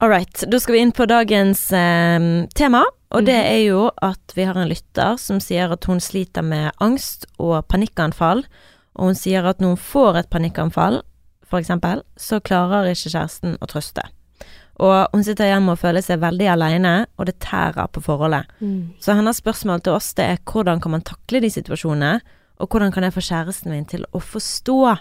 All 0.00 0.10
right, 0.10 0.44
da 0.46 0.60
skal 0.60 0.76
vi 0.76 0.80
inn 0.84 0.92
på 0.94 1.06
dagens 1.10 1.72
eh, 1.74 2.20
tema, 2.54 2.84
og 3.10 3.24
det 3.26 3.34
Mhm. 3.34 3.46
er 3.50 3.62
jo 3.66 3.90
at 4.00 4.32
vi 4.36 4.44
har 4.44 4.54
en 4.54 4.68
lytter 4.68 5.18
som 5.18 5.40
sier 5.40 5.72
at 5.72 5.84
hun 5.86 5.98
sliter 5.98 6.42
med 6.42 6.70
angst 6.80 7.26
og 7.40 7.66
panikkanfall, 7.66 8.44
og 8.94 9.04
hun 9.06 9.14
sier 9.14 9.44
at 9.44 9.58
når 9.58 9.68
hun 9.74 9.76
får 9.76 10.16
et 10.18 10.30
panikkanfall, 10.30 11.02
for 11.44 11.58
eksempel, 11.58 12.02
så 12.16 12.38
klarer 12.40 12.86
ikke 12.92 13.10
kjæresten 13.10 13.58
å 13.58 13.66
trøste. 13.66 14.02
Og 14.78 15.08
hun 15.12 15.24
sitter 15.24 15.46
hjemme 15.50 15.72
og 15.72 15.78
føler 15.80 16.00
seg 16.00 16.20
veldig 16.20 16.46
alene, 16.46 17.06
og 17.18 17.26
det 17.26 17.40
tærer 17.40 17.88
på 17.90 18.00
forholdet. 18.00 18.46
Mm. 18.60 18.92
Så 19.00 19.16
hennes 19.16 19.36
spørsmål 19.42 19.82
til 19.82 19.94
oss 19.94 20.12
det 20.14 20.24
er 20.30 20.38
hvordan 20.46 20.80
kan 20.80 20.92
man 20.92 21.02
takle 21.02 21.40
de 21.40 21.50
situasjonene, 21.50 22.20
og 22.60 22.68
hvordan 22.68 22.92
kan 22.92 23.02
jeg 23.02 23.14
få 23.14 23.20
kjæresten 23.20 23.70
min 23.70 23.84
til 23.84 24.04
å 24.14 24.20
forstå? 24.20 24.98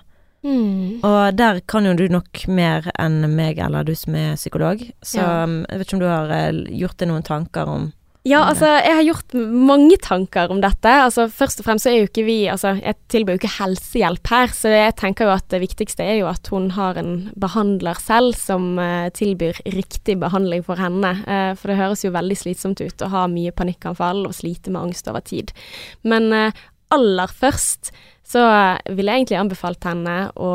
Mm. 0.48 1.04
Og 1.04 1.36
der 1.36 1.60
kan 1.68 1.86
jo 1.90 1.94
du 2.00 2.06
nok 2.14 2.46
mer 2.48 2.88
enn 2.96 3.20
meg, 3.36 3.60
eller 3.60 3.84
du 3.88 3.94
som 3.98 4.16
er 4.16 4.38
psykolog. 4.40 4.80
Så 5.04 5.20
Ja. 5.20 5.44
um, 5.44 5.66
jeg 5.68 5.80
vet 5.80 5.88
ikke 5.88 6.00
om 6.00 6.06
du 6.06 6.08
har 6.12 6.32
eh, 6.32 6.64
gjort 6.80 6.98
deg 7.02 7.12
noen 7.12 7.26
tanker 7.28 7.68
om 7.68 7.94
Ja, 8.28 8.42
altså, 8.50 8.68
jeg 8.84 8.92
har 8.92 9.06
gjort 9.08 9.34
mange 9.40 9.96
tanker 10.04 10.52
om 10.52 10.60
dette. 10.60 10.92
Altså, 10.92 11.30
først 11.32 11.62
og 11.62 11.66
fremst 11.68 11.86
så 11.86 11.94
er 11.94 12.02
jo 12.02 12.08
ikke 12.10 12.26
vi 12.28 12.50
Altså, 12.52 12.74
jeg 12.76 12.98
tilbyr 13.08 13.38
jo 13.38 13.40
ikke 13.40 13.54
helsehjelp 13.56 14.28
her, 14.34 14.48
så 14.52 14.68
jeg 14.74 14.96
tenker 15.00 15.30
jo 15.30 15.32
at 15.32 15.48
det 15.54 15.62
viktigste 15.64 16.04
er 16.04 16.18
jo 16.20 16.28
at 16.28 16.48
hun 16.52 16.72
har 16.76 17.00
en 17.00 17.32
behandler 17.40 17.96
selv 18.04 18.36
som 18.36 18.78
eh, 18.84 19.08
tilbyr 19.16 19.62
riktig 19.72 20.18
behandling 20.20 20.66
for 20.68 20.76
henne. 20.76 21.14
Eh, 21.24 21.54
for 21.56 21.72
det 21.72 21.80
høres 21.80 22.04
jo 22.04 22.12
veldig 22.12 22.36
slitsomt 22.36 22.84
ut 22.84 23.06
å 23.06 23.12
ha 23.16 23.28
mye 23.32 23.56
panikkanfall 23.56 24.26
og 24.28 24.36
slite 24.36 24.72
med 24.76 24.90
angst 24.90 25.08
over 25.08 25.24
tid. 25.24 25.56
Men 26.04 26.28
eh, 26.36 26.52
aller 26.94 27.32
først 27.32 27.92
så 28.28 28.44
ville 28.90 29.12
jeg 29.12 29.24
egentlig 29.24 29.40
anbefalt 29.40 29.88
henne 29.88 30.18
å 30.36 30.52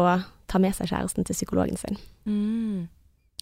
ta 0.50 0.60
med 0.60 0.76
seg 0.76 0.90
kjæresten 0.90 1.24
til 1.24 1.36
psykologen 1.36 1.78
sin. 1.80 1.96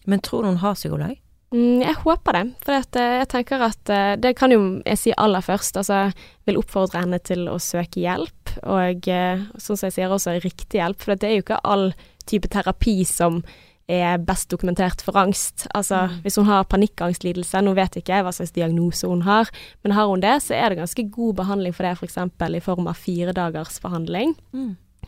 Men 0.07 0.23
tror 0.23 0.43
du 0.43 0.53
hun 0.53 0.61
har 0.63 0.77
psykolog? 0.79 1.17
Mm, 1.51 1.81
jeg 1.83 1.97
håper 2.05 2.37
det, 2.37 2.43
for 2.63 2.77
eh, 2.79 3.17
jeg 3.19 3.27
tenker 3.33 3.63
at 3.65 3.91
eh, 3.91 4.13
det 4.23 4.37
kan 4.39 4.53
jo 4.53 4.61
jeg 4.85 4.99
si 5.01 5.11
aller 5.19 5.43
først. 5.43 5.81
Altså, 5.81 6.05
vil 6.47 6.61
oppfordre 6.61 7.01
henne 7.03 7.19
til 7.27 7.43
å 7.51 7.57
søke 7.59 7.99
hjelp, 8.05 8.53
og 8.63 9.09
eh, 9.11 9.43
sånn 9.59 9.75
som 9.75 9.89
jeg 9.89 9.97
sier 9.97 10.15
også 10.15 10.37
riktig 10.39 10.79
hjelp. 10.79 11.01
For 11.03 11.19
det 11.19 11.27
er 11.27 11.35
jo 11.35 11.43
ikke 11.43 11.59
all 11.67 11.89
type 12.29 12.47
terapi 12.53 13.01
som 13.07 13.41
er 13.89 14.17
best 14.17 14.49
dokumentert 14.49 15.01
for 15.01 15.13
angst. 15.17 15.67
Altså, 15.75 16.07
Mm. 16.07 16.21
hvis 16.23 16.35
hun 16.35 16.45
har 16.45 16.63
panikkangstlidelse, 16.63 17.61
nå 17.61 17.73
vet 17.75 17.95
ikke 17.97 18.13
jeg 18.15 18.23
hva 18.23 18.31
slags 18.31 18.51
diagnose 18.51 19.07
hun 19.07 19.21
har, 19.21 19.49
men 19.83 19.91
har 19.93 20.07
hun 20.07 20.19
det, 20.21 20.41
så 20.43 20.53
er 20.55 20.69
det 20.69 20.77
ganske 20.77 21.11
god 21.11 21.33
behandling 21.35 21.73
for 21.73 21.83
det, 21.83 21.97
f.eks. 21.97 22.17
i 22.17 22.59
form 22.59 22.87
av 22.87 22.93
fire 22.95 23.33
dagers 23.33 23.79
behandling. 23.79 24.35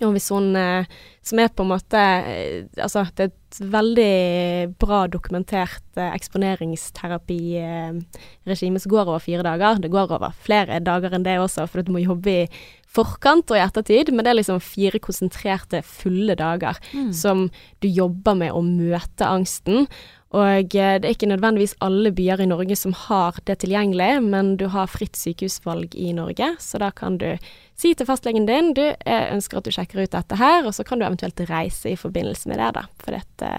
Og 0.01 0.11
hvis 0.11 0.29
hun, 0.33 0.55
eh, 0.55 0.85
som 1.21 1.39
er 1.39 1.47
på 1.49 1.61
en 1.61 1.69
måte 1.69 1.93
eh, 1.95 2.63
Altså, 2.81 3.05
det 3.15 3.19
er 3.19 3.25
et 3.31 3.59
veldig 3.71 4.75
bra 4.79 5.07
dokumentert 5.07 5.81
eksponeringsterapiregime 5.95 8.79
som 8.79 8.89
går 8.91 9.07
over 9.07 9.19
fire 9.21 9.43
dager. 9.45 9.79
Det 9.81 9.91
går 9.91 10.11
over 10.11 10.33
flere 10.43 10.79
dager 10.83 11.13
enn 11.13 11.23
det 11.23 11.37
også, 11.39 11.67
for 11.69 11.81
du 11.83 11.91
må 11.93 11.99
jobbe 12.03 12.27
i 12.43 12.47
forkant 12.93 13.49
og 13.51 13.57
i 13.57 13.63
ettertid, 13.63 14.11
men 14.13 14.23
det 14.25 14.31
er 14.33 14.37
liksom 14.41 14.59
fire 14.61 14.99
konsentrerte, 15.01 15.81
fulle 15.83 16.35
dager 16.37 16.77
Mm. 16.93 17.11
som 17.13 17.49
du 17.81 17.87
jobber 17.87 18.35
med 18.37 18.51
å 18.53 18.61
møte 18.61 19.25
angsten. 19.25 19.87
Og 20.33 20.73
eh, 20.75 20.97
det 20.99 21.05
er 21.05 21.13
ikke 21.13 21.29
nødvendigvis 21.29 21.75
alle 21.81 22.11
byer 22.11 22.41
i 22.41 22.47
Norge 22.49 22.75
som 22.77 22.93
har 22.93 23.37
det 23.45 23.59
tilgjengelig, 23.61 24.21
men 24.23 24.55
du 24.57 24.67
har 24.73 24.87
fritt 24.89 25.15
sykehusvalg 25.17 25.93
i 25.95 26.11
Norge, 26.13 26.55
så 26.59 26.79
da 26.81 26.89
kan 26.91 27.17
du 27.21 27.37
si 27.77 27.93
til 27.93 28.05
fastlegen 28.05 28.45
din 28.49 28.73
du, 28.73 28.81
jeg 28.81 29.29
ønsker 29.33 29.57
at 29.57 29.65
du 29.65 29.71
sjekker 29.73 30.01
ut 30.03 30.11
dette 30.13 30.37
her, 30.37 30.65
og 30.65 30.73
så 30.73 30.85
kan 30.85 30.99
du 31.01 31.05
eventuelt 31.05 31.37
reise 31.49 31.91
i 31.93 31.97
forbindelse 31.97 32.49
med 32.49 32.57
det, 32.61 32.71
da. 32.77 32.85
For 33.03 33.11
dette, 33.17 33.51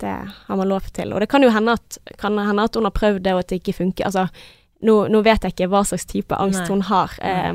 det 0.00 0.14
har 0.48 0.56
man 0.56 0.68
lov 0.68 0.88
til. 0.92 1.12
Og 1.12 1.20
det 1.20 1.28
kan 1.32 1.42
jo 1.44 1.52
hende 1.54 1.72
at, 1.76 1.98
kan 2.20 2.36
hende 2.38 2.64
at 2.68 2.74
hun 2.76 2.84
har 2.88 2.96
prøvd 2.96 3.22
det, 3.24 3.32
og 3.36 3.44
at 3.44 3.48
det 3.52 3.60
ikke 3.62 3.76
funker. 3.80 4.04
Altså, 4.08 4.26
nå, 4.84 5.06
nå 5.08 5.22
vet 5.24 5.44
jeg 5.44 5.52
ikke 5.56 5.68
hva 5.72 5.84
slags 5.88 6.04
type 6.10 6.36
angst 6.36 6.64
Nei. 6.64 6.68
hun 6.68 6.82
har. 6.90 7.12
Eh, 7.24 7.52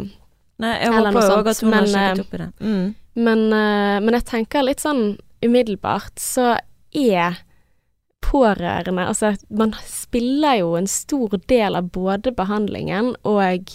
Nei, 0.60 0.74
jeg 0.84 0.92
håper 0.92 1.20
jo 1.24 1.36
òg 1.38 1.52
at 1.52 1.62
hun 1.64 1.74
har 1.74 1.86
men, 1.86 1.92
sjekket 1.94 2.20
eh, 2.20 2.24
opp 2.26 2.34
i 2.34 2.42
det. 2.42 2.50
Mm. 2.60 2.88
Men, 3.28 3.46
eh, 3.56 4.00
men 4.04 4.18
jeg 4.18 4.28
tenker 4.28 4.66
litt 4.66 4.84
sånn 4.84 5.04
umiddelbart 5.46 6.20
så 6.20 6.56
er 6.96 7.40
pårørende 8.30 9.08
Altså, 9.08 9.34
man 9.50 9.74
spiller 9.88 10.60
jo 10.60 10.74
en 10.78 10.90
stor 10.90 11.38
del 11.50 11.78
av 11.80 11.92
både 11.96 12.34
behandlingen 12.36 13.14
og 13.28 13.72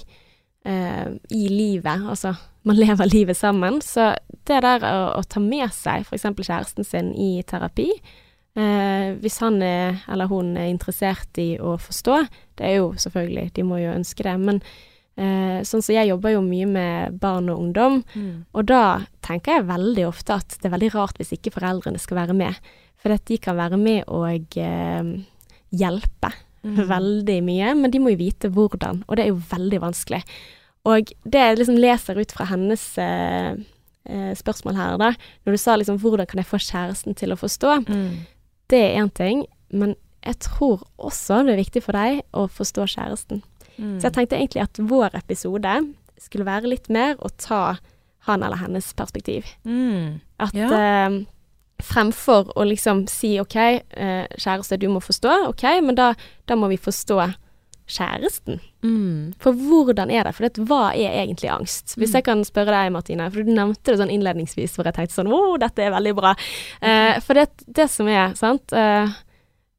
eh, 0.68 1.08
i 1.30 1.46
livet. 1.48 2.04
Altså, 2.10 2.34
man 2.68 2.78
lever 2.84 3.10
livet 3.12 3.36
sammen. 3.36 3.80
Så 3.82 4.12
det 4.44 4.60
der 4.66 4.84
å, 4.84 4.98
å 5.18 5.22
ta 5.28 5.42
med 5.42 5.72
seg 5.74 6.04
f.eks. 6.04 6.28
kjæresten 6.36 6.86
sin 6.86 7.12
i 7.16 7.38
terapi 7.48 7.88
eh, 7.94 9.14
Hvis 9.20 9.40
han 9.40 9.62
er, 9.64 10.02
eller 10.12 10.28
hun 10.28 10.54
er 10.60 10.68
interessert 10.72 11.40
i 11.40 11.54
å 11.58 11.78
forstå, 11.80 12.24
det 12.60 12.68
er 12.68 12.82
jo 12.82 12.92
selvfølgelig, 13.00 13.50
de 13.56 13.64
må 13.66 13.80
jo 13.80 13.94
ønske 13.96 14.26
det, 14.26 14.36
men 14.40 14.60
eh, 15.16 15.60
sånn 15.62 15.82
som 15.82 15.94
jeg 15.94 16.08
jobber 16.08 16.32
jo 16.34 16.40
mye 16.42 16.66
med 16.66 17.20
barn 17.20 17.48
og 17.50 17.58
ungdom, 17.60 18.02
Mm. 18.14 18.44
og 18.54 18.66
da 18.66 19.06
tenker 19.22 19.54
jeg 19.58 19.66
veldig 19.66 20.06
ofte 20.08 20.34
at 20.34 20.48
det 20.60 20.64
er 20.66 20.76
veldig 20.78 20.94
rart 20.94 21.16
hvis 21.18 21.32
ikke 21.32 21.52
foreldrene 21.54 21.98
skal 22.00 22.16
være 22.16 22.34
med. 22.34 22.54
For 22.96 23.12
at 23.12 23.24
de 23.26 23.36
kan 23.38 23.56
være 23.56 23.76
med 23.78 24.04
og 24.08 24.56
eh, 24.56 25.02
hjelpe 25.74 26.32
Mm. 26.64 26.86
veldig 26.88 27.42
mye, 27.44 27.74
men 27.76 27.90
de 27.90 27.98
må 28.00 28.08
jo 28.14 28.16
vite 28.24 28.48
hvordan, 28.48 29.02
og 29.06 29.16
det 29.16 29.24
er 29.26 29.28
jo 29.28 29.42
veldig 29.50 29.80
vanskelig. 29.82 30.22
Og 30.86 31.10
det 31.28 31.40
jeg 31.40 31.58
liksom 31.58 31.76
leser 31.78 32.16
ut 32.18 32.32
fra 32.32 32.46
hennes 32.46 32.96
eh, 32.98 33.50
eh, 34.08 34.32
spørsmål 34.34 34.74
her, 34.74 34.96
da, 34.96 35.10
når 35.44 35.52
du 35.52 35.56
sa 35.58 35.76
liksom 35.76 35.98
'hvordan 35.98 36.26
kan 36.26 36.38
jeg 36.38 36.46
få 36.46 36.56
kjæresten 36.58 37.14
til 37.14 37.32
å 37.32 37.36
forstå', 37.36 37.84
Mm. 37.86 38.16
det 38.68 38.78
er 38.80 38.96
én 39.02 39.12
ting, 39.12 39.44
men 39.72 39.94
jeg 40.24 40.38
tror 40.38 40.82
også 40.98 41.44
det 41.44 41.52
er 41.52 41.62
viktig 41.64 41.82
for 41.82 41.92
deg 41.92 42.22
å 42.32 42.48
forstå 42.48 42.88
kjæresten. 42.96 43.42
Mm. 43.78 43.98
Så 44.00 44.08
jeg 44.08 44.12
tenkte 44.12 44.36
egentlig 44.38 44.62
at 44.62 44.78
vår 44.78 45.14
episode 45.18 45.74
skulle 46.20 46.46
være 46.46 46.68
litt 46.70 46.88
mer 46.88 47.16
å 47.16 47.28
ta 47.36 47.76
han 48.28 48.42
eller 48.42 48.56
hennes 48.56 48.92
perspektiv. 48.96 49.44
Mm. 49.66 50.20
At 50.40 50.54
Ja. 50.54 50.68
eh, 50.72 51.24
fremfor 51.82 52.52
å 52.56 52.64
liksom 52.64 53.06
si 53.10 53.38
OK, 53.40 53.56
eh, 53.56 54.26
kjæreste, 54.38 54.78
du 54.78 54.86
må 54.88 55.00
forstå, 55.02 55.48
OK, 55.50 55.62
men 55.82 55.94
da, 55.94 56.14
da 56.46 56.54
må 56.56 56.68
vi 56.70 56.76
forstå 56.78 57.34
kjæresten. 57.86 58.60
Mm. 58.82 59.34
For 59.38 59.52
hvordan 59.52 60.10
er 60.10 60.24
det? 60.24 60.32
For 60.34 60.46
det, 60.48 60.62
hva 60.64 60.94
er 60.96 61.18
egentlig 61.26 61.50
angst? 61.52 61.96
Hvis 61.98 62.10
Mm. 62.10 62.14
jeg 62.14 62.24
kan 62.24 62.44
spørre 62.44 62.72
deg, 62.72 62.92
Martine, 62.92 63.30
for 63.30 63.42
du 63.42 63.50
nevnte 63.52 63.84
det 63.84 63.98
sånn 63.98 64.10
innledningsvis 64.14 64.72
hvor 64.76 64.84
jeg 64.86 64.94
tenkte 64.94 65.18
sånn 65.18 65.28
Å, 65.32 65.58
dette 65.58 65.82
er 65.82 65.90
veldig 65.92 66.14
bra. 66.16 66.34
Eh, 66.80 67.20
for 67.20 67.34
det, 67.34 67.50
det 67.68 67.90
som 67.90 68.08
er, 68.08 68.32
sant 68.34 68.72
eh, 68.72 69.08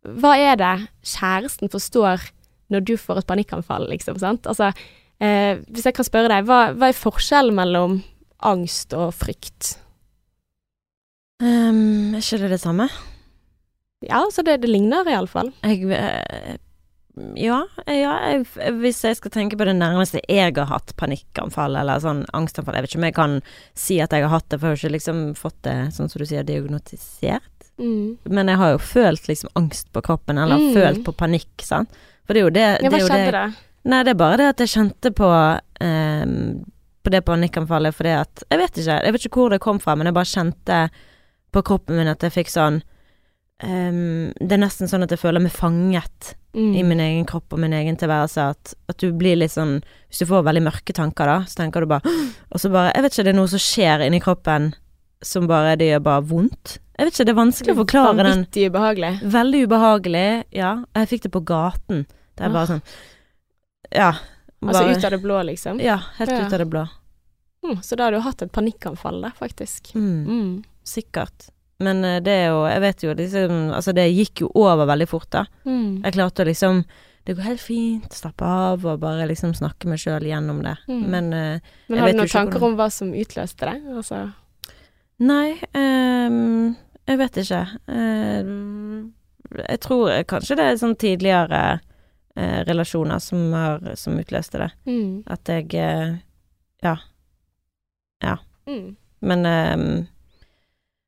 Hva 0.06 0.36
er 0.38 0.56
det 0.56 0.88
kjæresten 1.04 1.68
forstår 1.72 2.30
når 2.74 2.86
du 2.86 2.96
får 2.98 3.22
et 3.22 3.28
panikkanfall, 3.30 3.88
liksom, 3.92 4.18
sant? 4.22 4.48
Altså, 4.50 4.72
eh, 5.22 5.62
hvis 5.70 5.86
jeg 5.86 5.96
kan 5.98 6.08
spørre 6.08 6.32
deg, 6.32 6.48
hva, 6.50 6.72
hva 6.74 6.90
er 6.90 6.98
forskjellen 6.98 7.56
mellom 7.58 8.00
angst 8.46 8.94
og 8.98 9.14
frykt? 9.16 9.76
Um, 11.42 12.16
er 12.16 12.24
ikke 12.24 12.40
det 12.46 12.54
det 12.56 12.62
samme? 12.64 12.88
Ja, 14.06 14.22
så 14.32 14.44
det, 14.46 14.62
det 14.64 14.70
ligner 14.72 15.08
iallfall. 15.10 15.52
Jeg 15.66 15.90
eh, 15.92 16.56
Ja, 17.40 17.62
ja 17.88 18.14
jeg, 18.30 18.46
hvis 18.82 19.02
jeg 19.08 19.18
skal 19.20 19.32
tenke 19.34 19.58
på 19.60 19.68
det 19.68 19.76
nærmeste 19.78 20.22
jeg 20.30 20.54
har 20.58 20.68
hatt 20.70 20.94
panikkanfall, 21.00 21.78
eller 21.80 22.02
sånn 22.04 22.26
angstanfall 22.36 22.76
Jeg 22.76 22.86
vet 22.86 22.92
ikke 22.94 23.00
om 23.02 23.08
jeg 23.08 23.16
kan 23.18 23.36
si 23.74 24.00
at 24.04 24.12
jeg 24.16 24.26
har 24.26 24.34
hatt 24.36 24.50
det, 24.52 24.60
for 24.60 24.68
jeg 24.68 24.76
har 24.78 24.82
ikke 24.84 24.96
liksom 24.98 25.22
fått 25.40 25.62
det, 25.68 25.76
sånn 25.96 26.12
som 26.12 26.22
du 26.22 26.28
sier, 26.28 26.44
diagnotisert. 26.48 27.52
Mm. 27.80 28.18
Men 28.32 28.52
jeg 28.52 28.60
har 28.62 28.76
jo 28.76 28.84
følt 28.84 29.28
liksom 29.32 29.52
angst 29.60 29.92
på 29.96 30.04
kroppen, 30.06 30.38
eller 30.40 30.60
Mm. 30.60 30.74
følt 30.76 31.04
på 31.08 31.16
panikk, 31.16 31.56
sant. 31.64 31.90
For 32.26 32.34
det 32.34 32.42
er 32.42 32.46
jo 32.46 32.54
det, 32.56 32.66
Ja, 32.66 32.78
det, 32.82 32.92
hva 32.94 33.02
jo 33.02 33.10
skjedde 33.10 33.26
det 33.26 33.36
da? 33.38 33.44
Nei, 33.86 34.00
det 34.04 34.14
er 34.16 34.22
bare 34.22 34.38
det 34.42 34.48
at 34.54 34.64
jeg 34.66 34.74
kjente 34.74 35.12
på 35.14 35.28
ehm, 35.86 36.64
På 37.06 37.14
det 37.14 37.22
panikkanfallet 37.28 37.94
fordi 37.96 38.16
at 38.18 38.44
Jeg 38.50 38.62
vet 38.64 38.80
ikke, 38.82 38.98
jeg 39.06 39.14
vet 39.14 39.28
ikke 39.30 39.44
hvor 39.44 39.54
det 39.54 39.62
kom 39.62 39.80
fra, 39.84 39.96
men 39.96 40.10
jeg 40.10 40.18
bare 40.18 40.32
kjente 40.32 40.80
på 41.56 41.62
kroppen 41.64 41.96
min 42.00 42.10
at 42.12 42.24
jeg 42.26 42.34
fikk 42.36 42.50
sånn 42.52 42.82
um, 43.64 44.32
Det 44.42 44.58
er 44.58 44.64
nesten 44.64 44.90
sånn 44.92 45.06
at 45.06 45.14
jeg 45.14 45.22
føler 45.22 45.44
meg 45.44 45.54
fanget 45.56 46.34
Mm. 46.56 46.72
i 46.72 46.84
min 46.88 47.02
egen 47.04 47.26
kropp 47.28 47.52
og 47.52 47.60
min 47.60 47.74
egen 47.76 47.98
tilværelse. 48.00 48.44
At, 48.56 48.74
at 48.88 48.96
du 49.04 49.10
blir 49.12 49.36
litt 49.36 49.52
sånn 49.52 49.82
Hvis 50.08 50.22
du 50.22 50.30
får 50.30 50.46
veldig 50.48 50.62
mørke 50.64 50.94
tanker, 50.96 51.28
da, 51.28 51.42
så 51.44 51.60
tenker 51.60 51.84
du 51.84 51.90
bare 51.92 52.14
Og 52.54 52.62
så 52.64 52.72
bare 52.72 52.94
Jeg 52.96 53.04
vet 53.04 53.12
ikke, 53.18 53.26
det 53.28 53.34
er 53.34 53.40
noe 53.42 53.52
som 53.52 53.60
skjer 53.60 54.06
inni 54.06 54.22
kroppen 54.24 54.70
som 55.20 55.50
bare 55.52 55.74
Det 55.76 55.90
gjør 55.90 56.04
bare 56.06 56.24
vondt. 56.30 56.78
Jeg 56.98 57.06
vet 57.10 57.14
ikke, 57.18 57.26
det 57.28 57.34
er 57.34 57.40
vanskelig 57.42 57.74
å 57.74 57.80
forklare 57.82 58.16
den. 58.18 58.26
Vanvittig 58.46 58.70
ubehagelig. 58.72 59.14
Veldig 59.34 59.64
ubehagelig, 59.68 60.28
ja. 60.56 60.70
Jeg 60.96 61.10
fikk 61.12 61.24
det 61.28 61.32
på 61.36 61.42
gaten. 61.44 62.06
Det 62.36 62.46
er 62.48 62.54
bare 62.56 62.68
sånn 62.68 62.82
Ja. 63.92 64.12
Altså 64.66 64.86
ut 64.90 65.04
av 65.06 65.12
det 65.12 65.20
blå, 65.22 65.42
liksom. 65.46 65.82
Ja, 65.84 65.98
helt 66.18 66.32
Ja. 66.32 66.46
ut 66.48 66.54
av 66.54 66.60
det 66.60 66.70
blå. 66.70 66.86
Mm, 67.66 67.82
så 67.84 67.96
da 67.98 68.04
har 68.06 68.12
du 68.12 68.20
hatt 68.22 68.42
et 68.42 68.52
panikkanfall, 68.52 69.22
da, 69.22 69.32
faktisk. 69.32 69.92
Mm, 69.96 70.26
Mm. 70.26 70.64
sikkert. 70.86 71.50
Men 71.80 72.06
eh, 72.06 72.20
det 72.22 72.32
er 72.32 72.48
jo 72.54 72.64
Jeg 72.68 72.80
vet 72.82 73.02
jo 73.04 73.14
liksom 73.14 73.74
Altså, 73.76 73.94
det 73.94 74.06
gikk 74.16 74.40
jo 74.42 74.52
over 74.56 74.86
veldig 74.86 75.08
fort, 75.10 75.30
da. 75.30 75.46
Mm. 75.66 76.04
Jeg 76.06 76.14
klarte 76.14 76.44
å 76.44 76.46
liksom 76.48 76.86
Det 77.26 77.36
går 77.36 77.42
helt 77.44 77.60
fint, 77.60 78.10
slappe 78.14 78.44
av 78.46 78.86
og 78.86 79.00
bare 79.02 79.28
liksom 79.28 79.52
snakke 79.54 79.86
meg 79.88 79.98
sjøl 80.00 80.22
gjennom 80.22 80.62
det. 80.64 80.78
Mm. 80.88 81.08
Men 81.10 81.34
eh, 81.34 81.60
Men 81.90 82.00
har 82.00 82.06
vet 82.08 82.16
du 82.16 82.22
noen 82.22 82.30
tanker 82.30 82.64
om 82.64 82.76
hva 82.78 82.90
som 82.92 83.12
utløste 83.12 83.58
det? 83.66 83.82
Altså 83.92 84.34
Nei, 85.20 85.60
ehm, 85.74 86.76
jeg 87.08 87.18
vet 87.22 87.38
ikke. 87.38 87.60
Eh, 87.88 88.48
jeg 89.70 89.80
tror 89.86 90.10
kanskje 90.28 90.56
det 90.58 90.66
er 90.72 90.80
sånn 90.82 90.96
tidligere 90.98 91.60
eh, 92.36 92.64
relasjoner 92.68 93.20
som 93.22 93.54
har 93.54 93.96
Som 93.96 94.18
utløste 94.20 94.58
det. 94.64 94.72
mm. 94.90 95.24
At 95.28 95.46
jeg 95.54 95.74
eh, 95.76 96.16
Mm. 98.68 98.96
Men 99.22 99.46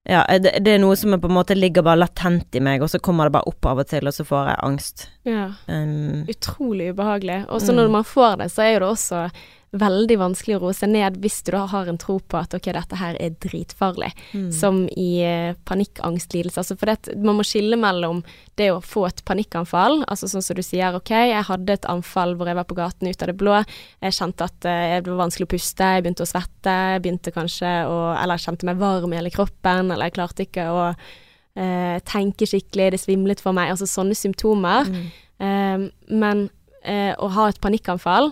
ja, 0.07 0.21
det, 0.39 0.51
det 0.63 0.71
er 0.75 0.79
noe 0.79 0.95
som 0.95 1.11
på 1.19 1.27
en 1.27 1.33
måte 1.35 1.55
ligger 1.57 1.83
bare 1.83 1.99
latent 1.99 2.55
i 2.55 2.61
meg, 2.63 2.81
og 2.86 2.89
så 2.93 2.99
kommer 3.03 3.27
det 3.27 3.33
bare 3.36 3.49
opp 3.49 3.65
av 3.67 3.81
og 3.81 3.88
til, 3.89 4.07
og 4.07 4.13
så 4.15 4.23
får 4.23 4.51
jeg 4.51 4.60
angst. 4.63 5.03
Ja. 5.27 5.47
Um, 5.67 6.21
Utrolig 6.31 6.91
ubehagelig. 6.93 7.41
Og 7.49 7.60
så 7.62 7.73
Mm. 7.73 7.79
når 7.81 7.89
man 7.97 8.03
får 8.07 8.38
det, 8.43 8.47
så 8.53 8.62
er 8.63 8.71
jo 8.73 8.79
det 8.86 8.89
også 8.93 9.23
veldig 9.75 10.15
vanskelig 10.21 10.56
å 10.56 10.60
roe 10.62 10.75
seg 10.75 10.93
ned 10.93 11.17
hvis 11.19 11.41
du 11.43 11.51
da 11.51 11.65
har 11.67 11.89
en 11.91 11.99
tro 11.99 12.17
på 12.23 12.39
at 12.39 12.53
ok, 12.56 12.69
dette 12.71 12.99
her 12.99 13.17
er 13.19 13.36
dritfarlig. 13.43 14.13
mm. 14.32 14.47
Som 14.56 14.86
i 14.95 15.19
eh, 15.27 15.58
panikkangstlidelse. 15.67 16.62
Altså 16.63 16.77
for 16.80 16.88
det, 16.88 17.17
man 17.19 17.39
må 17.39 17.45
skille 17.47 17.80
mellom 17.80 18.23
det 18.60 18.69
å 18.71 18.80
få 18.82 19.08
et 19.10 19.21
panikkanfall, 19.27 20.06
altså 20.08 20.30
sånn 20.32 20.45
som 20.45 20.58
du 20.58 20.63
sier, 20.63 20.95
ok, 20.95 21.12
jeg 21.12 21.45
hadde 21.49 21.75
et 21.75 21.89
anfall 21.91 22.36
hvor 22.38 22.49
jeg 22.49 22.58
var 22.58 22.69
på 22.69 22.80
gaten 22.80 23.12
ut 23.12 23.21
av 23.21 23.32
det 23.32 23.38
blå, 23.38 23.60
jeg 24.01 24.17
kjente 24.17 24.47
at 24.47 24.69
eh, 24.71 24.97
det 25.03 25.12
var 25.12 25.23
vanskelig 25.25 25.49
å 25.49 25.53
puste, 25.58 25.93
jeg 25.97 26.08
begynte 26.08 26.25
å 26.25 26.32
svette, 26.32 26.80
jeg 26.95 27.03
begynte 27.03 27.36
kanskje 27.36 27.75
å 27.91 27.95
Eller 28.17 28.38
jeg 28.38 28.47
kjente 28.47 28.67
meg 28.69 28.80
varm 28.80 29.13
i 29.13 29.19
hele 29.19 29.34
kroppen, 29.34 29.91
eller 29.91 30.08
jeg 30.08 30.15
klarte 30.15 30.47
ikke 30.47 30.67
å 30.71 30.84
eh, 30.91 31.97
tenke 32.08 32.47
skikkelig, 32.47 32.93
det 32.95 33.03
svimlet 33.03 33.43
for 33.43 33.56
meg, 33.58 33.73
altså 33.73 33.89
sånne 33.89 34.15
symptomer. 34.17 34.88
Mm. 34.88 35.08
Eh, 35.38 35.88
men 36.15 36.47
eh, 36.88 37.13
å 37.19 37.30
ha 37.36 37.49
et 37.51 37.60
panikkanfall 37.62 38.32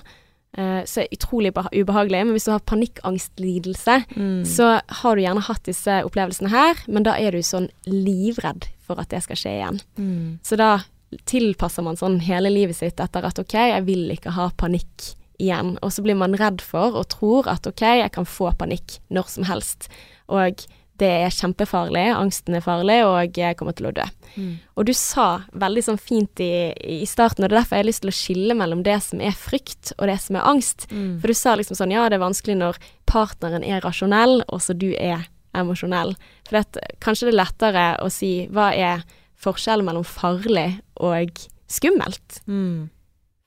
så 0.88 1.02
er 1.04 1.12
utrolig 1.12 1.52
ubehagelig. 1.54 2.22
Men 2.26 2.32
hvis 2.36 2.46
du 2.48 2.52
har 2.52 2.60
panikkangstlidelse, 2.64 4.06
Mm. 4.16 4.46
så 4.46 4.82
har 4.88 5.16
du 5.16 5.22
gjerne 5.22 5.42
hatt 5.42 5.64
disse 5.64 6.04
opplevelsene 6.06 6.50
her, 6.50 6.76
men 6.88 7.04
da 7.04 7.16
er 7.20 7.32
du 7.32 7.40
sånn 7.44 7.70
livredd 7.86 8.66
for 8.86 9.00
at 9.00 9.10
det 9.10 9.24
skal 9.24 9.36
skje 9.36 9.54
igjen. 9.60 9.82
Mm. 9.98 10.40
Så 10.44 10.58
da 10.58 10.80
tilpasser 11.26 11.84
man 11.84 11.96
sånn 11.96 12.20
hele 12.22 12.50
livet 12.50 12.76
sitt 12.76 13.00
etter 13.00 13.24
at 13.26 13.40
ok, 13.40 13.54
jeg 13.54 13.86
vil 13.86 14.10
ikke 14.12 14.32
ha 14.36 14.50
panikk 14.58 15.14
igjen. 15.40 15.78
Og 15.84 15.92
så 15.92 16.02
blir 16.04 16.16
man 16.16 16.36
redd 16.36 16.62
for 16.62 16.96
og 16.96 17.08
tror 17.10 17.48
at 17.52 17.68
ok, 17.68 17.82
jeg 18.02 18.12
kan 18.12 18.26
få 18.26 18.52
panikk 18.58 19.00
når 19.10 19.30
som 19.30 19.44
helst. 19.44 19.90
Og 20.30 20.66
det 21.02 21.10
er 21.26 21.34
kjempefarlig, 21.34 22.06
angsten 22.16 22.56
er 22.56 22.64
farlig, 22.64 23.02
og 23.04 23.38
jeg 23.38 23.58
kommer 23.60 23.76
til 23.76 23.90
å 23.90 23.94
dø. 23.96 24.06
Mm. 24.36 24.52
Og 24.80 24.88
du 24.88 24.94
sa 24.96 25.28
veldig 25.52 25.84
sånn 25.90 26.00
fint 26.00 26.42
i, 26.44 26.72
i 26.72 27.04
starten, 27.10 27.44
og 27.44 27.50
det 27.50 27.56
er 27.56 27.62
derfor 27.62 27.78
jeg 27.78 27.84
har 27.84 27.90
lyst 27.90 28.04
til 28.06 28.12
å 28.12 28.16
skille 28.16 28.58
mellom 28.58 28.84
det 28.86 28.96
som 29.04 29.24
er 29.24 29.36
frykt 29.36 29.92
og 29.98 30.08
det 30.12 30.18
som 30.24 30.40
er 30.40 30.48
angst. 30.48 30.88
Mm. 30.92 31.18
For 31.20 31.32
du 31.32 31.38
sa 31.38 31.56
liksom 31.60 31.80
sånn, 31.80 31.94
ja 31.96 32.08
det 32.08 32.20
er 32.20 32.24
vanskelig 32.24 32.58
når 32.62 32.80
partneren 33.10 33.66
er 33.68 33.84
rasjonell, 33.84 34.40
og 34.48 34.64
så 34.64 34.76
du 34.78 34.92
er 34.94 35.28
emosjonell. 35.56 36.16
For 36.48 36.60
det, 36.60 36.88
kanskje 37.04 37.30
det 37.30 37.36
er 37.36 37.42
lettere 37.42 37.86
å 38.04 38.10
si 38.12 38.32
hva 38.56 38.72
er 38.76 39.04
forskjellen 39.44 39.88
mellom 39.88 40.08
farlig 40.08 40.70
og 41.04 41.44
skummelt. 41.72 42.40
Mm. 42.48 42.88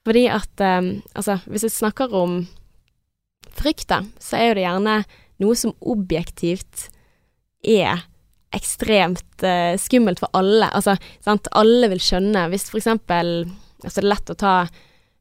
Fordi 0.09 0.27
at 0.33 0.65
um, 0.65 0.93
altså, 1.17 1.39
hvis 1.49 1.67
jeg 1.67 1.77
snakker 1.77 2.13
om 2.17 2.43
frykt, 3.59 3.89
da, 3.91 4.03
så 4.23 4.39
er 4.39 4.51
jo 4.51 4.57
det 4.59 4.65
gjerne 4.65 5.01
noe 5.43 5.59
som 5.59 5.75
objektivt 5.81 6.89
er 7.67 8.05
ekstremt 8.55 9.45
uh, 9.45 9.77
skummelt 9.81 10.23
for 10.23 10.31
alle. 10.39 10.71
Altså, 10.73 10.97
sant, 11.25 11.49
alle 11.53 11.91
vil 11.93 12.01
skjønne 12.01 12.47
Hvis 12.53 12.71
for 12.71 12.81
eksempel 12.81 13.49
Altså, 13.85 14.01
det 14.01 14.07
er 14.07 14.13
lett 14.15 14.31
å 14.33 14.39
ta 14.39 14.55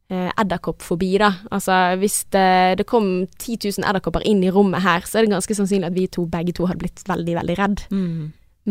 edderkopp 0.08 0.40
edderkoppfobi, 0.40 1.10
da. 1.20 1.28
Altså, 1.52 1.76
hvis 2.00 2.22
det, 2.32 2.78
det 2.80 2.86
kom 2.88 3.28
10 3.28 3.58
000 3.76 3.84
edderkopper 3.90 4.24
inn 4.24 4.40
i 4.40 4.52
rommet 4.56 4.80
her, 4.86 5.04
så 5.04 5.20
er 5.20 5.26
det 5.26 5.34
ganske 5.34 5.58
sannsynlig 5.58 5.90
at 5.90 5.98
vi 5.98 6.06
to 6.08 6.24
begge 6.32 6.54
to 6.56 6.64
hadde 6.70 6.80
blitt 6.80 7.04
veldig, 7.10 7.36
veldig 7.36 7.58
redd. 7.60 7.84
Mm. 7.92 8.30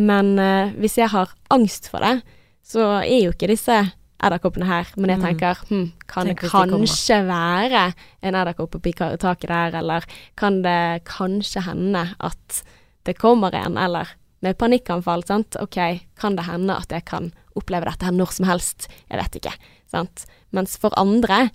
Men 0.09 0.33
uh, 0.41 0.73
hvis 0.81 0.97
jeg 0.97 1.13
har 1.13 1.35
angst 1.53 1.91
for 1.93 2.01
det, 2.01 2.23
så 2.65 2.87
er 3.03 3.27
jo 3.27 3.35
ikke 3.35 3.51
disse 3.53 3.77
edderkoppene 4.17 4.69
her. 4.69 4.89
Men 4.97 5.13
jeg 5.13 5.19
Mm. 5.21 5.27
tenker 5.27 5.61
hm, 5.69 5.93
kan 6.09 6.27
Tenk 6.27 6.41
det 6.41 6.51
kanskje 6.51 7.21
de 7.21 7.29
være 7.29 7.85
en 8.23 8.35
edderkopp 8.35 8.75
oppi 8.81 8.93
taket 8.97 9.49
der, 9.49 9.77
eller 9.83 10.05
kan 10.37 10.63
det 10.65 11.05
kanskje 11.05 11.63
hende 11.69 12.09
at 12.19 12.63
det 13.07 13.17
kommer 13.19 13.55
en, 13.55 13.77
eller 13.81 14.11
med 14.45 14.59
panikkanfall, 14.61 15.25
sant. 15.27 15.57
Ok, 15.63 15.79
kan 16.21 16.37
det 16.37 16.45
hende 16.47 16.77
at 16.77 16.93
jeg 16.93 17.07
kan 17.09 17.31
oppleve 17.57 17.89
dette 17.89 18.05
her 18.05 18.13
når 18.15 18.35
som 18.37 18.47
helst? 18.51 18.89
Jeg 19.09 19.19
vet 19.23 19.39
ikke, 19.41 19.55
sant. 19.91 20.27
Mens 20.55 20.77
for 20.81 20.95
andre 21.01 21.47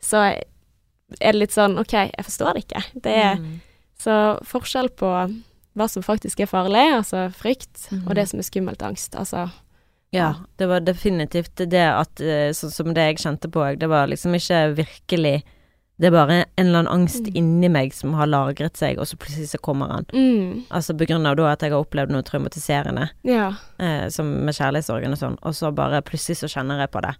så 0.00 0.22
er 1.20 1.32
det 1.34 1.40
litt 1.40 1.54
sånn 1.54 1.76
ok, 1.82 1.92
jeg 2.14 2.24
forstår 2.26 2.54
det 2.56 2.64
ikke. 2.64 2.84
Det 3.04 3.14
er 3.18 3.36
Mm. 3.36 3.60
så 4.00 4.14
forskjell 4.46 4.88
på 4.96 5.10
hva 5.76 5.86
som 5.88 6.02
faktisk 6.02 6.40
er 6.40 6.46
farlig, 6.50 6.86
altså 6.96 7.28
frykt, 7.34 7.88
mm. 7.92 8.06
og 8.08 8.14
det 8.14 8.28
som 8.30 8.38
er 8.40 8.46
skummelt 8.48 8.82
angst. 8.82 9.14
Altså 9.14 9.50
Ja, 10.12 10.34
det 10.58 10.66
var 10.66 10.80
definitivt 10.80 11.54
det 11.70 11.84
at 11.86 12.16
Sånn 12.56 12.72
som 12.74 12.94
det 12.94 13.04
jeg 13.12 13.18
kjente 13.22 13.50
på, 13.50 13.62
det 13.78 13.88
var 13.88 14.08
liksom 14.10 14.34
ikke 14.34 14.74
virkelig 14.80 15.42
Det 16.00 16.08
er 16.08 16.14
bare 16.14 16.36
en 16.56 16.66
eller 16.66 16.78
annen 16.80 16.92
angst 16.94 17.26
Mm. 17.28 17.34
inni 17.36 17.68
meg 17.68 17.92
som 17.92 18.14
har 18.16 18.26
lagret 18.26 18.72
seg, 18.80 18.98
og 18.98 19.04
så 19.06 19.16
plutselig 19.20 19.50
så 19.52 19.58
kommer 19.60 19.90
han. 19.92 20.06
mm, 20.12 20.62
Altså 20.70 20.96
på 20.96 21.06
grunn 21.06 21.26
av 21.28 21.36
da 21.36 21.50
at 21.52 21.60
jeg 21.60 21.72
har 21.72 21.84
opplevd 21.84 22.10
noe 22.10 22.22
traumatiserende, 22.22 23.10
Ja. 23.22 23.52
eh, 23.78 24.08
som 24.08 24.44
med 24.46 24.54
kjærlighetssorgen 24.54 25.12
og 25.12 25.18
sånn, 25.18 25.36
og 25.42 25.52
så 25.52 25.74
bare 25.74 26.00
plutselig 26.02 26.38
så 26.40 26.48
kjenner 26.48 26.78
jeg 26.80 26.90
på 26.90 27.02
det. 27.02 27.14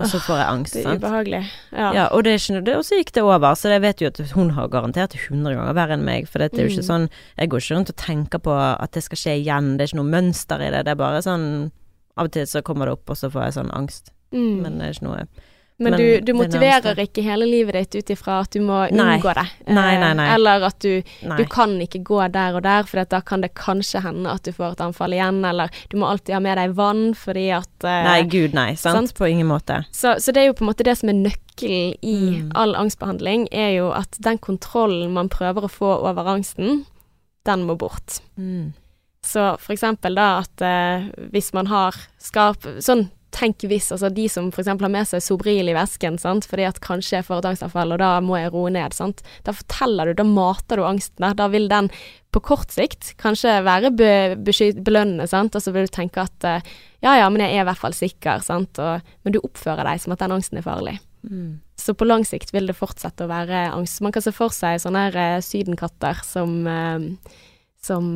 og 0.00 0.04
så 0.06 0.20
får 0.20 0.36
jeg 0.38 0.46
angst. 0.46 0.72
Det 0.74 0.86
er 0.86 0.96
ubehagelig. 1.00 1.44
Ja. 1.72 1.92
Ja, 1.92 2.06
og, 2.12 2.22
det 2.22 2.36
ikke, 2.38 2.62
det, 2.64 2.76
og 2.76 2.84
så 2.84 2.94
gikk 3.00 3.10
det 3.12 3.22
over, 3.24 3.54
så 3.56 3.68
jeg 3.68 3.80
vet 3.82 3.98
jo 4.00 4.06
at 4.06 4.18
hun 4.30 4.50
har 4.50 4.68
garantert 4.68 5.10
det 5.10 5.18
100 5.28 5.56
ganger 5.56 5.74
verre 5.74 5.92
enn 5.96 6.04
meg. 6.04 6.28
For 6.28 6.38
det 6.38 6.52
er 6.54 6.68
jo 6.68 6.76
ikke 6.76 6.84
Mm. 6.86 7.08
sånn 7.08 7.08
Jeg 7.36 7.48
går 7.48 7.58
ikke 7.58 7.74
rundt 7.76 7.90
og 7.90 7.96
tenker 7.96 8.38
på 8.38 8.52
at 8.80 8.92
det 8.92 9.02
skal 9.02 9.16
skje 9.16 9.42
igjen, 9.44 9.76
det 9.76 9.80
er 9.82 9.96
ikke 9.96 10.04
noe 10.04 10.12
mønster 10.22 10.60
i 10.60 10.70
det. 10.70 10.84
Det 10.84 10.92
er 10.92 10.94
bare 10.94 11.18
sånn 11.22 11.72
Av 12.16 12.24
og 12.26 12.30
til 12.32 12.46
så 12.46 12.62
kommer 12.62 12.84
det 12.86 12.92
opp, 12.92 13.10
og 13.10 13.16
så 13.16 13.28
får 13.30 13.42
jeg 13.46 13.54
sånn 13.64 13.70
angst. 13.74 14.10
Mm. 14.32 14.62
Men 14.62 14.78
det 14.78 14.86
er 14.86 14.92
ikke 14.92 15.02
noe 15.08 15.26
Men, 15.78 15.92
men 15.94 16.00
du, 16.00 16.20
du 16.26 16.32
motiverer 16.34 16.98
ikke 17.04 17.22
hele 17.22 17.46
livet 17.46 17.76
ditt 17.92 17.94
ut 18.02 18.10
ifra 18.16 18.40
at 18.42 18.50
du 18.50 18.58
må 18.66 18.80
Nei. 18.90 19.12
unngå 19.14 19.30
det. 19.38 19.44
Nei, 19.68 19.92
nei, 20.00 20.08
Eh, 20.10 20.14
nei. 20.18 20.24
Eller 20.34 20.64
at 20.66 20.78
du, 20.82 21.02
du 21.38 21.44
kan 21.46 21.76
ikke 21.84 22.00
gå 22.02 22.18
der 22.34 22.56
og 22.58 22.64
der, 22.66 22.82
for 22.88 23.04
da 23.06 23.20
kan 23.22 23.44
det 23.44 23.52
kanskje 23.54 24.02
hende 24.02 24.32
at 24.32 24.42
du 24.42 24.50
får 24.56 24.72
et 24.74 24.80
anfall 24.88 25.14
igjen. 25.14 25.38
Eller 25.46 25.70
du 25.92 25.94
må 26.02 26.08
alltid 26.10 26.34
ha 26.34 26.40
med 26.42 26.58
deg 26.58 26.74
vann 26.74 27.04
fordi 27.14 27.46
at 27.54 27.86
eh, 27.86 28.00
Nei, 28.08 28.16
gud 28.26 28.56
nei. 28.58 28.72
Sant? 28.74 28.96
sant? 29.12 29.14
På 29.20 29.28
ingen 29.30 29.46
måte. 29.46 29.84
så, 29.94 30.16
så 30.18 30.34
det 30.34 30.42
er 30.42 30.50
jo 30.50 30.56
på 30.58 30.66
en 30.66 30.70
måte 30.72 30.82
det 30.88 30.96
som 30.98 31.12
er 31.14 31.20
nøkkelen 31.22 31.94
i 32.02 32.16
Mm. 32.28 32.50
all 32.54 32.74
angstbehandling, 32.78 33.46
er 33.54 33.72
jo 33.78 33.88
at 33.94 34.14
den 34.22 34.38
kontrollen 34.38 35.10
man 35.14 35.28
prøver 35.30 35.64
å 35.66 35.70
få 35.70 35.88
over 36.06 36.26
angsten, 36.34 36.84
den 37.46 37.64
må 37.66 37.74
bort. 37.78 38.20
Mm. 38.36 38.72
Så 39.26 39.56
for 39.58 39.74
eksempel 39.74 40.14
da 40.14 40.40
at 40.44 40.62
eh, 40.62 41.08
hvis 41.34 41.50
man 41.54 41.66
har 41.70 41.96
skarp 42.22 42.62
Sånn 42.84 43.08
tenk 43.34 43.64
hvis, 43.68 43.90
altså 43.94 44.10
de 44.14 44.24
som 44.30 44.48
eksempel 44.48 44.86
har 44.86 44.92
med 44.92 45.08
seg 45.08 45.22
Sobril 45.24 45.68
i 45.70 45.76
vesken, 45.76 46.16
sant, 46.20 46.46
fordi 46.48 46.66
at 46.68 46.80
kanskje 46.84 47.18
jeg 47.18 47.26
får 47.26 47.42
et 47.42 47.48
angstanfall, 47.50 47.94
og 47.94 48.00
da 48.02 48.10
må 48.24 48.38
jeg 48.38 48.52
roe 48.54 48.72
ned, 48.72 48.96
sant. 48.96 49.22
Da 49.46 49.54
forteller 49.56 50.10
du, 50.10 50.18
da 50.20 50.26
mater 50.26 50.80
du 50.80 50.86
angsten 50.88 51.26
der. 51.26 51.36
Da 51.38 51.48
vil 51.52 51.68
den 51.70 51.90
på 52.34 52.42
kort 52.44 52.72
sikt 52.74 53.14
kanskje 53.20 53.58
være 53.66 53.92
be, 53.96 54.12
belønnende, 54.40 55.28
sant, 55.30 55.56
og 55.56 55.64
så 55.64 55.74
vil 55.74 55.88
du 55.88 55.94
tenke 55.94 56.24
at 56.24 56.48
eh, 56.48 56.72
ja 57.04 57.18
ja, 57.20 57.28
men 57.30 57.44
jeg 57.44 57.56
er 57.56 57.64
i 57.64 57.68
hvert 57.68 57.80
fall 57.80 57.96
sikker, 57.96 58.42
sant, 58.44 58.80
og, 58.82 59.12
men 59.24 59.36
du 59.36 59.40
oppfører 59.42 59.86
deg 59.88 60.02
som 60.02 60.14
at 60.14 60.24
den 60.24 60.34
angsten 60.38 60.60
er 60.60 60.66
farlig. 60.66 60.98
Mm. 61.28 61.60
Så 61.78 61.94
på 61.98 62.06
lang 62.08 62.24
sikt 62.26 62.52
vil 62.54 62.68
det 62.70 62.76
fortsette 62.78 63.26
å 63.26 63.30
være 63.30 63.68
angst. 63.74 64.00
Man 64.04 64.14
kan 64.14 64.24
se 64.24 64.32
for 64.34 64.54
seg 64.54 64.80
sånne 64.82 65.08
her 65.08 65.20
eh, 65.22 65.44
sydenkatter 65.44 66.24
som, 66.26 66.58
eh, 66.66 67.36
som 67.84 68.10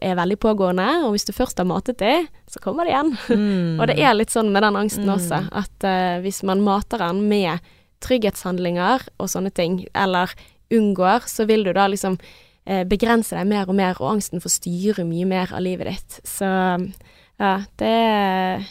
er 0.00 0.18
veldig 0.18 0.36
pågående, 0.40 0.86
og 1.06 1.14
hvis 1.14 1.26
du 1.28 1.32
først 1.34 1.58
har 1.58 1.66
matet 1.68 1.98
dem, 2.02 2.28
så 2.50 2.62
kommer 2.62 2.86
de 2.86 2.92
igjen. 2.94 3.12
Mm. 3.28 3.76
og 3.80 3.90
det 3.90 3.98
er 3.98 4.16
litt 4.16 4.32
sånn 4.34 4.52
med 4.54 4.64
den 4.66 4.78
angsten 4.78 5.08
Mm. 5.08 5.14
også, 5.16 5.40
at 5.50 5.86
uh, 5.86 6.20
hvis 6.22 6.42
man 6.46 6.62
mater 6.62 7.02
den 7.02 7.24
med 7.30 7.58
trygghetshandlinger 8.04 9.08
og 9.18 9.30
sånne 9.32 9.50
ting, 9.52 9.84
eller 9.94 10.32
unngår, 10.70 11.26
så 11.26 11.46
vil 11.50 11.64
du 11.66 11.72
da 11.76 11.88
liksom 11.90 12.18
uh, 12.20 12.84
begrense 12.88 13.34
deg 13.36 13.48
mer 13.50 13.68
og 13.68 13.76
mer, 13.78 13.98
og 14.00 14.16
angsten 14.16 14.42
får 14.42 14.56
styre 14.60 15.06
mye 15.08 15.26
mer 15.28 15.54
av 15.56 15.64
livet 15.64 15.90
ditt. 15.90 16.20
Så 16.28 16.46
ja, 17.40 17.54
det 17.80 17.90
er, 17.90 18.70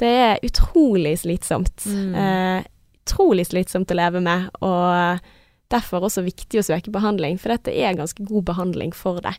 det 0.00 0.14
er 0.28 0.44
utrolig 0.46 1.16
slitsomt. 1.24 1.88
Mm. 1.88 2.14
Uh, 2.14 2.60
utrolig 3.04 3.48
slitsomt 3.50 3.90
å 3.92 3.98
leve 3.98 4.22
med, 4.24 4.48
og 4.64 5.20
derfor 5.72 6.06
også 6.06 6.24
viktig 6.24 6.60
å 6.60 6.66
søke 6.66 6.92
behandling, 6.94 7.38
for 7.40 7.54
dette 7.54 7.72
er 7.72 7.96
ganske 7.98 8.24
god 8.24 8.46
behandling 8.52 8.94
for 8.96 9.20
det. 9.24 9.34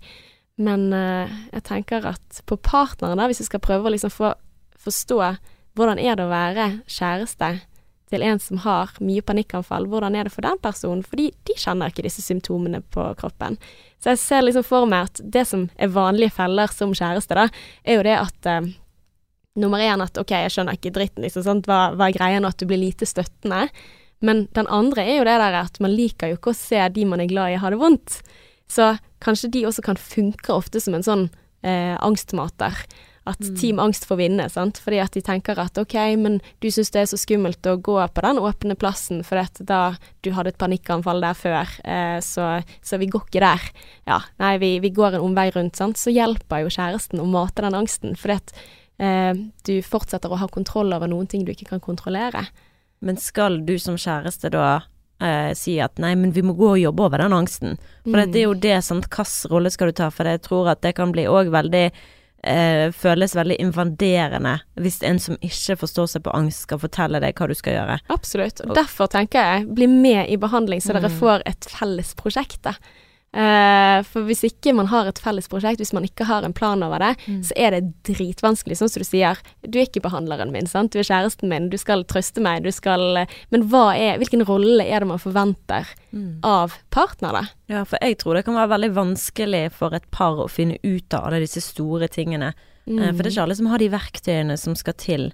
Men 0.61 0.87
eh, 0.95 1.31
jeg 1.51 1.65
tenker 1.67 2.05
at 2.13 2.41
på 2.47 2.57
partneren, 2.63 3.19
da, 3.19 3.27
hvis 3.27 3.43
vi 3.43 3.49
skal 3.49 3.63
prøve 3.63 3.89
å 3.89 3.95
liksom 3.95 4.13
få 4.13 4.33
forstå 4.85 5.19
hvordan 5.75 5.99
er 5.99 6.15
det 6.15 6.27
å 6.27 6.31
være 6.31 6.67
kjæreste 6.87 7.49
til 8.13 8.23
en 8.23 8.39
som 8.39 8.61
har 8.63 8.93
mye 9.03 9.23
panikkanfall, 9.25 9.87
hvordan 9.89 10.15
er 10.15 10.27
det 10.27 10.33
for 10.35 10.45
den 10.45 10.59
personen? 10.61 11.03
Fordi 11.03 11.31
de 11.47 11.55
kjenner 11.59 11.91
ikke 11.91 12.05
disse 12.05 12.23
symptomene 12.23 12.79
på 12.93 13.07
kroppen. 13.19 13.57
Så 13.99 14.13
jeg 14.13 14.21
ser 14.21 14.45
liksom 14.45 14.63
for 14.67 14.87
meg 14.87 15.09
at 15.09 15.21
det 15.33 15.43
som 15.49 15.67
er 15.75 15.91
vanlige 15.91 16.35
feller 16.37 16.71
som 16.71 16.93
kjæreste, 16.95 17.35
da, 17.35 17.47
er 17.83 17.99
jo 17.99 18.05
det 18.07 18.15
at 18.21 18.49
eh, 18.51 18.71
nummer 19.59 19.83
én 19.83 20.03
at 20.05 20.21
ok, 20.21 20.35
jeg 20.45 20.55
skjønner 20.55 20.77
ikke 20.77 20.93
dritten, 20.95 21.25
liksom, 21.25 21.43
sant? 21.43 21.67
Hva, 21.67 21.89
hva 21.97 22.07
er 22.07 22.17
greia 22.17 22.39
nå 22.39 22.53
at 22.53 22.61
du 22.61 22.69
blir 22.69 22.79
lite 22.79 23.09
støttende? 23.09 23.65
Men 24.25 24.45
den 24.55 24.69
andre 24.71 25.03
er 25.03 25.19
jo 25.19 25.27
det 25.27 25.35
der 25.41 25.59
at 25.59 25.81
man 25.83 25.93
liker 25.95 26.31
jo 26.31 26.39
ikke 26.39 26.53
å 26.53 26.57
se 26.57 26.79
de 26.95 27.09
man 27.09 27.23
er 27.23 27.31
glad 27.31 27.51
i 27.51 27.59
ha 27.59 27.73
det 27.73 27.81
vondt. 27.81 28.21
Så 28.71 28.95
kanskje 29.23 29.51
de 29.53 29.65
også 29.69 29.83
kan 29.85 29.99
funke 29.99 30.53
ofte 30.53 30.81
som 30.81 30.97
en 30.97 31.05
sånn 31.05 31.27
eh, 31.65 31.95
angstmater. 32.03 32.85
At 33.25 33.41
Team 33.57 33.79
Angst 33.81 34.03
får 34.05 34.19
vinne, 34.19 34.45
sant. 34.53 34.77
Fordi 34.77 34.99
at 35.01 35.15
de 35.17 35.21
tenker 35.25 35.57
at 35.57 35.79
ok, 35.81 35.95
men 36.21 36.37
du 36.61 36.67
syns 36.69 36.91
det 36.93 37.01
er 37.01 37.07
så 37.09 37.17
skummelt 37.17 37.65
å 37.65 37.73
gå 37.81 37.97
på 38.13 38.21
den 38.21 38.37
åpne 38.37 38.77
plassen, 38.77 39.23
for 39.25 39.41
da 39.65 39.79
du 40.21 40.29
hadde 40.35 40.53
et 40.53 40.59
panikkanfall 40.61 41.25
der 41.25 41.37
før, 41.37 41.71
eh, 41.89 42.19
så, 42.21 42.59
så 42.85 42.99
vi 43.01 43.09
går 43.09 43.25
ikke 43.25 43.41
der. 43.41 43.65
Ja, 44.05 44.19
nei, 44.41 44.53
vi, 44.61 44.75
vi 44.83 44.93
går 44.93 45.17
en 45.17 45.25
omvei 45.25 45.49
rundt, 45.55 45.73
sant. 45.79 45.97
Så 45.97 46.13
hjelper 46.13 46.65
jo 46.65 46.73
kjæresten 46.77 47.23
å 47.23 47.25
mate 47.29 47.65
den 47.65 47.77
angsten, 47.81 48.13
fordi 48.19 48.37
at 48.37 48.55
eh, 49.01 49.33
du 49.65 49.75
fortsetter 49.81 50.29
å 50.29 50.41
ha 50.43 50.51
kontroll 50.53 50.93
over 50.93 51.09
noen 51.09 51.29
ting 51.31 51.47
du 51.47 51.55
ikke 51.55 51.71
kan 51.73 51.81
kontrollere. 51.81 52.45
Men 53.01 53.17
skal 53.17 53.63
du 53.65 53.73
som 53.81 53.97
kjæreste 53.97 54.53
da 54.53 54.83
eh, 55.21 55.53
si 55.53 55.79
at 55.79 55.97
nei, 55.99 56.13
men 56.15 56.31
vi 56.35 56.41
må 56.41 56.53
gå 56.57 56.71
og 56.73 56.79
jobbe 56.81 57.03
over 57.05 57.17
den 57.23 57.31
angsten? 57.33 57.77
For 58.03 58.19
Mm. 58.19 58.31
det 58.31 58.39
er 58.41 58.43
jo 58.49 58.53
det, 58.53 58.83
sant, 58.83 59.07
hvilken 59.09 59.49
rolle 59.51 59.71
skal 59.71 59.87
du 59.87 59.91
ta? 59.93 60.09
For 60.09 60.23
jeg 60.25 60.41
tror 60.41 60.69
at 60.71 60.81
det 60.81 60.95
kan 60.95 61.11
bli 61.11 61.23
òg 61.25 61.49
veldig 61.49 61.91
eh, 62.47 62.91
Føles 62.93 63.33
veldig 63.33 63.55
invaderende 63.57 64.59
hvis 64.77 65.01
en 65.03 65.17
som 65.19 65.35
ikke 65.41 65.77
forstår 65.81 66.07
seg 66.11 66.23
på 66.27 66.33
angst, 66.35 66.61
skal 66.67 66.77
fortelle 66.77 67.19
deg 67.19 67.33
hva 67.33 67.47
du 67.47 67.55
skal 67.57 67.73
gjøre. 67.73 67.95
Absolutt. 68.13 68.61
Og 68.67 68.75
derfor 68.75 69.07
tenker 69.09 69.39
jeg, 69.41 69.73
bli 69.73 69.87
med 69.87 70.29
i 70.29 70.37
behandling, 70.37 70.79
så 70.79 70.93
dere 70.93 71.09
Mm. 71.09 71.17
får 71.19 71.41
et 71.45 71.65
felles 71.65 72.13
prosjekt. 72.13 72.61
da. 72.61 72.73
Eh, 73.35 73.99
for 74.07 74.23
hvis 74.23 74.45
ikke 74.47 74.71
man 74.77 74.87
har 74.87 75.09
et 75.09 75.19
felles 75.19 75.49
prosjekt, 75.51 75.81
hvis 75.83 75.91
man 75.91 76.05
ikke 76.07 76.23
har 76.29 76.45
en 76.47 76.53
plan 76.55 76.81
over 76.85 76.99
det, 77.03 77.17
Mm. 77.27 77.41
så 77.43 77.51
er 77.57 77.71
det 77.71 77.93
dritvanskelig. 78.07 78.77
Sånn 78.79 78.89
som 78.89 79.01
du 79.03 79.05
sier, 79.09 79.37
du 79.67 79.77
er 79.79 79.85
ikke 79.89 80.01
behandleren 80.01 80.51
min, 80.53 80.65
sant. 80.67 80.91
Du 80.93 80.99
er 80.99 81.03
kjæresten 81.03 81.49
min, 81.51 81.69
du 81.69 81.77
skal 81.77 82.05
trøste 82.05 82.39
meg, 82.41 82.63
du 82.63 82.71
skal 82.71 83.27
Men 83.51 83.67
hva 83.69 83.91
er 83.97 84.17
Hvilken 84.17 84.45
rolle 84.47 84.85
er 84.87 84.99
det 85.01 85.07
man 85.07 85.19
forventer 85.19 85.85
av 86.43 86.77
partner, 86.91 87.31
da? 87.33 87.43
Ja, 87.67 87.83
for 87.83 87.97
jeg 88.01 88.17
tror 88.19 88.35
det 88.35 88.45
kan 88.45 88.55
være 88.55 88.69
veldig 88.79 88.93
vanskelig 88.95 89.71
for 89.73 89.93
et 89.93 90.09
par 90.11 90.37
å 90.37 90.49
finne 90.49 90.77
ut 90.83 91.13
av 91.13 91.25
alle 91.25 91.41
disse 91.41 91.59
store 91.61 92.07
tingene. 92.07 92.53
Eh, 92.87 93.11
For 93.11 93.23
det 93.23 93.25
er 93.27 93.31
ikke 93.35 93.43
alle 93.43 93.55
som 93.55 93.65
har 93.67 93.77
de 93.79 93.89
verktøyene 93.89 94.57
som 94.57 94.75
skal 94.75 94.93
til. 94.93 95.31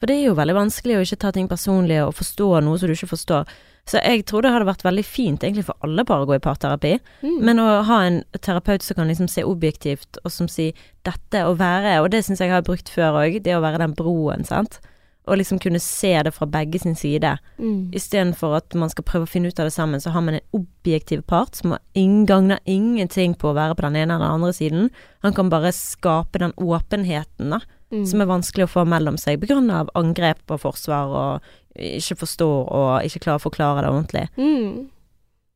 For 0.00 0.06
det 0.06 0.16
er 0.16 0.28
jo 0.28 0.34
veldig 0.34 0.54
vanskelig 0.54 0.96
å 0.96 1.02
ikke 1.04 1.18
ta 1.18 1.30
ting 1.32 1.48
personlig 1.48 2.00
og 2.06 2.14
forstå 2.14 2.62
noe 2.64 2.78
som 2.78 2.88
du 2.88 2.94
ikke 2.94 3.12
forstår. 3.12 3.46
Så 3.88 3.98
jeg 3.98 4.22
tror 4.30 4.44
det 4.44 4.52
hadde 4.54 4.68
vært 4.68 4.84
veldig 4.86 5.02
fint 5.04 5.42
egentlig 5.42 5.64
for 5.66 5.78
alle 5.82 6.04
par 6.06 6.22
å 6.22 6.28
gå 6.28 6.36
i 6.36 6.42
parterapi. 6.42 6.94
Mm. 7.24 7.38
Men 7.42 7.62
å 7.62 7.66
ha 7.88 7.98
en 8.06 8.20
terapeut 8.38 8.84
som 8.84 9.00
kan 9.00 9.10
liksom 9.10 9.28
se 9.30 9.42
objektivt, 9.44 10.20
og 10.22 10.30
som 10.30 10.48
sier 10.50 10.76
dette 11.06 11.42
å 11.42 11.56
være, 11.58 11.98
og 12.00 12.12
det 12.14 12.22
syns 12.24 12.40
jeg 12.44 12.52
har 12.54 12.62
brukt 12.66 12.92
før 12.92 13.24
òg, 13.24 13.40
det 13.42 13.56
å 13.56 13.64
være 13.64 13.82
den 13.82 13.96
broen, 13.98 14.46
sant. 14.46 14.78
Og 15.26 15.38
liksom 15.38 15.60
kunne 15.62 15.78
se 15.82 16.14
det 16.26 16.32
fra 16.34 16.48
begge 16.50 16.80
sin 16.82 16.96
side. 16.98 17.36
Mm. 17.58 17.90
Istedenfor 17.94 18.56
at 18.58 18.74
man 18.78 18.90
skal 18.90 19.06
prøve 19.06 19.26
å 19.26 19.30
finne 19.30 19.50
ut 19.50 19.58
av 19.62 19.68
det 19.68 19.74
sammen, 19.74 20.02
så 20.02 20.14
har 20.14 20.22
man 20.22 20.38
en 20.38 20.48
objektiv 20.58 21.22
part 21.30 21.58
som 21.58 21.74
har 21.74 21.82
gagner 22.26 22.62
ingenting 22.66 23.34
på 23.38 23.50
å 23.50 23.58
være 23.58 23.76
på 23.78 23.86
den 23.86 24.00
ene 24.02 24.16
eller 24.16 24.26
den 24.26 24.38
andre 24.38 24.54
siden. 24.56 24.90
Han 25.26 25.34
kan 25.34 25.50
bare 25.50 25.74
skape 25.74 26.42
den 26.42 26.54
åpenheten, 26.54 27.54
da, 27.54 27.62
Mm. 27.92 28.06
som 28.08 28.22
er 28.22 28.26
vanskelig 28.30 28.64
å 28.64 28.72
få 28.72 28.82
mellom 28.88 29.18
seg 29.20 29.42
av 29.70 29.90
angrep 29.94 30.40
og 30.48 30.62
forsvar 30.62 31.10
og 31.12 31.42
ikke 31.76 32.16
forstår 32.20 32.66
og 32.72 33.04
ikke 33.06 33.20
klarer 33.24 33.40
å 33.40 33.46
forklare 33.46 33.82
det 33.84 33.92
ordentlig. 33.92 34.26
Mm. 34.36 34.88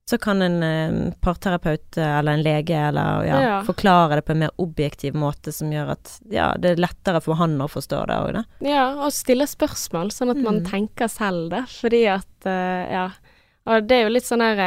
Så 0.08 0.18
kan 0.22 0.38
en 0.42 0.62
eh, 0.62 1.12
parterapeut 1.20 1.96
eh, 1.98 2.18
eller 2.20 2.36
en 2.36 2.42
lege 2.46 2.76
eller 2.88 3.24
ja, 3.26 3.40
Ja. 3.42 3.56
forklare 3.66 4.14
det 4.20 4.24
på 4.28 4.32
en 4.36 4.38
mer 4.44 4.52
objektiv 4.62 5.14
måte 5.18 5.50
som 5.52 5.72
gjør 5.74 5.90
at 5.96 6.12
ja, 6.30 6.52
det 6.62 6.70
er 6.76 6.82
lettere 6.84 7.20
for 7.20 7.34
han 7.40 7.56
å 7.60 7.66
forstå 7.66 8.04
det 8.06 8.18
òg, 8.22 8.28
da. 8.38 8.44
Ja, 8.62 8.84
og 9.02 9.10
stille 9.12 9.48
spørsmål, 9.50 10.12
sånn 10.14 10.30
at 10.30 10.38
man 10.44 10.60
Mm. 10.62 10.70
tenker 10.70 11.08
selv, 11.10 11.50
det, 11.50 11.64
Fordi 11.80 12.04
at 12.06 12.46
eh, 12.46 12.92
Ja. 12.92 13.08
Og 13.66 13.88
det 13.88 13.96
er 13.96 14.02
jo 14.06 14.12
litt 14.14 14.22
sånn 14.28 14.40
her 14.46 14.60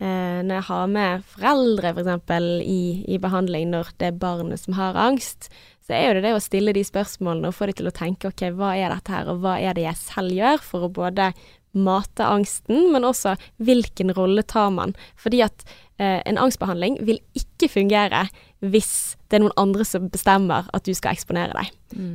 eh, 0.00 0.40
Når 0.42 0.54
jeg 0.56 0.62
har 0.70 0.86
med 0.88 1.24
foreldre, 1.24 1.92
for 1.92 2.00
eksempel, 2.02 2.48
i, 2.64 3.04
i 3.06 3.18
behandling, 3.18 3.68
når 3.70 3.92
det 3.98 4.06
er 4.08 4.18
barnet 4.18 4.58
som 4.60 4.74
har 4.74 4.94
angst, 4.96 5.50
så 5.84 5.92
er 5.96 6.06
jo 6.06 6.14
det 6.16 6.24
det 6.24 6.36
å 6.36 6.40
stille 6.42 6.72
de 6.72 6.84
spørsmålene 6.86 7.50
og 7.50 7.56
få 7.58 7.68
de 7.68 7.76
til 7.76 7.90
å 7.90 7.94
tenke 7.94 8.30
ok, 8.30 8.46
hva 8.56 8.72
er 8.78 8.94
dette 8.94 9.12
her, 9.12 9.28
og 9.28 9.42
hva 9.44 9.58
er 9.60 9.76
det 9.76 9.84
jeg 9.84 10.00
selv 10.00 10.32
gjør 10.32 10.64
for 10.64 10.86
å 10.86 10.92
både 10.92 11.32
mate 11.74 12.24
angsten, 12.24 12.92
men 12.94 13.04
også 13.04 13.34
hvilken 13.60 14.14
rolle 14.16 14.44
tar 14.48 14.70
man? 14.72 14.94
Fordi 15.20 15.42
at 15.44 15.66
eh, 15.98 16.22
en 16.24 16.40
angstbehandling 16.40 17.00
vil 17.04 17.20
ikke 17.36 17.68
fungere 17.68 18.24
hvis 18.64 19.18
det 19.28 19.36
er 19.36 19.44
noen 19.44 19.56
andre 19.60 19.84
som 19.84 20.08
bestemmer 20.08 20.70
at 20.72 20.86
du 20.86 20.94
skal 20.96 21.18
eksponere 21.18 21.52
deg. 21.52 21.72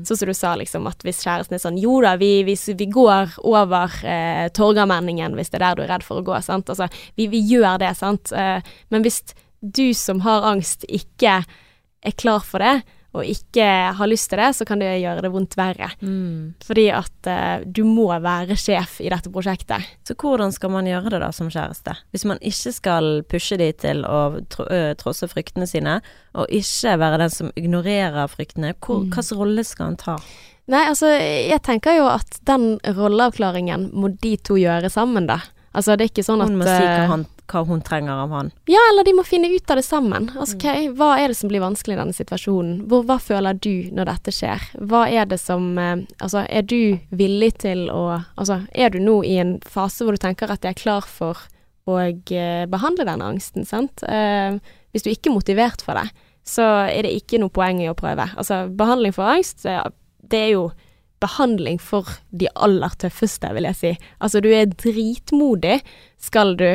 Sånn 0.08 0.18
som 0.18 0.32
du 0.32 0.34
sa, 0.34 0.56
liksom, 0.58 0.88
at 0.90 1.04
hvis 1.06 1.22
kjæresten 1.22 1.56
er 1.56 1.62
sånn 1.62 1.78
Jo 1.80 2.00
da, 2.04 2.16
vi, 2.20 2.42
vi, 2.48 2.56
vi 2.56 2.88
går 2.90 3.38
over 3.48 3.94
eh, 4.02 4.48
Torgallmenningen 4.56 5.38
hvis 5.38 5.54
det 5.54 5.60
er 5.60 5.68
der 5.68 5.78
du 5.78 5.84
er 5.86 5.94
redd 5.94 6.08
for 6.08 6.24
å 6.24 6.26
gå, 6.26 6.40
sant. 6.44 6.72
Altså, 6.72 6.90
vi, 7.20 7.30
vi 7.30 7.44
gjør 7.52 7.78
det, 7.84 7.94
sant. 8.00 8.34
Eh, 8.34 8.66
men 8.90 9.06
hvis 9.06 9.22
du 9.60 9.92
som 9.94 10.24
har 10.26 10.48
angst, 10.48 10.88
ikke 10.90 11.44
er 11.44 12.16
klar 12.18 12.42
for 12.48 12.64
det, 12.64 12.80
og 13.14 13.26
ikke 13.26 13.66
har 13.98 14.08
lyst 14.12 14.30
til 14.30 14.38
det, 14.38 14.52
så 14.54 14.66
kan 14.70 14.80
det 14.84 14.90
gjøre 15.02 15.24
det 15.26 15.32
vondt 15.34 15.56
verre. 15.58 15.88
Fordi 16.66 16.84
at 16.94 17.30
uh, 17.32 17.64
du 17.66 17.82
må 17.88 18.06
være 18.22 18.54
sjef 18.60 19.00
i 19.02 19.10
dette 19.10 19.32
prosjektet. 19.34 19.88
Så 20.06 20.14
hvordan 20.20 20.54
skal 20.54 20.70
man 20.76 20.86
gjøre 20.86 21.10
det 21.16 21.22
da 21.24 21.32
som 21.34 21.50
kjæreste? 21.50 21.96
Hvis 22.14 22.26
man 22.30 22.38
ikke 22.46 22.74
skal 22.76 23.10
pushe 23.30 23.58
de 23.58 23.72
til 23.82 24.04
å 24.06 24.20
tro, 24.54 24.68
trosse 25.02 25.26
fryktene 25.32 25.66
sine, 25.70 25.98
og 26.38 26.46
ikke 26.54 26.94
være 27.02 27.18
den 27.24 27.34
som 27.34 27.50
ignorerer 27.58 28.30
fryktene, 28.30 28.76
hvor, 28.78 29.00
Mm. 29.02 29.10
hvilken 29.10 29.38
rolle 29.40 29.64
skal 29.66 29.86
han 29.90 29.98
ta? 29.98 30.18
Nei, 30.70 30.84
altså, 30.86 31.08
jeg 31.18 31.64
tenker 31.66 31.96
jo 31.98 32.06
at 32.06 32.38
den 32.46 32.76
rolleavklaringen 32.86 33.90
må 33.94 34.12
de 34.22 34.36
to 34.38 34.54
gjøre 34.60 34.90
sammen, 34.94 35.26
da. 35.26 35.40
Altså, 35.74 35.96
det 35.98 36.06
er 36.06 36.12
ikke 36.14 36.26
sånn 36.26 36.42
at 36.44 36.50
Hun 36.52 36.60
må 36.62 36.66
si 36.68 36.76
hva, 36.78 37.04
eh, 37.04 37.08
han, 37.10 37.26
hva 37.50 37.64
hun 37.68 37.82
trenger 37.86 38.24
av 38.24 38.34
han. 38.36 38.52
Ja, 38.70 38.82
eller 38.92 39.08
de 39.08 39.14
må 39.18 39.26
finne 39.28 39.50
ut 39.52 39.72
av 39.72 39.80
det 39.80 39.86
sammen. 39.88 40.30
Altså, 40.36 40.58
ok, 40.58 40.96
Hva 40.98 41.12
er 41.20 41.32
det 41.32 41.38
som 41.40 41.52
blir 41.52 41.64
vanskelig 41.64 41.96
i 41.96 42.00
denne 42.00 42.16
situasjonen? 42.16 42.82
Hvor, 42.90 43.06
hva 43.10 43.20
føler 43.22 43.60
du 43.60 43.90
når 43.96 44.12
dette 44.14 44.34
skjer? 44.36 44.66
Hva 44.80 45.06
er 45.10 45.30
det 45.30 45.40
som 45.42 45.72
eh, 45.78 46.06
Altså, 46.20 46.46
er 46.48 46.66
du 46.68 47.00
villig 47.16 47.54
til 47.66 47.88
å 47.94 48.04
Altså, 48.40 48.62
er 48.72 48.94
du 48.94 49.00
nå 49.04 49.22
i 49.28 49.38
en 49.42 49.58
fase 49.68 50.06
hvor 50.06 50.16
du 50.16 50.22
tenker 50.22 50.52
at 50.52 50.66
jeg 50.66 50.76
er 50.76 50.82
klar 50.82 51.08
for 51.08 51.48
å 51.90 52.00
eh, 52.02 52.66
behandle 52.70 53.08
denne 53.08 53.32
angsten, 53.34 53.66
sant? 53.68 54.04
Eh, 54.04 54.60
hvis 54.94 55.06
du 55.06 55.12
ikke 55.12 55.32
er 55.32 55.38
motivert 55.38 55.84
for 55.86 56.00
det, 56.00 56.10
så 56.48 56.66
er 56.90 57.06
det 57.06 57.16
ikke 57.18 57.40
noe 57.42 57.54
poeng 57.54 57.82
i 57.84 57.90
å 57.90 57.98
prøve. 57.98 58.26
Altså, 58.40 58.64
behandling 58.78 59.14
for 59.14 59.30
angst, 59.30 59.66
det 59.66 60.40
er 60.40 60.54
jo 60.56 60.70
behandling 61.20 61.80
for 61.84 62.08
de 62.32 62.48
aller 62.56 62.94
tøffeste, 63.02 63.52
vil 63.56 63.68
jeg 63.70 63.78
si. 63.80 63.92
Altså, 64.24 64.42
du 64.44 64.50
er 64.54 64.72
dritmodig 64.72 65.80
skal 66.22 66.56
du 66.60 66.70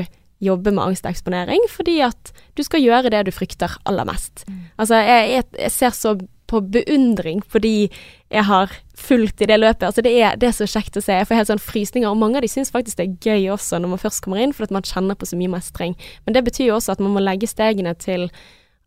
jobbe 0.44 0.72
med 0.74 0.84
angsteksponering, 0.84 1.64
fordi 1.72 1.98
at 2.06 2.32
du 2.58 2.62
skal 2.66 2.84
gjøre 2.84 3.12
det 3.14 3.24
du 3.26 3.32
frykter 3.34 3.78
aller 3.88 4.06
mest. 4.08 4.44
Altså, 4.78 5.00
jeg, 5.00 5.30
jeg, 5.32 5.50
jeg 5.58 5.74
ser 5.74 5.96
så 5.96 6.14
på 6.50 6.60
beundring 6.60 7.40
fordi 7.48 7.88
jeg 8.32 8.44
har 8.48 8.72
fulgt 8.98 9.42
i 9.42 9.48
det 9.48 9.58
løpet. 9.60 9.86
Altså, 9.86 10.02
det 10.04 10.12
er, 10.16 10.36
det 10.40 10.48
er 10.48 10.56
så 10.56 10.66
kjekt 10.68 10.98
å 10.98 11.02
se. 11.04 11.16
Jeg 11.16 11.28
får 11.28 11.38
helt 11.40 11.50
sånn 11.52 11.62
frysninger, 11.62 12.08
og 12.10 12.18
mange 12.20 12.38
av 12.38 12.44
de 12.44 12.50
syns 12.50 12.72
faktisk 12.74 12.98
det 12.98 13.06
er 13.06 13.30
gøy 13.30 13.52
også 13.54 13.78
når 13.80 13.94
man 13.94 14.02
først 14.02 14.24
kommer 14.24 14.42
inn, 14.42 14.54
fordi 14.54 14.70
at 14.70 14.76
man 14.78 14.88
kjenner 14.88 15.18
på 15.18 15.28
så 15.28 15.38
mye 15.38 15.52
mestring. 15.54 15.96
Men 16.26 16.36
det 16.36 16.44
betyr 16.46 16.68
jo 16.68 16.76
også 16.78 16.96
at 16.96 17.04
man 17.04 17.14
må 17.14 17.22
legge 17.22 17.50
stegene 17.50 17.94
til 18.00 18.28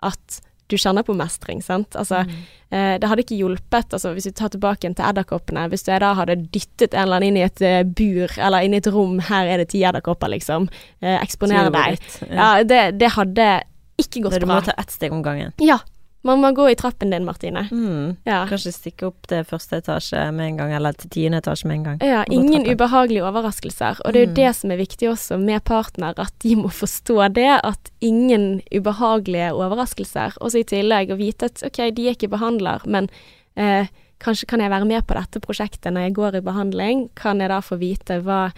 at 0.05 0.39
du 0.67 0.75
kjenner 0.79 1.05
på 1.07 1.15
mestring, 1.17 1.61
sant. 1.63 1.95
Altså, 1.99 2.23
eh, 2.69 2.95
det 2.99 3.07
hadde 3.07 3.23
ikke 3.23 3.39
hjulpet, 3.39 3.93
altså 3.95 4.11
hvis 4.15 4.27
vi 4.29 4.33
tar 4.35 4.51
tilbake 4.53 4.89
en 4.89 4.95
til 4.97 5.07
edderkoppene, 5.07 5.67
hvis 5.71 5.87
du 5.87 5.93
da 6.03 6.13
hadde 6.17 6.39
dyttet 6.43 6.91
en 6.93 7.05
eller 7.05 7.21
annen 7.21 7.29
inn 7.31 7.39
i 7.39 7.45
et 7.45 7.63
eh, 7.63 7.81
bur, 7.87 8.33
eller 8.35 8.67
inn 8.67 8.75
i 8.75 8.81
et 8.81 8.91
rom, 8.91 9.17
her 9.29 9.51
er 9.53 9.63
det 9.63 9.69
ti 9.73 9.83
edderkopper, 9.87 10.31
liksom, 10.35 10.69
eh, 11.01 11.17
eksponere 11.21 11.71
deg. 11.73 11.99
Ja, 12.27 12.51
det, 12.67 12.81
det 12.99 13.13
hadde 13.15 13.51
ikke 13.97 14.25
gått 14.27 14.37
bra. 14.37 14.43
du 14.43 14.51
må 14.51 14.59
ta 14.65 14.75
ett 14.77 14.93
steg 14.93 15.15
om 15.15 15.23
gangen. 15.25 15.55
Ja. 15.63 15.79
Man 16.25 16.41
må 16.41 16.49
gå 16.51 16.65
i 16.71 16.75
trappen 16.75 17.09
din, 17.13 17.23
Martine. 17.23 17.67
Mm. 17.71 18.17
Ja. 18.25 18.41
Kanskje 18.49 18.71
stikke 18.73 19.05
opp 19.07 19.27
til 19.29 19.43
første 19.47 19.77
etasje 19.79 20.23
med 20.35 20.47
en 20.49 20.57
gang, 20.57 20.73
eller 20.73 20.91
til 20.97 21.09
tiende 21.13 21.37
etasje 21.39 21.67
med 21.69 21.77
en 21.77 21.83
gang. 21.85 21.99
Ja, 22.03 22.23
ingen 22.33 22.65
ubehagelige 22.67 23.23
overraskelser. 23.23 24.01
Og 24.03 24.13
det 24.13 24.19
er 24.21 24.25
jo 24.25 24.31
Mm. 24.31 24.35
det 24.35 24.55
som 24.55 24.71
er 24.71 24.77
viktig 24.81 25.09
også 25.11 25.37
med 25.39 25.63
partner, 25.63 26.13
at 26.17 26.33
de 26.43 26.55
må 26.55 26.67
forstå 26.73 27.33
det. 27.33 27.59
At 27.63 27.91
ingen 28.01 28.61
ubehagelige 28.73 29.53
overraskelser. 29.53 30.33
Og 30.41 30.51
så 30.51 30.59
i 30.59 30.63
tillegg 30.63 31.11
å 31.13 31.17
vite 31.17 31.45
at 31.45 31.63
ok, 31.63 31.77
de 31.95 32.07
er 32.09 32.15
ikke 32.17 32.29
behandler, 32.33 32.81
men 32.85 33.09
eh, 33.55 33.87
kanskje 34.19 34.47
kan 34.47 34.59
jeg 34.59 34.69
være 34.71 34.85
med 34.85 35.05
på 35.07 35.13
dette 35.13 35.39
prosjektet 35.39 35.93
når 35.93 36.01
jeg 36.09 36.13
går 36.17 36.35
i 36.35 36.41
behandling. 36.41 37.09
Kan 37.15 37.39
jeg 37.39 37.49
da 37.49 37.61
få 37.61 37.77
vite 37.77 38.19
hva 38.25 38.51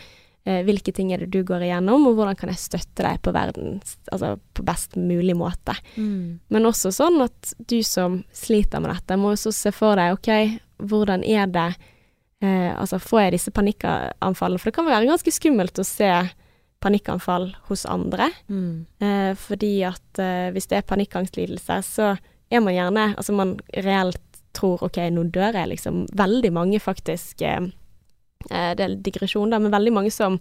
hvilke 0.66 0.94
ting 0.96 1.12
er 1.14 1.24
det 1.24 1.30
du 1.34 1.44
går 1.46 1.66
igjennom, 1.68 2.08
og 2.10 2.18
hvordan 2.18 2.38
kan 2.40 2.50
jeg 2.50 2.62
støtte 2.62 3.06
deg 3.06 3.20
på 3.26 3.34
verdens, 3.36 3.98
altså 4.14 4.34
på 4.58 4.66
best 4.66 4.98
mulig 5.00 5.36
måte. 5.38 5.76
Mm. 5.96 6.40
Men 6.50 6.70
også 6.70 6.92
sånn 6.96 7.20
at 7.26 7.54
du 7.70 7.80
som 7.86 8.22
sliter 8.36 8.82
med 8.84 8.94
dette, 8.96 9.20
må 9.20 9.34
også 9.36 9.54
se 9.56 9.74
for 9.76 10.00
deg 10.00 10.18
ok, 10.18 10.32
hvordan 10.90 11.26
er 11.28 11.50
det 11.52 11.70
eh, 12.42 12.72
Altså 12.72 13.02
får 13.04 13.26
jeg 13.26 13.36
disse 13.36 13.52
panikkanfallene? 13.56 14.62
For 14.62 14.72
det 14.72 14.78
kan 14.78 14.88
være 14.88 15.10
ganske 15.10 15.34
skummelt 15.36 15.82
å 15.82 15.88
se 15.88 16.10
panikkanfall 16.80 17.52
hos 17.68 17.86
andre. 17.90 18.30
Mm. 18.48 18.86
Eh, 19.04 19.32
fordi 19.40 19.74
at 19.88 20.22
eh, 20.24 20.48
hvis 20.56 20.70
det 20.72 20.80
er 20.80 20.88
panikkangstlidelse, 20.88 21.82
så 21.84 22.14
er 22.50 22.64
man 22.64 22.74
gjerne 22.74 23.12
Altså 23.18 23.36
man 23.36 23.58
reelt 23.86 24.24
tror 24.56 24.82
ok, 24.88 25.02
nå 25.14 25.28
dør 25.34 25.54
jeg, 25.60 25.70
liksom. 25.76 26.06
Veldig 26.18 26.52
mange 26.56 26.80
faktisk 26.82 27.44
eh, 27.46 27.62
eh, 27.62 27.68
Det 28.48 28.80
er 28.80 28.96
digresjon, 29.04 29.50
da, 29.52 29.60
men 29.60 29.72
veldig 29.74 29.92
mange 29.94 30.12
som 30.12 30.40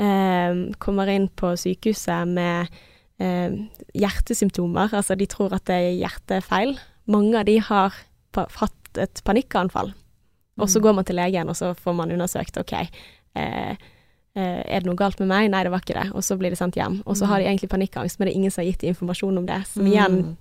eh, 0.00 0.54
kommer 0.80 1.10
inn 1.12 1.28
på 1.36 1.50
sykehuset 1.60 2.28
med 2.30 2.68
eh, 3.20 3.50
hjertesymptomer. 3.98 4.94
Altså 4.96 5.16
de 5.18 5.26
tror 5.28 5.52
at 5.56 5.66
det 5.68 5.76
er 5.76 5.98
hjertefeil. 6.00 6.76
Mange 7.10 7.36
av 7.40 7.44
de 7.48 7.58
har 7.60 7.94
hatt 8.34 8.98
et 8.98 9.20
panikkanfall. 9.26 9.92
Og 10.58 10.68
så 10.68 10.78
Mm. 10.80 10.82
går 10.82 10.94
man 10.94 11.04
til 11.04 11.16
legen, 11.16 11.48
og 11.48 11.54
så 11.56 11.74
får 11.76 11.94
man 11.94 12.10
undersøkt 12.10 12.56
ok, 12.58 12.72
eh, 13.36 13.76
eh, 14.34 14.62
er 14.66 14.80
det 14.80 14.86
noe 14.86 14.96
galt 14.96 15.20
med 15.20 15.28
meg? 15.28 15.50
Nei, 15.50 15.62
det 15.62 15.70
var 15.70 15.80
ikke 15.80 15.94
det. 16.02 16.12
Og 16.14 16.22
så 16.22 16.36
blir 16.38 16.50
de 16.50 16.56
sendt 16.56 16.74
hjem. 16.74 17.02
Og 17.06 17.14
så 17.16 17.26
har 17.26 17.38
de 17.38 17.44
egentlig 17.46 17.68
panikkangst, 17.70 18.18
men 18.18 18.26
det 18.26 18.34
er 18.34 18.38
ingen 18.38 18.50
som 18.50 18.64
har 18.64 18.72
gitt 18.72 18.82
informasjon 18.88 19.38
om 19.38 19.46
det. 19.46 19.66
Som 19.66 19.86
igjen 19.86 20.22
Mm. 20.24 20.36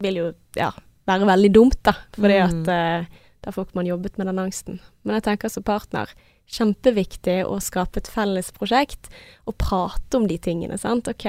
vil 0.00 0.14
jo 0.14 0.32
ja, 0.56 0.70
være 1.06 1.26
veldig 1.26 1.52
dumt, 1.52 1.82
da. 1.82 1.92
Fordi 2.12 2.38
Mm. 2.40 2.60
at 2.62 2.68
eh, 2.68 3.06
da 3.44 3.52
får 3.52 3.68
ikke 3.68 3.78
man 3.78 3.90
jobbet 3.90 4.18
med 4.18 4.30
den 4.30 4.40
angsten. 4.40 4.80
Men 5.04 5.18
jeg 5.18 5.26
tenker 5.28 5.52
som 5.52 5.66
partner, 5.66 6.10
kjempeviktig 6.50 7.38
å 7.48 7.56
skape 7.62 8.02
et 8.02 8.10
felles 8.10 8.50
prosjekt 8.56 9.08
og 9.48 9.56
prate 9.60 10.18
om 10.18 10.26
de 10.28 10.36
tingene, 10.40 10.76
sant. 10.80 11.08
Ok, 11.08 11.28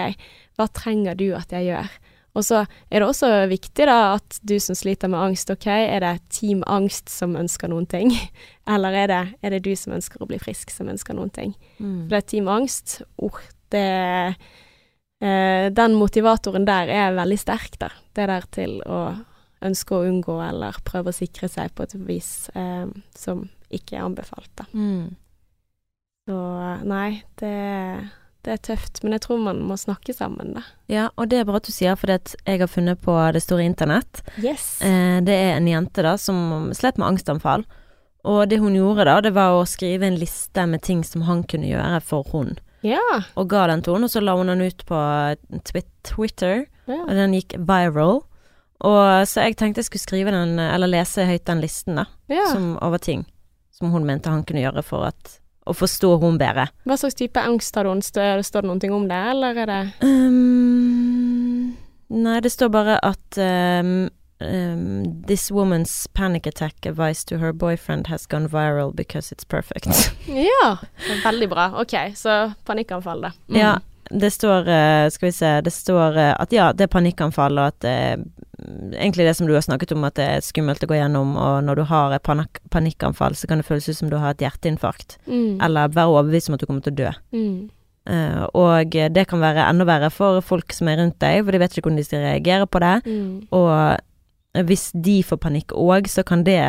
hva 0.55 0.67
trenger 0.75 1.17
du 1.19 1.29
at 1.37 1.53
jeg 1.55 1.69
gjør? 1.69 1.95
Og 2.35 2.43
så 2.43 2.65
er 2.91 2.99
det 2.99 3.07
også 3.07 3.29
viktig 3.47 3.85
da 3.87 4.17
at 4.17 4.39
du 4.43 4.57
som 4.59 4.75
sliter 4.75 5.11
med 5.11 5.21
angst, 5.21 5.51
ok, 5.51 5.69
er 5.71 6.03
det 6.03 6.17
Team 6.35 6.65
Angst 6.67 7.11
som 7.11 7.37
ønsker 7.39 7.71
noen 7.71 7.87
ting? 7.87 8.11
Eller 8.73 8.97
er 9.03 9.11
det, 9.11 9.21
er 9.39 9.55
det 9.55 9.63
du 9.67 9.71
som 9.79 9.95
ønsker 9.95 10.23
å 10.23 10.27
bli 10.29 10.39
frisk, 10.41 10.73
som 10.73 10.91
ønsker 10.91 11.15
noen 11.15 11.31
ting? 11.35 11.55
Mm. 11.79 12.05
For 12.05 12.11
det 12.11 12.19
er 12.19 12.27
Team 12.33 12.51
Angst, 12.51 12.97
oh, 13.15 13.39
det 13.71 13.85
eh, 15.23 15.71
Den 15.75 15.95
motivatoren 15.95 16.67
der 16.67 16.91
er 16.91 17.15
veldig 17.15 17.39
sterk, 17.39 17.79
da. 17.79 17.93
Det 18.15 18.27
der 18.31 18.51
til 18.51 18.81
å 18.83 18.99
ønske 19.63 19.95
å 19.95 20.05
unngå 20.07 20.39
eller 20.43 20.77
prøve 20.87 21.11
å 21.11 21.15
sikre 21.15 21.49
seg 21.51 21.73
på 21.75 21.85
et 21.85 21.95
vis 22.07 22.49
eh, 22.57 22.87
som 23.15 23.47
ikke 23.73 23.97
er 23.97 24.05
anbefalt, 24.05 24.51
da. 24.59 24.67
Mm. 24.73 25.15
Så 26.25 26.37
nei, 26.89 27.21
det, 27.37 27.55
det 28.45 28.55
er 28.55 28.61
tøft. 28.65 29.03
Men 29.03 29.15
jeg 29.15 29.25
tror 29.25 29.41
man 29.45 29.61
må 29.67 29.77
snakke 29.77 30.13
sammen, 30.15 30.55
da. 30.57 30.65
Ja, 30.91 31.07
og 31.15 31.29
det 31.29 31.41
er 31.41 31.47
bra 31.47 31.59
at 31.61 31.69
du 31.69 31.73
sier, 31.73 31.97
for 31.99 32.09
jeg 32.09 32.61
har 32.61 32.71
funnet 32.71 33.01
på 33.05 33.15
det 33.35 33.43
store 33.45 33.65
internett. 33.67 34.23
Yes. 34.41 34.79
Eh, 34.85 35.21
det 35.25 35.35
er 35.35 35.55
en 35.57 35.69
jente 35.69 36.05
da 36.05 36.15
som 36.21 36.71
slet 36.77 37.01
med 37.01 37.13
angstanfall. 37.13 37.65
Og 38.25 38.47
det 38.49 38.57
hun 38.57 38.73
gjorde 38.73 39.05
da, 39.05 39.19
det 39.21 39.35
var 39.35 39.53
å 39.53 39.67
skrive 39.69 40.07
en 40.07 40.17
liste 40.17 40.65
med 40.65 40.81
ting 40.85 41.03
som 41.05 41.27
han 41.27 41.43
kunne 41.45 41.69
gjøre 41.69 42.01
for 42.01 42.25
hun. 42.33 42.55
Ja. 42.85 43.01
Og 43.37 43.49
ga 43.49 43.67
den 43.69 43.83
til 43.85 43.97
henne, 43.97 44.09
og 44.09 44.13
så 44.13 44.21
la 44.21 44.33
hun 44.37 44.49
den 44.49 44.65
ut 44.65 44.81
på 44.89 45.01
Twitter, 46.05 46.65
ja. 46.89 47.01
og 47.03 47.13
den 47.17 47.37
gikk 47.37 47.57
viral. 47.69 48.23
Og 48.83 49.27
så 49.29 49.45
jeg 49.45 49.55
tenkte 49.55 49.79
jeg 49.79 49.87
skulle 49.87 50.03
skrive 50.03 50.33
den, 50.35 50.59
eller 50.59 50.91
lese 50.91 51.23
høyt 51.25 51.45
den 51.47 51.61
listen, 51.63 52.01
da, 52.01 52.09
ja. 52.27 52.49
som, 52.51 52.73
over 52.83 52.99
ting 52.99 53.23
som 53.77 53.91
hun 53.91 54.05
mente 54.05 54.29
han 54.29 54.43
kunne 54.43 54.63
gjøre 54.63 54.83
for 54.85 55.07
at, 55.09 55.39
å 55.67 55.73
forstå 55.75 56.15
hun 56.23 56.37
bedre. 56.39 56.69
Hva 56.87 56.97
slags 56.99 57.17
type 57.19 57.41
angst 57.41 57.75
har 57.75 57.89
hun? 57.89 58.03
Står, 58.05 58.39
det 58.39 58.67
noe 58.69 58.91
om 58.95 59.07
det, 59.09 59.23
eller 59.31 59.63
er 59.63 59.71
det 59.71 59.81
Um, 60.05 61.73
nei, 62.07 62.37
det 62.43 62.53
står 62.53 62.69
bare 62.71 62.99
at 63.03 63.39
um, 63.41 64.07
um, 64.39 65.23
This 65.27 65.49
woman's 65.51 66.07
panic 66.13 66.47
attack 66.47 66.85
advice 66.85 67.25
to 67.25 67.39
her 67.39 67.51
boyfriend 67.51 68.07
has 68.07 68.25
gone 68.25 68.47
viral 68.47 68.95
because 68.95 69.33
it's 69.33 69.43
perfect. 69.43 69.89
Ja. 70.29 70.77
Veldig 71.23 71.49
bra. 71.49 71.71
Ok, 71.81 71.97
så 72.15 72.53
panikkanfall, 72.65 73.27
da. 73.27 73.31
Mm. 73.49 73.59
Ja, 73.59 73.73
det 74.09 74.31
står 74.31 74.67
eh, 74.69 75.09
Skal 75.09 75.27
vi 75.27 75.31
se 75.31 75.61
Det 75.61 75.71
står 75.73 76.17
eh, 76.17 76.33
at 76.37 76.51
ja, 76.53 76.71
det 76.73 76.85
er 76.85 76.91
panikkanfall, 76.93 77.57
og 77.57 77.71
at 77.73 77.79
det, 77.85 77.95
Egentlig 78.95 79.25
det 79.25 79.35
som 79.37 79.47
du 79.47 79.53
har 79.53 79.65
snakket 79.65 79.91
om, 79.95 80.05
at 80.07 80.15
det 80.19 80.25
er 80.25 80.45
skummelt 80.45 80.83
å 80.85 80.89
gå 80.89 80.97
gjennom, 80.97 81.33
og 81.37 81.57
når 81.67 81.79
du 81.79 81.83
har 81.89 82.13
et 82.15 82.23
panik 82.23 82.61
panikkanfall, 82.71 83.35
så 83.35 83.49
kan 83.49 83.59
det 83.59 83.67
føles 83.67 83.89
ut 83.89 83.97
som 83.97 84.09
du 84.09 84.15
har 84.21 84.31
et 84.31 84.45
hjerteinfarkt. 84.45 85.17
Mm. 85.27 85.59
Eller 85.65 85.91
være 85.91 86.13
overbevist 86.13 86.49
om 86.49 86.55
at 86.55 86.63
du 86.63 86.67
kommer 86.69 86.85
til 86.85 86.95
å 86.95 86.99
dø. 87.01 87.11
Mm. 87.35 87.57
Uh, 88.07 88.45
og 88.55 88.95
det 88.95 89.25
kan 89.27 89.43
være 89.43 89.67
enda 89.67 89.85
verre 89.89 90.09
for 90.13 90.39
folk 90.45 90.71
som 90.73 90.87
er 90.87 91.01
rundt 91.01 91.19
deg, 91.19 91.43
for 91.43 91.51
de 91.51 91.61
vet 91.61 91.75
ikke 91.75 91.89
hvordan 91.89 91.99
de 91.99 92.07
skal 92.07 92.23
reagere 92.23 92.69
på 92.71 92.81
det. 92.85 92.95
Mm. 93.05 93.29
Og 93.59 94.63
hvis 94.71 94.87
de 95.03 95.19
får 95.27 95.41
panikk 95.43 95.75
òg, 95.75 96.07
så 96.09 96.23
kan 96.23 96.47
det 96.47 96.61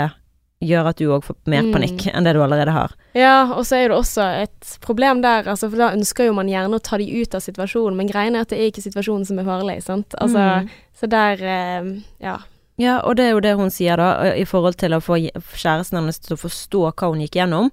gjøre 0.64 0.88
at 0.88 0.96
du 0.96 1.04
òg 1.12 1.22
får 1.24 1.36
mer 1.46 1.62
Mm. 1.62 1.72
panikk 1.74 2.06
enn 2.14 2.24
det 2.24 2.32
du 2.34 2.40
allerede 2.42 2.72
har. 2.72 2.92
Ja, 3.14 3.52
og 3.52 3.64
så 3.66 3.76
er 3.76 3.88
det 3.88 3.96
også 3.98 4.42
et 4.42 4.78
problem 4.80 5.20
der, 5.22 5.42
altså, 5.44 5.68
for 5.70 5.76
da 5.76 5.90
ønsker 5.92 6.26
jo 6.26 6.32
man 6.32 6.48
gjerne 6.48 6.74
å 6.74 6.82
ta 6.82 6.96
de 6.96 7.04
ut 7.22 7.34
av 7.34 7.40
situasjonen, 7.44 7.96
men 7.96 8.08
greien 8.08 8.34
er 8.36 8.40
at 8.40 8.48
det 8.48 8.58
er 8.58 8.70
ikke 8.70 8.82
situasjonen 8.90 9.26
som 9.26 9.38
er 9.38 9.44
farlig, 9.44 9.82
sant. 9.82 10.14
Altså, 10.18 10.62
Mm. 10.64 10.68
så 10.98 11.08
der, 11.08 11.32
eh, 11.44 12.00
ja. 12.20 12.38
Ja, 12.78 13.00
og 13.00 13.16
det 13.16 13.24
er 13.26 13.30
jo 13.32 13.40
det 13.40 13.56
hun 13.56 13.70
sier 13.70 13.96
da, 13.96 14.32
i 14.34 14.44
forhold 14.44 14.76
til 14.76 14.90
å 14.92 15.00
få 15.00 15.16
kjæresten 15.56 15.96
hennes 15.98 16.18
til 16.18 16.36
å 16.36 16.40
forstå 16.40 16.92
hva 16.94 17.08
hun 17.10 17.20
gikk 17.20 17.36
gjennom, 17.36 17.70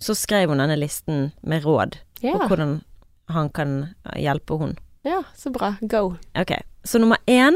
så 0.00 0.14
skrev 0.14 0.48
hun 0.48 0.58
denne 0.58 0.76
listen 0.78 1.32
med 1.42 1.62
råd 1.64 1.94
Ja, 2.20 2.32
på 2.34 2.48
hvordan 2.48 2.82
han 3.30 3.48
kan 3.50 3.94
hjelpe 4.16 4.58
hun. 4.58 4.76
ja 5.04 5.22
så 5.36 5.50
bra. 5.52 5.76
Go. 5.86 6.16
Ok, 6.36 6.52
så 6.84 6.98
nummer 7.00 7.16
én, 7.26 7.54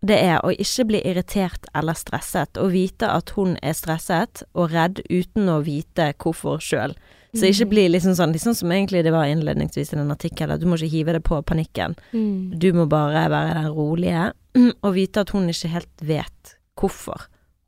det 0.00 0.18
er 0.22 0.38
å 0.46 0.52
ikke 0.54 0.84
bli 0.92 1.00
irritert 1.10 1.66
eller 1.74 1.96
stresset, 1.98 2.58
og 2.60 2.70
vite 2.72 3.08
at 3.10 3.32
hun 3.34 3.56
er 3.62 3.74
stresset 3.74 4.44
og 4.54 4.70
redd 4.72 5.00
uten 5.10 5.48
å 5.50 5.60
vite 5.66 6.12
hvorfor 6.22 6.60
sjøl. 6.62 6.94
Så 7.36 7.50
ikke 7.50 7.66
bli 7.68 7.82
liksom 7.90 8.14
sånn, 8.16 8.32
liksom 8.32 8.54
som 8.56 8.70
egentlig 8.72 9.02
det 9.04 9.12
var 9.12 9.26
innledningsvis 9.28 9.92
i 9.92 9.98
den 9.98 10.10
artikkelen, 10.14 10.54
at 10.54 10.62
du 10.62 10.66
må 10.70 10.78
ikke 10.78 10.92
hive 10.94 11.12
det 11.18 11.22
på 11.26 11.40
panikken. 11.44 11.96
Mm. 12.14 12.54
Du 12.58 12.70
må 12.72 12.86
bare 12.88 13.26
være 13.28 13.58
den 13.58 13.68
rolige, 13.74 14.30
og 14.86 14.94
vite 14.96 15.20
at 15.26 15.34
hun 15.34 15.50
ikke 15.50 15.68
helt 15.74 16.06
vet 16.08 16.54
hvorfor 16.78 17.26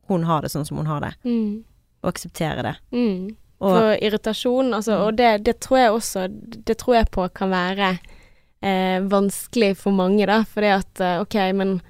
hun 0.08 0.24
har 0.26 0.42
det 0.42 0.50
sånn 0.54 0.64
som 0.66 0.78
hun 0.80 0.88
har 0.90 1.02
det. 1.04 1.12
Mm. 1.26 1.64
å 2.00 2.08
akseptere 2.08 2.62
det. 2.64 2.76
Mm. 2.96 3.36
Og 3.60 3.74
For 3.76 3.92
irritasjon, 4.00 4.70
altså, 4.72 4.94
Mm. 4.96 5.02
og 5.04 5.16
det, 5.18 5.44
det 5.44 5.60
tror 5.60 5.78
jeg 5.78 5.90
også 5.92 6.22
Det 6.64 6.78
tror 6.80 6.94
jeg 6.96 7.10
på 7.12 7.26
kan 7.34 7.50
være 7.50 7.90
eh, 8.62 9.00
vanskelig 9.04 9.76
for 9.76 9.92
mange, 9.92 10.24
da. 10.26 10.38
Fordi 10.48 10.70
at 10.78 11.00
eh, 11.04 11.20
OK, 11.20 11.36
men 11.54 11.80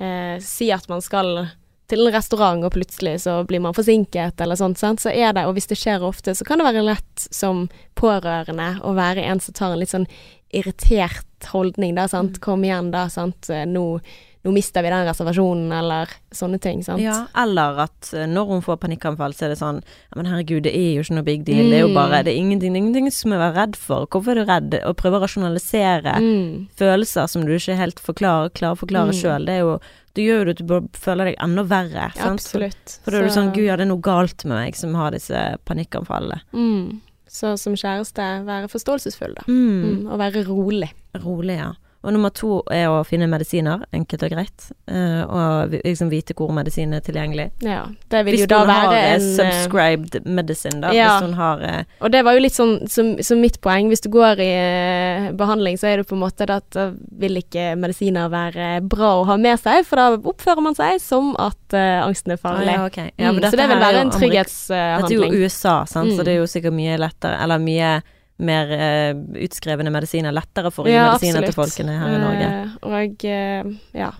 eh, 0.00 0.36
si 0.44 0.70
at 0.74 0.88
man 0.90 1.02
skal 1.04 1.48
til 1.88 2.04
en 2.04 2.12
restaurant, 2.12 2.64
og 2.66 2.74
plutselig 2.74 3.22
så 3.24 3.38
blir 3.48 3.62
man 3.64 3.76
forsinket, 3.76 4.40
eller 4.44 4.58
sånt, 4.60 4.78
sant? 4.80 5.00
så 5.00 5.08
er 5.08 5.32
det, 5.32 5.46
og 5.48 5.54
hvis 5.56 5.70
det 5.70 5.78
skjer 5.80 6.04
ofte, 6.04 6.34
så 6.36 6.44
kan 6.44 6.60
det 6.60 6.68
være 6.68 6.84
lett 6.84 7.28
som 7.32 7.64
pårørende 7.96 8.74
å 8.84 8.92
være 8.98 9.24
en 9.24 9.40
som 9.40 9.56
tar 9.56 9.72
en 9.72 9.80
litt 9.80 9.94
sånn 9.94 10.08
irritert 10.52 11.48
holdning, 11.52 11.94
da, 11.96 12.06
sant. 12.08 12.36
Mm. 12.36 12.42
Kom 12.44 12.64
igjen, 12.64 12.90
da, 12.92 13.06
sant. 13.12 13.48
Eh, 13.52 13.64
Nå, 13.68 14.00
nå 14.48 14.52
mister 14.56 14.80
vi 14.82 14.88
den 14.88 15.04
reservasjonen, 15.06 15.68
eller 15.76 16.08
sånne 16.32 16.58
ting, 16.64 16.80
sant. 16.86 17.02
Ja, 17.04 17.26
eller 17.36 17.82
at 17.84 18.08
eh, 18.16 18.24
når 18.26 18.48
hun 18.54 18.62
får 18.64 18.78
panikkanfall, 18.80 19.34
så 19.36 19.44
er 19.44 19.52
det 19.52 19.58
sånn 19.60 19.82
Ja, 19.84 20.16
men 20.16 20.26
herregud, 20.30 20.62
det 20.64 20.72
er 20.72 20.94
jo 20.96 21.02
ikke 21.04 21.18
noe 21.18 21.26
big 21.28 21.44
deal. 21.44 21.68
Det 21.68 21.76
er 21.78 21.84
jo 21.84 21.92
Mm. 21.92 21.94
bare 22.00 22.22
Det 22.24 22.32
er 22.32 22.40
ingenting, 22.40 22.72
det 22.72 22.80
er 22.80 22.84
ingenting 22.86 23.12
som 23.12 23.32
jeg 23.36 23.40
er 23.44 23.54
redd 23.54 23.76
for. 23.76 24.06
Hvorfor 24.08 24.32
er 24.32 24.40
du 24.40 24.44
redd? 24.48 24.70
Å 24.88 24.94
prøve 24.96 25.20
å 25.20 25.22
rasjonalisere 25.26 26.16
Mm. 26.18 26.68
følelser 26.74 27.28
som 27.28 27.44
du 27.44 27.52
ikke 27.52 27.76
helt 27.76 28.00
forklarer, 28.00 28.50
klarer 28.54 28.76
å 28.76 28.82
forklare 28.86 29.12
Mm. 29.12 29.20
sjøl, 29.22 29.44
det 29.46 29.54
er 29.54 29.60
jo 29.60 29.80
Det 30.14 30.24
gjør 30.26 30.44
jo 30.46 30.50
at 30.50 30.56
du 30.66 30.88
føler 30.98 31.24
deg 31.26 31.36
enda 31.38 31.62
verre. 31.62 32.12
Ja, 32.16 32.24
sant? 32.24 32.40
absolutt. 32.40 32.98
For 33.04 33.12
da 33.12 33.18
er 33.18 33.22
du 33.22 33.28
sånn 33.28 33.52
Gud, 33.54 33.62
ja, 33.66 33.76
det 33.76 33.82
er 33.86 33.92
noe 33.94 34.00
galt 34.02 34.44
med 34.44 34.56
meg 34.64 34.74
som 34.74 34.92
har 34.94 35.12
disse 35.12 35.56
panikkanfallene. 35.64 36.40
Mm. 36.52 37.00
Så 37.28 37.56
som 37.56 37.74
kjæreste, 37.74 38.44
være 38.44 38.66
forståelsesfull, 38.68 39.34
da. 39.36 39.42
Mm. 39.46 39.84
Mm. 40.06 40.10
Og 40.10 40.18
være 40.18 40.44
rolig. 40.48 40.90
Rolig, 41.22 41.58
ja. 41.58 41.72
Og 42.06 42.12
nummer 42.14 42.30
to 42.30 42.60
er 42.70 42.86
å 42.86 43.00
finne 43.02 43.26
medisiner, 43.26 43.80
enkelt 43.92 44.22
og 44.22 44.30
greit. 44.30 44.66
Uh, 44.86 45.22
og 45.26 45.72
liksom 45.82 46.12
vite 46.12 46.36
hvor 46.38 46.52
medisinen 46.54 46.94
er 46.94 47.02
tilgjengelig. 47.02 47.48
Ja. 47.66 47.80
Det 48.08 48.20
vil 48.26 48.36
Hvis 48.36 48.44
jo 48.44 48.50
da 48.52 48.60
være 48.68 49.00
en 49.00 49.24
Hvis 49.24 49.40
hun 49.40 49.46
eh, 49.46 49.56
subscribed 49.56 50.28
medicine, 50.38 50.78
da. 50.84 50.92
Ja. 50.94 51.08
Hvis 51.16 51.26
hun 51.26 51.34
har 51.40 51.64
uh, 51.64 51.80
Og 52.06 52.12
det 52.14 52.22
var 52.24 52.38
jo 52.38 52.44
litt 52.44 52.54
sånn 52.54 52.76
som, 52.88 53.16
som 53.26 53.42
mitt 53.42 53.58
poeng. 53.64 53.90
Hvis 53.90 54.04
du 54.06 54.10
går 54.14 54.42
i 54.44 54.50
uh, 54.54 55.28
behandling, 55.38 55.78
så 55.80 55.90
er 55.90 56.00
det 56.00 56.06
på 56.08 56.14
en 56.14 56.22
måte 56.22 56.46
at 56.46 56.68
da 56.76 56.90
vil 57.18 57.40
ikke 57.42 57.72
medisiner 57.80 58.30
være 58.30 58.68
bra 58.86 59.10
å 59.18 59.26
ha 59.32 59.36
med 59.40 59.58
seg, 59.60 59.82
for 59.88 59.98
da 59.98 60.06
oppfører 60.16 60.62
man 60.64 60.78
seg 60.78 61.02
som 61.02 61.34
at 61.38 61.74
angsten 61.74 62.32
er 62.32 62.38
farlig. 62.40 62.70
ah, 62.72 62.78
ja, 62.78 62.86
okay. 62.86 63.10
ja, 63.16 63.32
men 63.32 63.42
mm, 63.42 63.50
så 63.50 63.58
det 63.58 63.66
vil 63.68 63.82
være 63.82 64.04
en 64.04 64.12
trygghetshandling. 64.14 65.02
Dette 65.02 65.18
er 65.18 65.34
jo 65.34 65.48
USA, 65.48 65.74
sant, 65.84 66.14
så 66.14 66.22
Mm. 66.22 66.24
det 66.24 66.32
er 66.32 66.38
jo 66.38 66.46
sikkert 66.48 66.74
mye 66.74 66.96
lettere 66.98 67.42
Eller 67.42 67.60
mye 67.60 67.90
mer 68.38 68.70
eh, 68.74 69.10
utskrevne 69.44 69.90
medisiner. 69.94 70.34
Lettere 70.34 70.70
for 70.74 70.88
gi 70.88 70.94
Ja, 70.94 71.10
medisiner 71.12 71.46
til 71.48 71.56
folkene 71.56 71.98
her 71.98 72.14
i 72.14 72.22
Norge. 72.22 72.48
Eh, 72.48 72.78
og 72.86 72.96
jeg, 73.24 73.76
ja, 73.98 74.12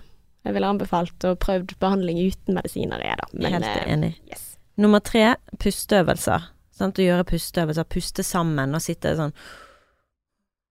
jeg 0.45 0.57
ville 0.57 0.73
anbefalt 0.75 1.27
å 1.29 1.35
prøvd 1.39 1.77
behandling 1.79 2.19
uten 2.27 2.57
medisiner, 2.59 3.01
jeg, 3.05 3.17
da. 3.21 3.29
Men 3.33 3.57
Helt 3.59 3.71
eh, 3.71 3.89
enig. 3.95 4.13
yes. 4.31 4.45
Nummer 4.79 5.03
tre, 5.03 5.33
pusteøvelser. 5.59 6.51
Sant? 6.79 6.99
Å 6.99 7.03
gjøre 7.09 7.27
pusteøvelser. 7.27 7.87
Puste 7.91 8.23
sammen 8.23 8.75
og 8.75 8.83
sitte 8.85 9.15
sånn 9.19 9.35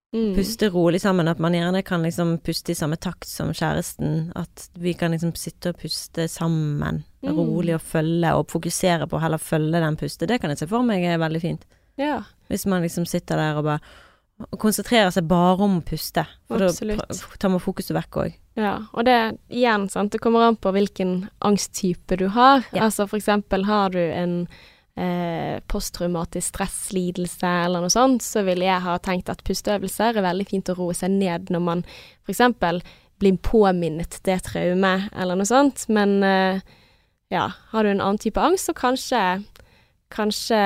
Mm. 0.08 0.30
Puste 0.34 0.70
rolig 0.72 1.02
sammen. 1.02 1.28
At 1.28 1.38
man 1.38 1.52
gjerne 1.52 1.82
kan 1.84 2.02
liksom 2.02 2.38
puste 2.40 2.72
i 2.72 2.76
samme 2.78 2.96
takt 2.96 3.28
som 3.28 3.50
kjæresten. 3.52 4.30
At 4.36 4.70
vi 4.80 4.94
kan 4.96 5.12
liksom 5.12 5.34
sitte 5.36 5.74
og 5.74 5.82
puste 5.82 6.28
sammen. 6.32 7.02
Mm. 7.20 7.34
Rolig 7.36 7.74
og 7.76 7.82
følge, 7.84 8.32
og 8.34 8.48
fokusere 8.48 9.08
på 9.08 9.18
å 9.18 9.20
heller 9.20 9.42
følge 9.42 9.82
den 9.84 9.98
puste. 10.00 10.26
Det 10.26 10.40
kan 10.40 10.54
jeg 10.54 10.62
se 10.62 10.70
for 10.70 10.86
meg 10.86 11.04
er 11.04 11.20
veldig 11.20 11.42
fint. 11.42 11.66
Ja, 12.00 12.22
Hvis 12.48 12.66
man 12.66 12.84
liksom 12.84 13.06
sitter 13.08 13.40
der 13.40 13.60
og 13.60 13.66
bare 13.68 13.96
og 14.38 14.58
konsentrerer 14.62 15.10
seg 15.10 15.26
bare 15.26 15.64
om 15.66 15.80
å 15.80 15.84
puste. 15.84 16.22
For 16.46 16.62
Absolutt. 16.68 17.02
da 17.10 17.38
tar 17.42 17.50
man 17.50 17.62
fokuset 17.62 17.90
vekk 17.96 18.18
òg. 18.22 18.36
Ja, 18.58 18.74
og 18.92 19.06
det 19.08 19.16
igjen, 19.50 19.88
sant, 19.90 20.12
det 20.14 20.20
kommer 20.22 20.46
an 20.46 20.58
på 20.58 20.70
hvilken 20.74 21.28
angsttype 21.46 22.18
du 22.20 22.28
har. 22.34 22.62
Ja. 22.70 22.86
Altså 22.86 23.08
for 23.10 23.18
eksempel 23.18 23.66
har 23.66 23.90
du 23.94 24.00
en 24.02 24.36
eh, 24.98 25.58
posttraumatisk 25.70 26.52
stresslidelse 26.52 27.50
eller 27.66 27.82
noe 27.82 27.92
sånt, 27.94 28.22
så 28.22 28.44
vil 28.46 28.62
jeg 28.66 28.84
ha 28.86 28.96
tenkt 29.02 29.30
at 29.32 29.42
pusteøvelser 29.46 30.18
er 30.18 30.26
veldig 30.30 30.48
fint 30.50 30.70
å 30.70 30.78
roe 30.78 30.96
seg 30.96 31.14
ned 31.18 31.50
når 31.54 31.64
man 31.72 31.84
for 32.22 32.34
eksempel 32.34 32.82
blir 33.18 33.38
påminnet 33.42 34.20
det 34.26 34.38
traumet 34.46 35.10
eller 35.18 35.38
noe 35.38 35.50
sånt. 35.50 35.88
Men 35.90 36.20
eh, 36.26 36.62
ja, 37.34 37.48
har 37.72 37.84
du 37.84 37.90
en 37.90 38.02
annen 38.02 38.22
type 38.22 38.42
angst, 38.42 38.70
så 38.70 38.78
kanskje 38.78 39.22
Kanskje 40.10 40.58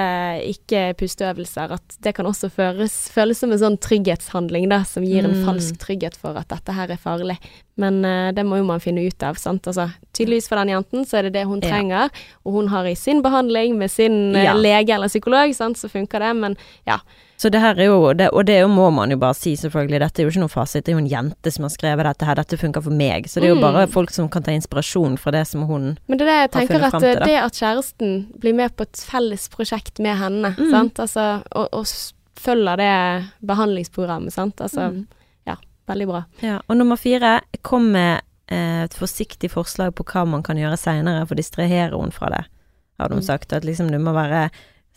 ikke 0.53 0.95
pusteøvelser, 1.01 1.73
at 1.75 1.97
det 2.05 2.15
kan 2.15 2.29
også 2.29 2.51
føles, 2.53 2.95
føles 3.11 3.41
som 3.43 3.51
en 3.51 3.59
sånn 3.59 3.79
trygghetshandling, 3.83 4.69
da, 4.71 4.83
som 4.87 5.03
gir 5.03 5.25
en 5.25 5.35
Mm. 5.35 5.45
falsk 5.45 5.79
trygghet 5.83 6.17
for 6.17 6.39
at 6.39 6.49
dette 6.49 6.73
her 6.73 6.91
er 6.95 6.97
farlig. 6.97 7.39
Men 7.77 8.05
uh, 8.05 8.33
det 8.33 8.45
må 8.45 8.59
jo 8.59 8.65
man 8.69 8.81
finne 8.81 9.01
ut 9.07 9.23
av, 9.23 9.35
sant. 9.41 9.65
Altså, 9.67 9.87
tydeligvis 10.13 10.47
for 10.49 10.57
den 10.61 10.69
jenten 10.75 11.07
så 11.09 11.19
er 11.19 11.23
det 11.23 11.33
det 11.33 11.47
hun 11.49 11.61
Ja. 11.63 11.69
trenger, 11.71 12.11
og 12.45 12.53
hun 12.53 12.69
har 12.69 12.85
i 12.85 12.95
sin 12.95 13.23
behandling 13.23 13.79
med 13.79 13.91
sin 13.91 14.35
uh, 14.37 14.43
Ja. 14.45 14.53
lege 14.53 14.91
eller 14.93 15.09
psykolog, 15.09 15.55
sant, 15.55 15.77
så 15.79 15.89
funker 15.89 16.19
det, 16.21 16.37
men 16.37 16.57
ja. 16.87 16.99
Så 17.39 17.51
det 17.51 17.61
her 17.61 17.75
er 17.75 17.87
jo 17.89 18.13
det, 18.15 18.29
Og 18.33 18.45
det 18.47 18.61
må 18.71 18.93
man 18.93 19.11
jo 19.11 19.17
bare 19.17 19.35
si, 19.35 19.57
selvfølgelig. 19.57 19.99
Dette 19.99 20.21
er 20.21 20.25
jo 20.25 20.31
ikke 20.31 20.43
noen 20.45 20.53
fasit. 20.53 20.85
Det 20.85 20.93
er 20.93 20.99
jo 21.01 21.03
en 21.03 21.09
jente 21.11 21.51
som 21.51 21.65
har 21.65 21.71
skrevet 21.71 22.05
dette 22.05 22.25
her. 22.25 22.35
Dette 22.39 22.57
funker 22.61 22.81
for 22.85 22.91
meg. 22.95 23.25
Så 23.27 23.41
det 23.41 23.49
er 23.49 23.55
jo 23.55 23.57
Mm. 23.57 23.61
bare 23.73 23.87
folk 23.89 24.11
som 24.11 24.29
kan 24.29 24.43
ta 24.45 24.53
inspirasjon 24.53 25.19
fra 25.19 25.33
det 25.33 25.47
som 25.49 25.63
hun 25.67 25.99
Men 26.07 26.19
det 26.19 26.29
er 26.29 26.31
det 26.31 26.39
jeg 26.39 26.69
tenker 26.69 26.85
at 26.85 26.93
til 26.93 27.01
det. 27.19 27.25
det 27.25 27.39
at 27.43 27.53
kjæresten 27.53 28.39
blir 28.39 28.55
med 28.55 28.77
på 28.77 28.83
et 28.83 28.93
felles 28.93 29.49
prosjekt 29.49 29.99
med 29.99 30.17
henne, 30.19 30.55
Mm. 30.57 30.71
sant, 30.71 30.95
altså, 31.01 31.43
og, 31.51 31.69
og 31.73 31.87
følger 32.37 32.77
det 32.77 33.25
behandlingsprogrammet, 33.45 34.33
sant, 34.33 34.57
altså, 34.61 34.91
Mm. 34.93 35.07
Veldig 35.89 36.07
bra. 36.09 36.25
Ja, 36.43 36.61
og 36.69 36.77
nummer 36.77 36.97
fire, 36.97 37.41
kom 37.63 37.91
med 37.93 38.21
eh, 38.49 38.83
et 38.85 38.93
forsiktig 38.95 39.51
forslag 39.51 39.95
på 39.95 40.05
hva 40.05 40.27
man 40.29 40.43
kan 40.43 40.57
gjøre 40.57 40.77
seinere 40.77 41.27
for 41.27 41.35
å 41.35 41.41
distrahere 41.41 41.91
henne 41.97 42.13
fra 42.13 42.29
det, 42.29 42.45
har 43.01 43.09
de 43.09 43.17
Mm. 43.17 43.23
sagt. 43.23 43.53
At 43.53 43.65
liksom 43.65 43.91
du 43.91 43.99
må 43.99 44.13
være 44.13 44.51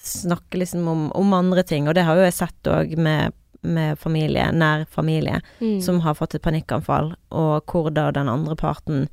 Snakke 0.05 0.59
liksom 0.59 0.87
om, 0.87 1.11
om 1.15 1.33
andre 1.33 1.63
ting, 1.63 1.87
og 1.87 1.95
det 1.95 2.03
har 2.03 2.15
jo 2.15 2.21
jeg 2.27 2.33
sett 2.33 2.67
òg 2.69 2.97
med, 2.97 3.33
med 3.63 3.97
familie, 3.97 4.51
nær 4.51 4.85
familie, 4.91 5.41
Mm. 5.61 5.81
som 5.81 6.01
har 6.01 6.13
fått 6.13 6.35
et 6.35 6.41
panikkanfall, 6.43 7.15
og 7.31 7.65
hvor 7.65 7.89
da 7.93 8.11
den 8.11 8.27
andre 8.29 8.55
parten 8.55 9.07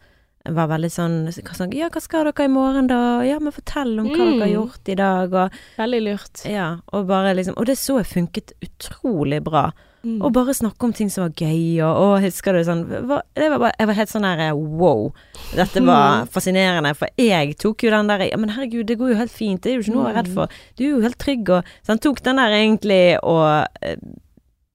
var 0.45 0.67
veldig 0.69 0.91
sånn, 0.91 1.31
sånn 1.33 1.73
Ja, 1.73 1.89
hva 1.89 2.01
skal 2.03 2.25
dere 2.25 2.45
i 2.45 2.49
morgen, 2.49 2.89
da? 2.89 3.23
Ja, 3.23 3.39
men 3.39 3.53
fortell 3.53 3.99
om 4.01 4.09
hva 4.11 4.19
Mm. 4.19 4.39
dere 4.41 4.49
har 4.49 4.55
gjort 4.67 4.89
i 4.89 4.95
dag, 4.97 5.33
og 5.33 5.51
Veldig 5.79 6.03
lurt. 6.03 6.45
Ja, 6.51 6.77
og 6.93 7.07
bare 7.07 7.33
liksom 7.37 7.55
Og 7.57 7.67
det 7.67 7.79
så 7.79 7.99
jeg 8.03 8.07
funket 8.07 8.53
utrolig 8.61 9.41
bra. 9.43 9.71
Mm. 10.03 10.17
Og 10.19 10.33
bare 10.35 10.55
snakke 10.57 10.83
om 10.89 10.93
ting 10.97 11.11
som 11.13 11.29
var 11.29 11.37
gøy, 11.39 11.79
og, 11.87 12.01
og 12.03 12.25
husker 12.25 12.57
du 12.57 12.65
sånn 12.67 12.81
det 12.91 13.03
var 13.07 13.23
bare, 13.39 13.71
Jeg 13.79 13.87
var 13.87 13.99
helt 14.01 14.11
sånn 14.11 14.27
her 14.27 14.43
wow. 14.57 15.13
Dette 15.55 15.83
var 15.87 16.27
fascinerende, 16.35 16.91
for 16.99 17.13
jeg 17.21 17.55
tok 17.63 17.87
jo 17.87 17.93
den 17.95 18.11
der 18.11 18.27
Ja, 18.27 18.41
men 18.41 18.51
herregud, 18.57 18.89
det 18.89 18.99
går 18.99 19.15
jo 19.15 19.21
helt 19.21 19.35
fint, 19.35 19.63
det 19.63 19.71
er 19.71 19.79
jo 19.79 19.87
ikke 19.87 19.95
noe 19.95 20.03
å 20.03 20.09
være 20.11 20.19
redd 20.23 20.35
for. 20.35 20.59
Du 20.75 20.85
er 20.85 20.91
jo 20.91 21.05
helt 21.07 21.21
trygg, 21.23 21.55
og 21.55 21.73
Så 21.83 21.95
han 21.95 22.03
tok 22.03 22.23
den 22.27 22.43
der 22.43 22.59
egentlig 22.59 23.03
og 23.23 23.47
eh, 23.87 23.97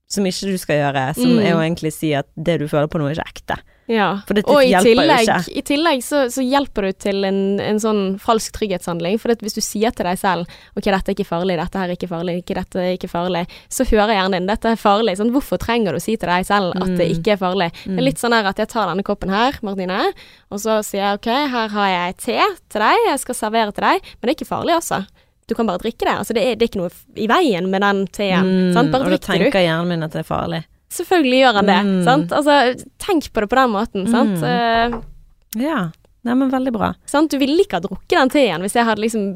Som 0.10 0.24
ikke 0.24 0.48
du 0.48 0.58
skal 0.58 0.78
gjøre, 0.80 1.14
som 1.16 1.34
Mm. 1.36 1.40
er 1.46 1.54
å 1.58 1.60
egentlig 1.60 1.92
si 1.92 2.14
at 2.16 2.28
det 2.38 2.60
du 2.62 2.68
føler 2.68 2.88
på 2.88 2.98
nå, 2.98 3.10
er 3.12 3.16
ikke 3.20 3.28
ekte. 3.34 3.58
Ja, 3.90 4.20
For 4.28 4.34
dette 4.36 4.52
og 4.52 4.62
i 4.64 4.68
hjelper 4.72 4.84
jo 4.84 4.96
tillegg, 5.00 5.28
ikke. 5.28 5.58
i 5.58 5.62
tillegg 5.64 6.02
så, 6.04 6.18
så 6.32 6.44
hjelper 6.44 6.82
du 6.88 6.92
til 7.00 7.24
en, 7.24 7.60
en 7.64 7.78
sånn 7.80 8.20
falsk 8.20 8.52
trygghetshandling. 8.58 9.18
For 9.20 9.32
hvis 9.36 9.56
du 9.56 9.62
sier 9.64 9.92
til 9.96 10.04
deg 10.06 10.18
selv 10.20 10.44
ok, 10.76 10.84
dette 10.92 11.08
er 11.12 11.16
ikke 11.16 11.28
farlig, 11.28 11.56
dette 11.56 11.80
her 11.80 11.88
er 11.88 11.96
ikke 11.96 12.10
farlig, 12.12 12.36
ikke 12.44 12.56
dette 12.60 12.76
er 12.84 12.98
ikke 12.98 13.08
farlig, 13.12 13.46
så 13.72 13.86
hører 13.88 14.12
hjernen 14.16 14.32
din 14.42 14.48
dette 14.52 14.66
er 14.76 14.76
farlig. 14.76 15.16
Sånn, 15.20 15.32
hvorfor 15.32 15.58
trenger 15.64 15.92
du 15.96 16.00
å 16.00 16.04
si 16.04 16.18
til 16.20 16.28
deg 16.28 16.44
selv 16.46 16.76
at 16.76 16.98
det 17.00 17.08
Mm. 17.08 17.16
ikke 17.16 17.32
er 17.32 17.38
farlig? 17.38 17.72
Det 17.72 17.92
Mm. 17.94 17.98
er 18.00 18.04
litt 18.04 18.20
sånn 18.20 18.34
her 18.36 18.46
at 18.46 18.58
jeg 18.58 18.68
tar 18.68 18.88
denne 18.92 19.04
koppen 19.08 19.30
her, 19.30 19.54
Martine, 19.64 20.12
og 20.52 20.60
så 20.60 20.80
sier 20.84 21.04
jeg 21.08 21.14
ok, 21.20 21.48
her 21.48 21.68
har 21.70 21.88
jeg 21.88 22.18
te 22.18 22.40
til 22.70 22.82
deg, 22.82 22.98
jeg 23.08 23.20
skal 23.20 23.36
servere 23.36 23.72
til 23.74 23.84
deg, 23.88 24.02
men 24.04 24.24
det 24.24 24.30
er 24.36 24.36
ikke 24.46 24.52
farlig 24.52 24.76
altså. 24.76 25.06
Du 25.48 25.56
kan 25.56 25.68
bare 25.70 25.80
drikke 25.80 26.04
det. 26.06 26.16
Altså 26.20 26.34
det 26.36 26.44
er, 26.44 26.56
det 26.60 26.66
er 26.68 26.72
ikke 26.72 26.82
noe 26.82 26.92
i 27.16 27.28
veien 27.32 27.70
med 27.72 27.82
den 27.86 28.02
teen. 28.12 28.48
Mm, 28.48 28.74
sant? 28.76 28.92
Bare 28.92 29.06
og 29.08 29.14
da 29.14 29.16
drikker 29.16 29.40
du. 29.40 29.46
tenker 29.48 29.64
hjernen 29.64 29.88
min 29.94 30.04
at 30.04 30.12
det 30.18 30.24
er 30.26 30.28
farlig. 30.28 30.64
Selvfølgelig 30.92 31.40
gjør 31.44 31.56
han 31.62 31.70
det. 31.72 31.78
Mm. 31.88 31.96
Sant? 32.08 32.34
Altså, 32.36 32.58
tenk 33.04 33.30
på 33.36 33.44
det 33.44 33.50
på 33.52 33.58
den 33.60 33.72
måten. 33.76 34.08
Sant? 34.12 34.44
Mm. 34.44 34.98
Uh, 34.98 35.64
Ja. 35.64 35.80
Neimen, 36.28 36.50
veldig 36.52 36.72
bra. 36.76 36.90
Sant? 37.08 37.32
Du 37.32 37.38
ville 37.40 37.56
ikke 37.64 37.78
ha 37.80 37.84
drukket 37.86 38.18
den 38.20 38.30
teen 38.34 38.60
hvis 38.66 38.74
jeg 38.76 38.84
hadde 38.84 39.00
liksom 39.00 39.28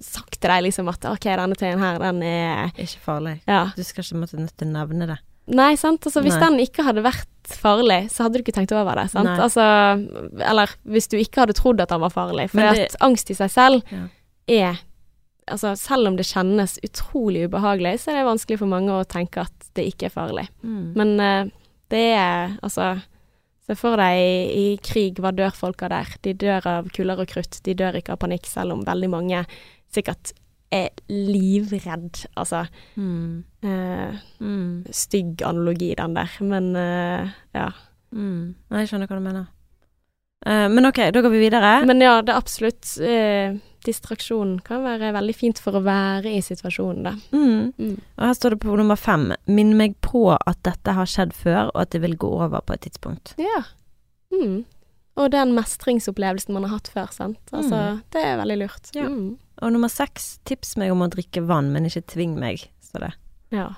sagt 0.00 0.38
til 0.40 0.48
deg 0.48 0.62
liksom 0.64 0.88
at 0.88 1.04
ok, 1.10 1.26
denne 1.36 1.56
teen 1.60 1.82
her, 1.82 1.98
den 2.00 2.22
er 2.24 2.70
Ikke 2.72 3.02
farlig. 3.04 3.34
Ja. 3.46 3.66
Du 3.76 3.82
skal 3.84 4.06
ikke 4.06 4.20
måtte 4.22 4.40
nødt 4.40 4.54
til 4.56 4.70
å 4.70 4.72
nevne 4.72 5.10
det. 5.10 5.18
Nei, 5.52 5.74
sant. 5.80 6.04
Altså, 6.08 6.22
hvis 6.24 6.36
Nei. 6.38 6.44
den 6.46 6.58
ikke 6.64 6.84
hadde 6.88 7.04
vært 7.04 7.28
farlig, 7.60 8.00
så 8.12 8.24
hadde 8.24 8.40
du 8.40 8.44
ikke 8.46 8.56
tenkt 8.56 8.72
over 8.76 8.96
det. 9.00 9.06
Sant? 9.12 9.28
Altså, 9.36 9.64
eller 10.44 10.72
hvis 10.88 11.08
du 11.12 11.16
ikke 11.20 11.44
hadde 11.44 11.56
trodd 11.56 11.80
at 11.84 11.92
den 11.92 12.00
var 12.04 12.12
farlig. 12.16 12.48
For 12.52 12.60
det- 12.64 12.88
at 12.92 12.96
angst 13.04 13.30
i 13.32 13.36
seg 13.36 13.50
selv 13.52 13.82
Ja. 13.92 14.06
er 14.48 14.78
Altså, 15.52 15.74
selv 15.78 16.10
om 16.10 16.16
det 16.18 16.26
kjennes 16.28 16.78
utrolig 16.84 17.46
ubehagelig, 17.48 17.98
så 18.02 18.12
er 18.12 18.20
det 18.20 18.28
vanskelig 18.28 18.58
for 18.60 18.70
mange 18.70 18.94
å 18.94 19.06
tenke 19.08 19.44
at 19.46 19.70
det 19.78 19.86
ikke 19.90 20.08
er 20.08 20.14
farlig. 20.14 20.48
Mm. 20.62 20.82
Men 20.98 21.14
uh, 21.20 21.54
det 21.92 22.08
er 22.16 22.58
altså 22.62 22.98
Se 23.68 23.74
for 23.76 24.00
deg 24.00 24.16
i, 24.16 24.36
i 24.48 24.68
krig, 24.80 25.18
hva 25.20 25.28
dør 25.36 25.52
folk 25.52 25.82
av 25.84 25.90
der? 25.92 26.12
De 26.24 26.32
dør 26.40 26.64
av 26.70 26.86
kuler 26.96 27.20
og 27.20 27.28
krutt, 27.28 27.58
de 27.66 27.74
dør 27.76 27.98
ikke 27.98 28.14
av 28.14 28.22
panikk, 28.22 28.48
selv 28.48 28.72
om 28.72 28.80
veldig 28.86 29.10
mange 29.12 29.42
sikkert 29.92 30.32
er 30.72 30.88
livredd. 31.08 32.24
Altså 32.36 32.66
Mm. 32.96 33.44
Uh, 33.64 34.16
Mm. 34.40 34.86
Stygg 34.90 35.42
analogi, 35.42 35.94
den 35.94 36.14
der, 36.14 36.30
men 36.40 36.76
uh, 36.76 37.28
ja. 37.54 37.70
Mm. 38.12 38.54
Jeg 38.70 38.88
skjønner 38.88 39.06
hva 39.06 39.18
du 39.18 39.24
mener. 39.24 39.46
Uh, 40.46 40.68
men 40.72 40.86
ok, 40.86 41.10
da 41.12 41.20
går 41.20 41.30
vi 41.30 41.44
videre. 41.44 41.84
Men 41.84 42.00
ja, 42.00 42.22
det 42.22 42.32
er 42.32 42.40
absolutt 42.40 42.96
distraksjon 43.88 44.58
kan 44.66 44.84
være 44.84 45.10
veldig 45.16 45.34
fint 45.36 45.60
for 45.62 45.78
å 45.78 45.84
være 45.84 46.30
i 46.36 46.42
situasjonen, 46.44 47.08
da. 47.08 47.14
Mm. 47.32 47.72
Mm. 47.74 47.96
Og 48.18 48.24
her 48.28 48.36
står 48.36 48.54
det 48.54 48.62
på 48.64 48.76
nummer 48.78 49.00
fem. 49.00 49.30
Minn 49.50 49.74
meg 49.80 49.96
på 50.04 50.28
at 50.36 50.60
dette 50.68 50.94
har 50.94 51.08
skjedd 51.08 51.34
før, 51.36 51.72
og 51.72 51.82
at 51.82 51.94
det 51.94 52.02
vil 52.04 52.18
gå 52.20 52.30
over 52.38 52.62
på 52.64 52.76
et 52.76 52.86
tidspunkt. 52.86 53.34
Ja. 53.40 53.64
Mm. 54.34 54.62
Og 55.18 55.32
den 55.34 55.56
mestringsopplevelsen 55.56 56.54
man 56.54 56.68
har 56.68 56.76
hatt 56.76 56.92
før, 56.92 57.10
sant. 57.14 57.40
Altså, 57.50 57.98
det 58.14 58.22
er 58.22 58.38
veldig 58.38 58.58
lurt. 58.62 58.92
Ja. 58.94 59.08
Mm. 59.10 59.36
Og 59.58 59.74
nummer 59.74 59.90
seks. 59.90 60.36
Tips 60.46 60.76
meg 60.78 60.92
om 60.94 61.02
å 61.02 61.10
drikke 61.10 61.42
vann, 61.48 61.72
men 61.74 61.88
ikke 61.88 62.06
tving 62.14 62.38
meg, 62.38 62.68
står 62.90 63.08
det. 63.08 63.12
ja. 63.58 63.68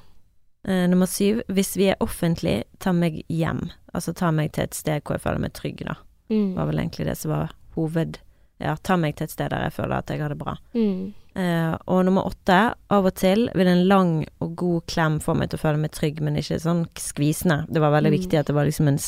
Uh, 0.69 0.85
nummer 0.93 1.09
syv. 1.09 1.39
Hvis 1.49 1.71
vi 1.81 1.87
er 1.89 2.03
offentlig, 2.05 2.67
ta 2.85 2.93
meg 2.93 3.23
hjem. 3.33 3.71
Altså 3.97 4.13
ta 4.13 4.29
meg 4.29 4.51
til 4.53 4.67
et 4.67 4.77
sted 4.77 5.01
hvor 5.01 5.17
jeg 5.17 5.25
føler 5.25 5.41
meg 5.41 5.55
trygg, 5.57 5.81
da. 5.89 5.95
Mm. 6.29 6.53
var 6.59 6.69
vel 6.69 6.83
egentlig 6.83 7.09
det 7.09 7.17
som 7.19 7.33
var 7.33 7.55
hoved... 7.79 8.21
Ja, 8.61 8.77
ta 8.83 8.97
meg 8.97 9.17
til 9.17 9.25
et 9.25 9.31
sted 9.31 9.51
der 9.51 9.63
jeg 9.69 9.73
føler 9.73 9.99
at 9.99 10.11
jeg 10.13 10.21
har 10.21 10.29
det 10.29 10.39
bra. 10.39 10.57
Mm. 10.75 11.15
Uh, 11.37 11.77
og 11.87 12.05
nummer 12.05 12.27
åtte, 12.27 12.75
av 12.91 13.07
og 13.07 13.15
til 13.15 13.49
vil 13.55 13.67
en 13.71 13.85
lang 13.89 14.27
og 14.43 14.57
god 14.57 14.87
klem 14.91 15.21
få 15.23 15.35
meg 15.39 15.49
til 15.51 15.59
å 15.61 15.63
føle 15.63 15.79
meg 15.79 15.93
trygg, 15.93 16.21
men 16.21 16.37
ikke 16.37 16.59
sånn 16.61 16.83
skvisende. 16.99 17.63
Det 17.71 17.81
var 17.81 17.93
veldig 17.95 18.11
Mm. 18.13 18.19
viktig 18.19 18.39
at 18.39 18.47
det 18.47 18.55
var 18.55 18.65
liksom 18.67 18.89
en 18.89 18.99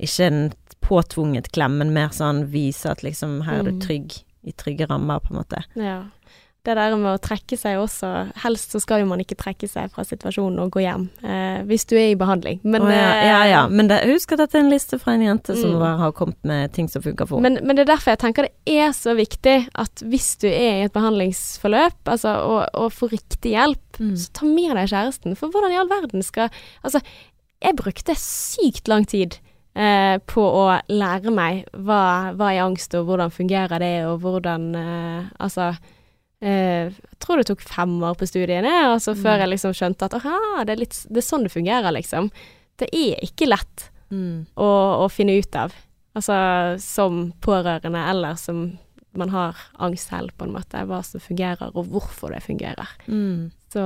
Ikke 0.00 0.24
en 0.26 0.52
påtvunget 0.80 1.52
klem, 1.52 1.76
men 1.78 1.92
mer 1.94 2.08
sånn 2.08 2.46
vise 2.50 2.90
at 2.90 3.02
liksom 3.04 3.42
her 3.44 3.60
er 3.60 3.62
du 3.62 3.70
Mm. 3.72 3.80
trygg, 3.80 4.22
i 4.44 4.50
trygge 4.52 4.88
rammer, 4.88 5.20
på 5.20 5.30
en 5.30 5.44
måte. 5.44 5.62
Ja. 5.76 6.04
Det 6.64 6.76
der 6.78 6.92
med 6.94 7.08
å 7.16 7.18
trekke 7.18 7.56
seg 7.58 7.74
også 7.82 8.08
Helst 8.44 8.70
så 8.70 8.78
skal 8.78 9.00
jo 9.02 9.06
man 9.10 9.18
ikke 9.18 9.34
trekke 9.34 9.66
seg 9.66 9.90
fra 9.90 10.04
situasjonen 10.06 10.60
og 10.62 10.68
gå 10.76 10.84
hjem, 10.84 11.08
eh, 11.26 11.64
hvis 11.66 11.82
du 11.90 11.96
er 11.98 12.12
i 12.12 12.18
behandling. 12.20 12.60
Men, 12.62 12.84
oh, 12.86 12.92
ja, 12.92 13.08
eh, 13.16 13.26
ja, 13.26 13.40
ja. 13.50 13.62
Men 13.68 13.88
det, 13.90 13.96
husk 14.06 14.30
at 14.36 14.38
dette 14.44 14.60
er 14.60 14.62
en 14.62 14.70
liste 14.70 14.98
fra 15.02 15.16
en 15.16 15.24
jente 15.26 15.56
som 15.58 15.72
Mm. 15.74 15.98
har 15.98 16.12
kommet 16.12 16.38
med 16.46 16.72
ting 16.72 16.86
som 16.88 17.02
funker 17.02 17.26
for 17.26 17.40
henne. 17.40 17.58
Men, 17.58 17.66
men 17.66 17.76
det 17.76 17.82
er 17.88 17.90
derfor 17.96 18.12
jeg 18.14 18.20
tenker 18.22 18.46
det 18.46 18.76
er 18.78 18.92
så 18.94 19.16
viktig 19.18 19.56
at 19.74 20.02
hvis 20.06 20.36
du 20.38 20.46
er 20.46 20.82
i 20.82 20.84
et 20.86 20.92
behandlingsforløp, 20.94 21.98
altså, 22.06 22.36
og, 22.46 22.68
og 22.74 22.92
får 22.92 23.10
riktig 23.18 23.56
hjelp, 23.56 23.78
Mm. 23.98 24.14
så 24.16 24.30
ta 24.32 24.46
med 24.48 24.72
deg 24.78 24.88
kjæresten. 24.88 25.34
For 25.36 25.50
hvordan 25.52 25.70
i 25.74 25.76
all 25.76 25.88
verden 25.90 26.22
skal 26.24 26.48
Altså, 26.82 27.02
jeg 27.60 27.76
brukte 27.76 28.14
sykt 28.16 28.88
lang 28.88 29.04
tid 29.06 29.36
eh, 29.76 30.16
på 30.26 30.40
å 30.40 30.80
lære 30.88 31.30
meg 31.30 31.66
hva, 31.76 32.32
hva 32.38 32.48
er 32.54 32.62
angst, 32.64 32.94
og 32.94 33.04
hvordan 33.10 33.30
fungerer 33.34 33.78
det, 33.82 34.06
og 34.06 34.20
hvordan 34.24 34.74
eh, 34.74 35.24
Altså 35.40 35.74
Jeg 36.42 37.18
tror 37.22 37.38
det 37.38 37.46
tok 37.46 37.60
fem 37.62 37.92
år 38.02 38.16
på 38.18 38.26
studiene, 38.26 38.72
altså, 38.90 39.14
Mm. 39.14 39.22
før 39.22 39.38
jeg 39.38 39.48
liksom 39.52 39.72
skjønte 39.78 40.08
at 40.08 40.14
aha, 40.18 40.64
det 40.66 40.72
er, 40.74 40.80
litt, 40.80 40.96
det 41.08 41.18
er 41.22 41.28
sånn 41.28 41.44
det 41.46 41.52
fungerer, 41.54 41.92
liksom. 41.94 42.30
Det 42.78 42.88
er 42.92 43.20
ikke 43.22 43.46
lett 43.48 43.88
Mm. 44.10 44.46
å, 44.56 44.66
å 45.04 45.10
finne 45.10 45.38
ut 45.38 45.54
av. 45.56 45.72
Altså 46.14 46.34
som 46.82 47.32
pårørende 47.40 48.02
eller 48.10 48.34
som 48.36 48.78
man 49.14 49.28
har 49.30 49.56
angst 49.78 50.08
selv, 50.10 50.32
på 50.36 50.44
en 50.44 50.52
måte. 50.52 50.82
Hva 50.88 51.02
som 51.04 51.20
fungerer, 51.20 51.70
og 51.74 51.86
hvorfor 51.88 52.32
det 52.34 52.42
fungerer. 52.42 52.88
Mm. 53.08 53.50
Så, 53.72 53.80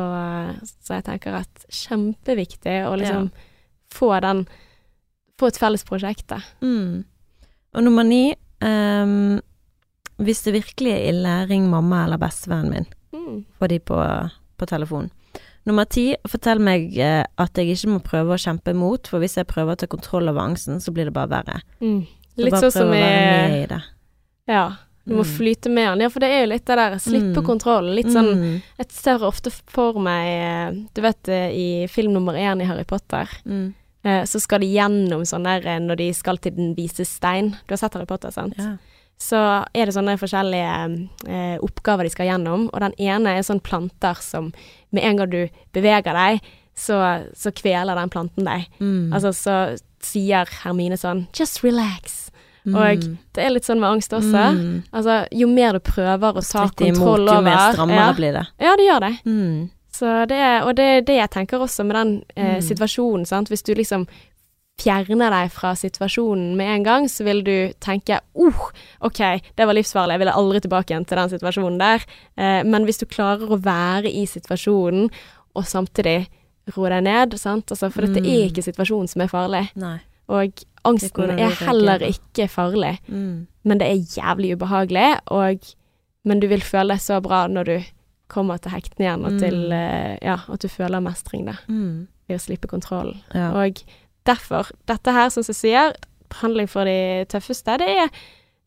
så 0.82 0.94
jeg 0.96 1.04
tenker 1.04 1.34
at 1.34 1.66
kjempeviktig 1.70 2.86
å 2.88 2.96
liksom 2.98 3.30
få 3.94 4.20
den 4.20 4.46
Få 5.38 5.48
et 5.48 5.59
felles 5.61 5.84
prosjekt, 5.84 6.26
da. 6.28 6.38
Mm. 6.62 7.04
Og 7.74 7.82
nummer 7.84 8.02
ni 8.09 8.34
ehm, 8.64 9.42
Hvis 10.18 10.42
det 10.46 10.54
virkelig 10.54 10.92
er 10.94 11.08
ille, 11.12 11.34
ring 11.50 11.68
mamma 11.70 12.04
eller 12.06 12.16
bestevennen 12.18 12.70
min. 12.72 12.86
Mm. 13.12 13.44
Få 13.58 13.68
de 13.68 13.78
på, 13.80 13.98
på 14.56 14.66
telefon. 14.66 15.10
Nummer 15.66 15.84
ti, 15.90 16.14
fortell 16.30 16.60
meg 16.62 16.96
eh, 17.02 17.24
at 17.42 17.58
jeg 17.58 17.74
ikke 17.74 17.90
må 17.90 17.98
prøve 18.06 18.36
å 18.36 18.40
kjempe 18.40 18.70
imot, 18.72 19.08
for 19.10 19.18
hvis 19.20 19.34
jeg 19.36 19.48
prøver 19.50 19.74
å 19.74 19.80
ta 19.82 19.86
kontroll 19.90 20.28
over 20.30 20.40
angsten, 20.46 20.78
så 20.80 20.92
blir 20.94 21.04
det 21.10 21.12
bare 21.16 21.28
verre. 21.28 21.60
Mm. 21.82 22.04
Så 22.36 22.44
Litt 22.44 22.54
bare 22.54 22.68
sånn 22.70 22.72
som 22.76 22.92
jeg... 22.94 23.62
i 23.64 23.66
det. 23.72 23.80
Ja. 24.48 24.66
Du 25.06 25.14
må 25.14 25.22
Mm. 25.22 25.32
flyte 25.36 25.70
med 25.70 25.86
den. 25.88 26.00
Ja, 26.00 26.08
for 26.10 26.20
det 26.20 26.28
er 26.34 26.40
jo 26.44 26.50
litt 26.50 26.64
det 26.66 26.76
der 26.76 26.96
slippe 26.98 27.38
Mm. 27.40 27.44
kontrollen. 27.46 27.94
Litt 27.94 28.06
sånn 28.10 28.30
Mm. 28.34 28.62
Jeg 28.78 28.86
ser 28.90 29.18
ofte 29.22 29.50
for 29.52 29.98
meg 30.02 30.26
eh, 30.26 30.70
Du 30.94 31.00
vet 31.02 31.28
eh, 31.28 31.50
i 31.54 31.86
film 31.86 32.12
nummer 32.12 32.34
én 32.34 32.60
i 32.60 32.64
Harry 32.66 32.84
Potter, 32.84 33.28
Mm. 33.46 33.74
eh, 34.04 34.22
så 34.24 34.40
skal 34.40 34.60
de 34.60 34.66
gjennom 34.72 35.22
sånn 35.22 35.44
der 35.44 35.78
når 35.80 35.96
de 35.96 36.12
skal 36.12 36.38
til 36.38 36.52
Den 36.56 36.74
vise 36.74 37.04
stein. 37.06 37.50
Du 37.66 37.72
har 37.72 37.76
sett 37.78 37.94
Harry 37.94 38.06
Potter, 38.06 38.30
sant? 38.30 38.54
Ja. 38.58 38.76
Så 39.18 39.64
er 39.72 39.88
det 39.88 39.94
sånne 39.96 40.18
forskjellige 40.20 40.72
eh, 41.28 41.56
oppgaver 41.64 42.04
de 42.04 42.10
skal 42.12 42.28
gjennom, 42.28 42.66
og 42.72 42.80
den 42.84 42.94
ene 43.00 43.32
er 43.38 43.46
sånn 43.46 43.62
planter 43.64 44.18
som 44.20 44.50
med 44.92 45.02
en 45.08 45.16
gang 45.22 45.30
du 45.32 45.42
beveger 45.72 46.12
deg, 46.16 46.40
så, 46.76 46.98
så 47.32 47.52
kveler 47.56 47.96
den 47.96 48.10
planten 48.12 48.44
deg. 48.44 48.66
Mm. 48.80 49.12
Altså 49.16 49.32
så 49.32 49.54
sier 50.04 50.44
Hermine 50.62 50.98
sånn 51.00 51.24
just 51.36 51.62
relax. 51.64 52.26
Mm. 52.66 52.74
Og 52.76 53.06
det 53.38 53.44
er 53.46 53.54
litt 53.54 53.64
sånn 53.64 53.80
med 53.80 53.94
angst 53.96 54.12
også. 54.12 54.42
Mm. 54.58 54.82
Altså 54.92 55.22
jo 55.32 55.48
mer 55.48 55.78
du 55.78 55.80
prøver 55.86 56.36
å 56.36 56.44
ta 56.44 56.66
kontroll 56.68 57.24
imot, 57.24 57.30
over 57.30 57.40
jo 57.40 57.46
mer 57.48 57.72
strammere 57.72 58.04
ja, 58.04 58.12
blir 58.20 58.36
det. 58.36 58.44
ja, 58.66 58.76
det 58.76 58.86
gjør 58.90 59.04
det. 59.06 59.12
Mm. 59.24 59.58
Så 59.96 60.14
det 60.28 60.40
og 60.66 60.72
det 60.76 60.86
er 60.98 61.04
det 61.08 61.16
jeg 61.22 61.32
tenker 61.32 61.62
også 61.64 61.86
med 61.88 61.96
den 61.96 62.10
eh, 62.36 62.56
Mm. 62.58 62.64
situasjonen, 62.68 63.24
sant. 63.26 63.48
Hvis 63.48 63.64
du 63.64 63.72
liksom 63.74 64.04
fjerner 64.80 65.30
deg 65.32 65.52
fra 65.54 65.70
situasjonen 65.78 66.54
med 66.58 66.68
en 66.74 66.82
gang, 66.84 67.06
så 67.08 67.24
vil 67.24 67.42
du 67.46 67.72
tenke 67.80 68.18
oh, 68.34 68.66
ok, 69.00 69.20
det 69.56 69.66
var 69.66 69.76
livsfarlig, 69.76 70.16
jeg 70.18 70.22
ville 70.24 70.34
aldri 70.36 70.60
tilbake 70.60 70.92
igjen 70.92 71.06
til 71.08 71.16
den 71.16 71.32
situasjonen 71.32 71.78
der. 71.80 72.04
Eh, 72.36 72.60
men 72.68 72.84
hvis 72.84 73.00
du 73.00 73.06
klarer 73.08 73.48
å 73.48 73.60
være 73.64 74.10
i 74.12 74.26
situasjonen, 74.28 75.08
og 75.56 75.64
samtidig 75.64 76.26
roe 76.76 76.90
deg 76.92 77.04
ned, 77.06 77.38
sant, 77.40 77.70
altså, 77.72 77.88
for 77.94 78.04
dette 78.04 78.20
er 78.20 78.26
Mm. 78.26 78.50
ikke 78.50 78.66
situasjonen 78.66 79.08
som 79.08 79.22
er 79.22 79.28
farlig. 79.32 79.64
Nei. 79.76 79.98
Og 80.28 80.52
angsten 80.84 81.30
er 81.38 81.50
heller 81.64 81.98
ikke 82.00 82.48
farlig, 82.50 82.98
Mm. 83.08 83.46
men 83.64 83.78
det 83.78 83.86
er 83.88 84.20
jævlig 84.20 84.56
ubehagelig, 84.58 85.20
og, 85.30 85.58
men 86.24 86.40
du 86.40 86.48
vil 86.48 86.60
føle 86.60 86.88
deg 86.94 87.00
så 87.00 87.22
bra 87.22 87.46
når 87.48 87.64
du 87.64 87.84
kommer 88.28 88.58
til 88.58 88.72
hektene 88.72 89.06
igjen, 89.06 89.24
og 89.24 89.38
til, 89.40 89.54
Mm. 89.54 89.72
eh, 89.72 90.18
ja, 90.22 90.36
at 90.52 90.60
du 90.60 90.68
føler 90.68 91.00
mestring, 91.00 91.46
da 91.46 91.54
Mm. 91.68 92.08
i 92.28 92.34
å 92.34 92.38
slippe 92.40 92.66
kontrollen. 92.68 93.22
Ja. 93.32 93.52
Og 93.54 93.80
derfor, 94.26 94.72
dette 94.90 95.14
her, 95.14 95.30
som 95.32 95.46
jeg 95.46 95.58
sier, 95.58 95.94
behandling 96.32 96.68
for 96.70 96.88
de 96.88 97.26
tøffeste, 97.30 97.78
det 97.82 97.92
er 98.06 98.10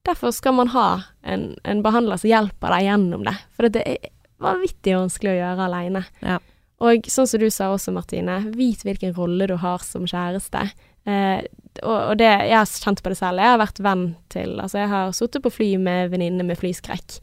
Derfor 0.07 0.32
skal 0.32 0.55
man 0.55 0.70
ha 0.72 1.01
en, 1.28 1.57
en 1.68 1.82
behandler 1.84 2.18
som 2.18 2.30
hjelper 2.30 2.72
deg 2.72 2.86
gjennom 2.86 3.26
det. 3.28 3.34
For 3.53 3.68
det 3.68 3.82
er 3.84 4.07
vanvittig 4.41 4.93
vanskelig 4.95 5.34
å 5.34 5.39
gjøre 5.41 5.66
aleine. 5.66 6.01
Ja. 6.24 6.38
Og 6.80 7.10
sånn 7.12 7.28
som 7.28 7.41
du 7.41 7.49
sa 7.51 7.68
også, 7.74 7.91
Martine, 7.91 8.38
vit 8.55 8.86
hvilken 8.88 9.12
rolle 9.18 9.49
du 9.51 9.57
har 9.60 9.84
som 9.84 10.07
kjæreste. 10.07 10.64
Eh, 11.03 11.43
og, 11.84 11.97
og 11.97 12.16
det, 12.20 12.30
jeg 12.47 12.55
har 12.55 12.72
kjent 12.72 13.03
på 13.03 13.12
det 13.12 13.20
selv. 13.20 13.43
Jeg 13.43 13.53
har 13.53 13.62
vært 13.62 13.84
venn 13.84 14.05
til 14.32 14.55
Altså, 14.55 14.82
jeg 14.82 14.91
har 14.95 15.14
sittet 15.16 15.43
på 15.43 15.53
fly 15.53 15.70
med 15.84 16.16
venninne 16.16 16.47
med 16.47 16.60
flyskrekk. 16.60 17.20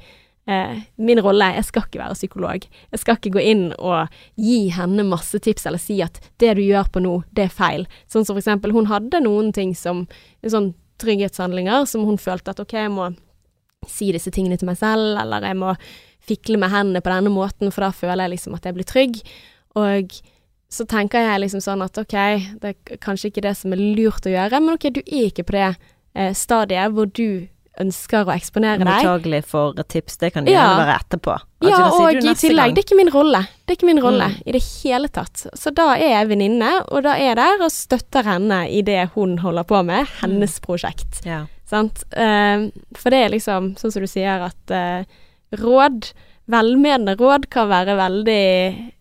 Eh, 0.47 0.83
min 0.97 1.19
rolle 1.19 1.49
Jeg 1.57 1.65
skal 1.67 1.87
ikke 1.89 1.99
være 1.99 2.15
psykolog. 2.15 2.67
Jeg 2.93 3.01
skal 3.03 3.19
ikke 3.19 3.35
gå 3.35 3.43
inn 3.43 3.65
og 3.83 4.13
gi 4.39 4.69
henne 4.71 5.03
masse 5.09 5.39
tips 5.43 5.67
eller 5.67 5.83
si 5.83 5.99
at 6.05 6.21
det 6.39 6.55
du 6.55 6.63
gjør 6.63 6.91
på 6.95 7.03
nå, 7.03 7.15
det 7.35 7.49
er 7.49 7.55
feil. 7.55 7.87
Sånn 8.07 8.25
som 8.25 8.37
for 8.37 8.45
eksempel, 8.45 8.75
hun 8.77 8.87
hadde 8.87 9.25
noen 9.25 9.51
ting 9.57 9.75
som 9.75 10.05
sånn 10.47 10.75
trygghetshandlinger 11.03 11.89
som 11.91 12.07
hun 12.07 12.21
følte 12.23 12.55
at 12.55 12.63
OK, 12.63 12.77
jeg 12.79 12.93
må 12.95 13.11
si 13.91 14.13
disse 14.15 14.31
tingene 14.35 14.57
til 14.59 14.71
meg 14.71 14.79
selv, 14.79 15.19
eller 15.21 15.45
jeg 15.45 15.59
må 15.59 15.75
fikle 16.27 16.59
med 16.63 16.73
hendene 16.73 17.03
på 17.03 17.11
denne 17.11 17.33
måten, 17.35 17.71
for 17.75 17.87
da 17.87 17.91
føler 17.95 18.27
jeg 18.27 18.37
liksom 18.37 18.57
at 18.57 18.67
jeg 18.67 18.79
blir 18.79 18.89
trygg. 18.89 19.19
Og 19.79 20.15
så 20.73 20.87
tenker 20.91 21.27
jeg 21.27 21.43
liksom 21.43 21.63
sånn 21.63 21.85
at 21.85 21.99
OK, 22.01 22.17
det 22.63 22.73
er 22.73 23.03
kanskje 23.03 23.31
ikke 23.31 23.45
det 23.47 23.55
som 23.59 23.75
er 23.75 23.83
lurt 23.83 24.27
å 24.27 24.33
gjøre, 24.33 24.63
men 24.63 24.79
OK, 24.79 24.89
du 24.95 25.03
er 25.05 25.29
ikke 25.29 25.47
på 25.47 25.59
det 25.59 25.69
eh, 25.71 26.33
stadiet 26.39 26.95
hvor 26.95 27.11
du 27.11 27.47
ønsker 27.81 28.25
å 28.27 28.33
eksponere 28.35 28.79
deg. 28.79 28.87
Mottagelig 28.89 29.45
for 29.45 29.73
tips, 29.85 30.17
det 30.19 30.33
kan 30.35 30.45
det 30.45 30.53
Ja. 30.55 30.63
gjerne 30.63 30.87
være 30.87 31.01
etterpå. 31.01 31.35
At 31.35 31.69
Ja, 31.69 31.77
kan 31.77 31.93
og 31.93 32.15
i 32.15 32.35
tillegg, 32.35 32.75
det 32.75 32.85
er 32.85 32.87
ikke 32.89 32.97
min 32.97 33.13
rolle. 33.13 33.41
Det 33.67 33.73
er 33.73 33.77
ikke 33.77 33.87
min 33.95 34.03
rolle 34.03 34.29
Mm. 34.29 34.43
i 34.47 34.53
det 34.53 34.63
hele 34.83 35.09
tatt. 35.09 35.47
Så 35.55 35.75
da 35.75 35.95
er 35.95 36.09
jeg 36.25 36.29
venninne, 36.29 36.85
og 36.91 37.03
da 37.03 37.13
er 37.15 37.35
jeg 37.35 37.37
der 37.37 37.65
og 37.65 37.71
støtter 37.71 38.25
henne 38.25 38.69
i 38.71 38.81
det 38.83 39.11
hun 39.15 39.39
holder 39.39 39.65
på 39.65 39.85
med, 39.85 40.07
hennes 40.21 40.59
prosjekt. 40.61 41.25
Ja. 41.25 41.47
Sant? 41.67 42.05
Uh, 42.17 42.71
for 42.95 43.11
det 43.11 43.25
er 43.27 43.31
liksom, 43.31 43.75
sånn 43.77 43.93
som 43.93 44.03
du 44.03 44.07
sier, 44.07 44.41
at 44.47 44.71
uh, 44.71 45.05
råd, 45.57 46.13
velmenende 46.49 47.17
råd, 47.19 47.51
kan 47.51 47.69
være 47.69 47.97
veldig 47.97 48.93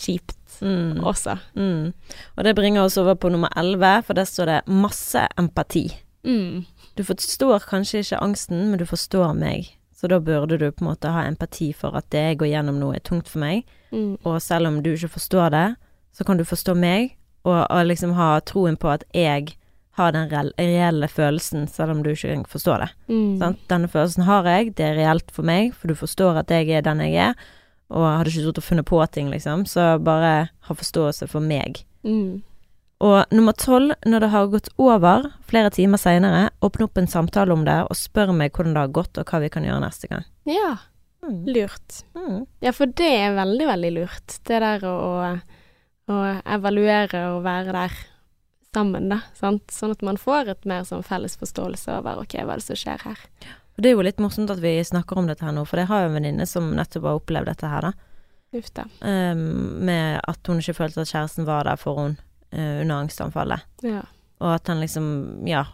kjipt 0.00 0.34
Mm. 0.60 1.00
også. 1.04 1.38
Mm. 1.56 1.92
Og 2.36 2.44
det 2.44 2.56
bringer 2.56 2.82
oss 2.82 2.96
over 2.98 3.14
på 3.14 3.30
nummer 3.30 3.48
11, 3.56 4.02
for 4.04 4.14
der 4.14 4.24
står 4.24 4.46
det 4.46 4.62
masse 4.66 5.28
empati. 5.38 5.84
Mm. 6.24 6.66
Du 6.98 7.04
forstår 7.06 7.62
kanskje 7.70 8.02
ikke 8.02 8.18
angsten, 8.26 8.64
men 8.70 8.80
du 8.80 8.86
forstår 8.86 9.36
meg. 9.38 9.68
Så 9.94 10.10
da 10.10 10.18
burde 10.22 10.58
du 10.58 10.66
på 10.70 10.82
en 10.82 10.90
måte 10.90 11.10
ha 11.14 11.24
empati 11.26 11.72
for 11.74 11.94
at 11.98 12.08
det 12.10 12.24
jeg 12.24 12.38
går 12.40 12.50
gjennom 12.52 12.80
nå 12.80 12.90
er 12.94 13.04
tungt 13.06 13.30
for 13.30 13.42
meg. 13.42 13.68
Mm. 13.94 14.16
Og 14.26 14.40
selv 14.42 14.66
om 14.70 14.80
du 14.82 14.92
ikke 14.92 15.12
forstår 15.14 15.54
det, 15.54 15.68
så 16.14 16.26
kan 16.26 16.38
du 16.38 16.44
forstå 16.46 16.74
meg, 16.74 17.14
og, 17.46 17.60
og 17.70 17.86
liksom 17.86 18.16
ha 18.18 18.32
troen 18.46 18.78
på 18.78 18.90
at 18.90 19.06
jeg 19.14 19.54
har 19.98 20.14
den 20.14 20.30
reelle 20.30 21.08
følelsen, 21.10 21.66
selv 21.70 21.94
om 21.94 22.02
du 22.02 22.10
ikke 22.12 22.36
forstår 22.50 22.84
det. 22.84 22.90
Mm. 23.10 23.38
Sant? 23.42 23.62
Denne 23.70 23.90
følelsen 23.90 24.26
har 24.26 24.46
jeg, 24.46 24.74
det 24.78 24.86
er 24.86 24.98
reelt 24.98 25.30
for 25.34 25.46
meg, 25.46 25.72
for 25.74 25.90
du 25.90 25.98
forstår 25.98 26.42
at 26.42 26.50
jeg 26.54 26.70
er 26.70 26.86
den 26.86 27.02
jeg 27.06 27.18
er, 27.30 27.48
og 27.94 28.06
hadde 28.06 28.34
ikke 28.34 28.44
trodd 28.46 28.60
å 28.60 28.66
funnet 28.68 28.90
på 28.90 29.00
ting, 29.14 29.30
liksom, 29.32 29.64
så 29.70 29.96
bare 30.02 30.34
ha 30.50 30.78
forståelse 30.82 31.30
for 31.30 31.42
meg. 31.42 31.82
Mm. 32.06 32.42
Og 32.98 33.30
nummer 33.30 33.54
tolv, 33.54 33.94
når 34.06 34.24
det 34.24 34.28
har 34.32 34.48
gått 34.50 34.68
over 34.82 35.28
flere 35.46 35.70
timer 35.70 36.00
seinere, 36.02 36.48
åpne 36.66 36.88
opp 36.88 36.98
en 36.98 37.10
samtale 37.10 37.54
om 37.54 37.62
det, 37.66 37.76
og 37.86 37.94
spør 37.96 38.32
meg 38.34 38.50
hvordan 38.50 38.74
det 38.74 38.82
har 38.82 38.94
gått, 38.96 39.20
og 39.20 39.30
hva 39.30 39.38
vi 39.44 39.50
kan 39.54 39.66
gjøre 39.66 39.84
neste 39.84 40.10
gang. 40.10 40.26
Ja. 40.50 40.72
Mm. 41.22 41.44
Lurt. 41.46 42.00
Mm. 42.18 42.42
Ja, 42.62 42.72
for 42.74 42.90
det 42.98 43.10
er 43.20 43.38
veldig, 43.38 43.68
veldig 43.70 43.92
lurt. 43.94 44.38
Det 44.46 44.58
der 44.64 44.82
å, 44.86 44.96
å, 46.10 46.18
evaluere 46.58 47.22
og 47.36 47.46
være 47.46 47.74
der 47.76 47.96
sammen, 48.74 49.08
da. 49.14 49.22
Sant? 49.38 49.70
Sånn 49.74 49.94
at 49.94 50.04
man 50.06 50.18
får 50.18 50.52
et 50.54 50.68
mer 50.68 50.84
sånn 50.88 51.06
felles 51.06 51.38
forståelse 51.38 52.00
over 52.00 52.24
ok, 52.24 52.38
hva 52.42 52.56
er 52.56 52.62
det 52.62 52.66
som 52.66 52.82
skjer 52.82 53.06
her. 53.06 53.24
Og 53.78 53.82
Det 53.82 53.92
er 53.92 53.94
jo 53.94 54.06
litt 54.06 54.22
morsomt 54.22 54.50
at 54.50 54.62
vi 54.62 54.74
snakker 54.82 55.20
om 55.20 55.30
dette 55.30 55.46
her 55.46 55.54
nå, 55.54 55.62
for 55.70 55.78
jeg 55.78 55.90
har 55.90 56.02
jo 56.02 56.10
en 56.10 56.18
venninne 56.18 56.46
som 56.50 56.72
nettopp 56.74 57.06
har 57.06 57.20
opplevd 57.22 57.52
dette 57.52 57.70
her, 57.70 57.90
da. 57.90 57.94
Uff 58.58 58.70
da. 58.74 58.88
Um, 59.04 59.84
med 59.84 60.22
at 60.24 60.48
hun 60.48 60.58
ikke 60.58 60.80
følte 60.80 61.04
at 61.04 61.10
kjæresten 61.12 61.46
var 61.46 61.68
der 61.68 61.78
for 61.78 62.00
henne 62.00 62.27
eh, 62.52 62.80
under 62.82 63.02
angstanfallet. 63.04 63.60
Ja. 63.82 64.02
Og 64.40 64.52
at 64.54 64.66
han 64.70 64.80
liksom, 64.80 65.46
ja, 65.48 65.64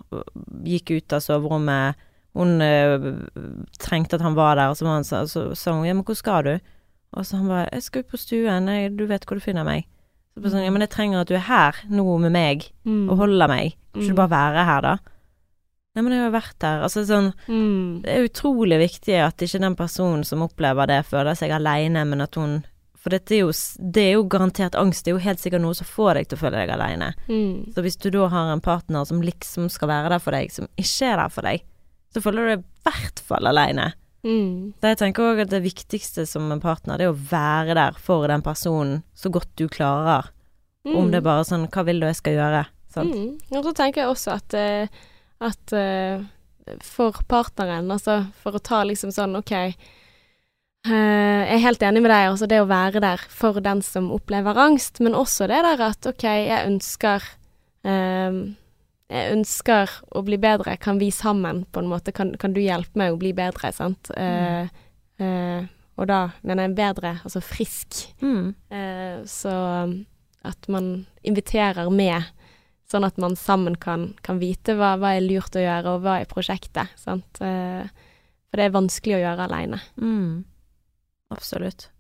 gikk 0.65 0.91
ut 0.97 1.13
av 1.13 1.21
soverommet. 1.21 1.97
Hun 2.35 2.57
uh, 2.65 3.05
trengte 3.79 4.17
at 4.17 4.23
han 4.25 4.35
var 4.35 4.57
der, 4.57 4.71
og 4.73 4.77
så, 4.79 4.87
han, 4.89 5.05
så, 5.07 5.21
så 5.31 5.43
sa 5.55 5.75
hun 5.77 5.85
ja, 5.87 5.93
men 5.95 6.03
hvor 6.03 6.17
skal 6.19 6.43
du? 6.49 6.55
Og 7.15 7.27
så 7.29 7.37
han 7.39 7.47
bare 7.51 7.69
jeg 7.71 7.85
skal 7.87 8.03
ut 8.03 8.09
på 8.11 8.19
stuen, 8.19 8.67
jeg, 8.73 8.95
du 8.99 9.05
vet 9.07 9.23
hvor 9.29 9.39
du 9.39 9.45
finner 9.45 9.63
meg. 9.69 9.85
Så 10.35 10.43
bare 10.43 10.51
sånn, 10.57 10.65
ja, 10.65 10.73
men 10.75 10.83
jeg 10.83 10.91
trenger 10.91 11.21
at 11.23 11.29
du 11.31 11.37
er 11.39 11.45
her 11.47 11.79
nå 11.93 12.07
med 12.25 12.33
meg 12.35 12.65
Mm. 12.85 13.05
og 13.13 13.21
holder 13.21 13.49
meg. 13.53 13.77
Kan 13.93 14.03
ikke 14.03 14.11
Mm. 14.11 14.17
du 14.17 14.23
bare 14.25 14.35
være 14.35 14.65
her, 14.67 14.81
da? 14.83 14.97
Nei, 15.95 16.03
men 16.03 16.11
jeg 16.13 16.21
har 16.25 16.27
jo 16.33 16.35
vært 16.41 16.59
der. 16.59 16.83
Altså 16.83 17.05
sånn 17.07 17.33
Mm. 17.47 18.03
Det 18.03 18.11
er 18.17 18.27
utrolig 18.27 18.79
viktig 18.83 19.15
at 19.23 19.37
ikke 19.47 19.61
den 19.63 19.77
personen 19.77 20.25
som 20.27 20.43
opplever 20.43 20.87
det, 20.91 21.05
føler 21.07 21.37
seg 21.39 21.51
aleine, 21.55 22.03
men 22.05 22.21
at 22.21 22.35
hun 22.35 22.65
For 23.05 23.13
dette 23.13 23.35
er 23.37 23.43
jo, 23.43 23.51
det 23.93 24.01
er 24.01 24.15
jo 24.15 24.25
garantert 24.33 24.77
angst. 24.81 25.05
Det 25.05 25.13
er 25.13 25.19
jo 25.19 25.25
helt 25.27 25.43
sikkert 25.43 25.61
noe 25.61 25.77
som 25.77 25.85
får 25.85 26.17
deg 26.17 26.29
til 26.31 26.39
å 26.39 26.41
føle 26.41 26.63
deg 26.63 26.71
aleine. 26.73 27.11
Mm. 27.29 27.75
Så 27.75 27.85
hvis 27.85 27.99
du 28.01 28.09
da 28.15 28.31
har 28.33 28.53
en 28.53 28.63
partner 28.65 29.05
som 29.05 29.21
liksom 29.21 29.69
skal 29.73 29.91
være 29.91 30.15
der 30.15 30.23
for 30.25 30.33
deg, 30.33 30.49
som 30.55 30.71
ikke 30.81 31.11
er 31.11 31.21
der 31.21 31.35
for 31.35 31.45
deg, 31.45 31.67
så 32.17 32.23
føler 32.25 32.41
du 32.41 32.53
deg 32.55 32.63
i 32.63 32.89
hvert 32.89 33.21
fall 33.29 33.51
aleine. 33.51 33.91
Mm. 34.25 34.73
Så 34.81 34.95
jeg 34.95 35.01
tenker 35.03 35.27
òg 35.29 35.43
at 35.45 35.53
det 35.53 35.61
viktigste 35.67 36.25
som 36.31 36.49
en 36.49 36.63
partner, 36.65 36.97
det 36.97 37.05
er 37.05 37.13
å 37.13 37.27
være 37.29 37.77
der 37.77 37.99
for 38.01 38.25
den 38.31 38.45
personen 38.47 39.03
så 39.13 39.29
godt 39.35 39.53
du 39.61 39.67
klarer. 39.69 40.31
Om 40.85 41.11
det 41.13 41.23
er 41.23 41.25
bare 41.25 41.45
sånn 41.49 41.63
Hva 41.73 41.81
vil 41.87 42.03
du 42.03 42.05
jeg 42.05 42.19
skal 42.19 42.35
gjøre? 42.37 42.65
Mm. 42.95 43.37
Og 43.57 43.65
så 43.65 43.73
tenker 43.77 44.03
jeg 44.03 44.11
også 44.13 44.35
at, 44.37 44.57
eh, 44.57 45.05
at 45.45 45.73
eh, 45.75 46.25
for 46.85 47.17
partneren, 47.29 47.89
altså 47.91 48.21
for 48.41 48.57
å 48.57 48.63
ta 48.63 48.83
liksom 48.87 49.13
sånn 49.13 49.37
OK 49.41 49.55
Jeg 50.85 51.55
er 51.57 51.63
helt 51.65 51.83
enig 51.87 52.03
med 52.05 52.13
deg, 52.13 52.27
altså 52.29 52.49
det 52.51 52.59
å 52.61 52.69
være 52.69 53.01
der 53.01 53.23
for 53.33 53.57
den 53.65 53.81
som 53.85 54.11
opplever 54.13 54.59
angst, 54.61 55.01
men 55.01 55.17
også 55.17 55.49
det 55.49 55.63
der 55.65 55.81
at 55.87 56.09
OK, 56.11 56.27
jeg 56.29 56.67
ønsker 56.69 57.25
um, 57.89 58.43
jeg 59.13 59.35
ønsker 59.35 59.93
å 60.17 60.23
bli 60.27 60.39
bedre, 60.41 60.77
kan 60.81 60.99
vi 61.01 61.11
sammen 61.15 61.65
på 61.73 61.83
en 61.83 61.91
måte, 61.91 62.13
kan, 62.17 62.33
kan 62.41 62.55
du 62.57 62.61
hjelpe 62.63 62.99
meg 62.99 63.15
å 63.15 63.21
bli 63.21 63.35
bedre, 63.37 63.71
sant? 63.77 64.11
Mm. 64.17 64.69
Uh, 64.69 65.25
uh, 65.25 65.67
og 65.95 66.09
da 66.11 66.21
mener 66.43 66.67
jeg 66.67 66.77
bedre, 66.79 67.13
altså 67.23 67.43
frisk. 67.45 68.01
Mm. 68.25 68.55
Uh, 68.73 69.21
så 69.31 69.53
at 70.45 70.69
man 70.73 70.89
inviterer 71.25 71.89
med, 71.93 72.33
sånn 72.91 73.07
at 73.07 73.21
man 73.21 73.37
sammen 73.39 73.77
kan, 73.81 74.11
kan 74.27 74.41
vite 74.43 74.75
hva, 74.79 74.95
hva 75.01 75.15
er 75.17 75.25
lurt 75.25 75.57
å 75.57 75.63
gjøre, 75.63 75.95
og 75.95 76.05
hva 76.05 76.19
er 76.21 76.29
prosjektet. 76.31 76.93
Sant? 77.01 77.41
Eh, 77.41 77.87
for 78.51 78.61
det 78.61 78.67
er 78.67 78.75
vanskelig 78.75 79.17
å 79.17 79.23
gjøre 79.23 79.47
aleine. 79.49 79.81
Mm. 79.97 80.45
Absolutt. 81.33 81.91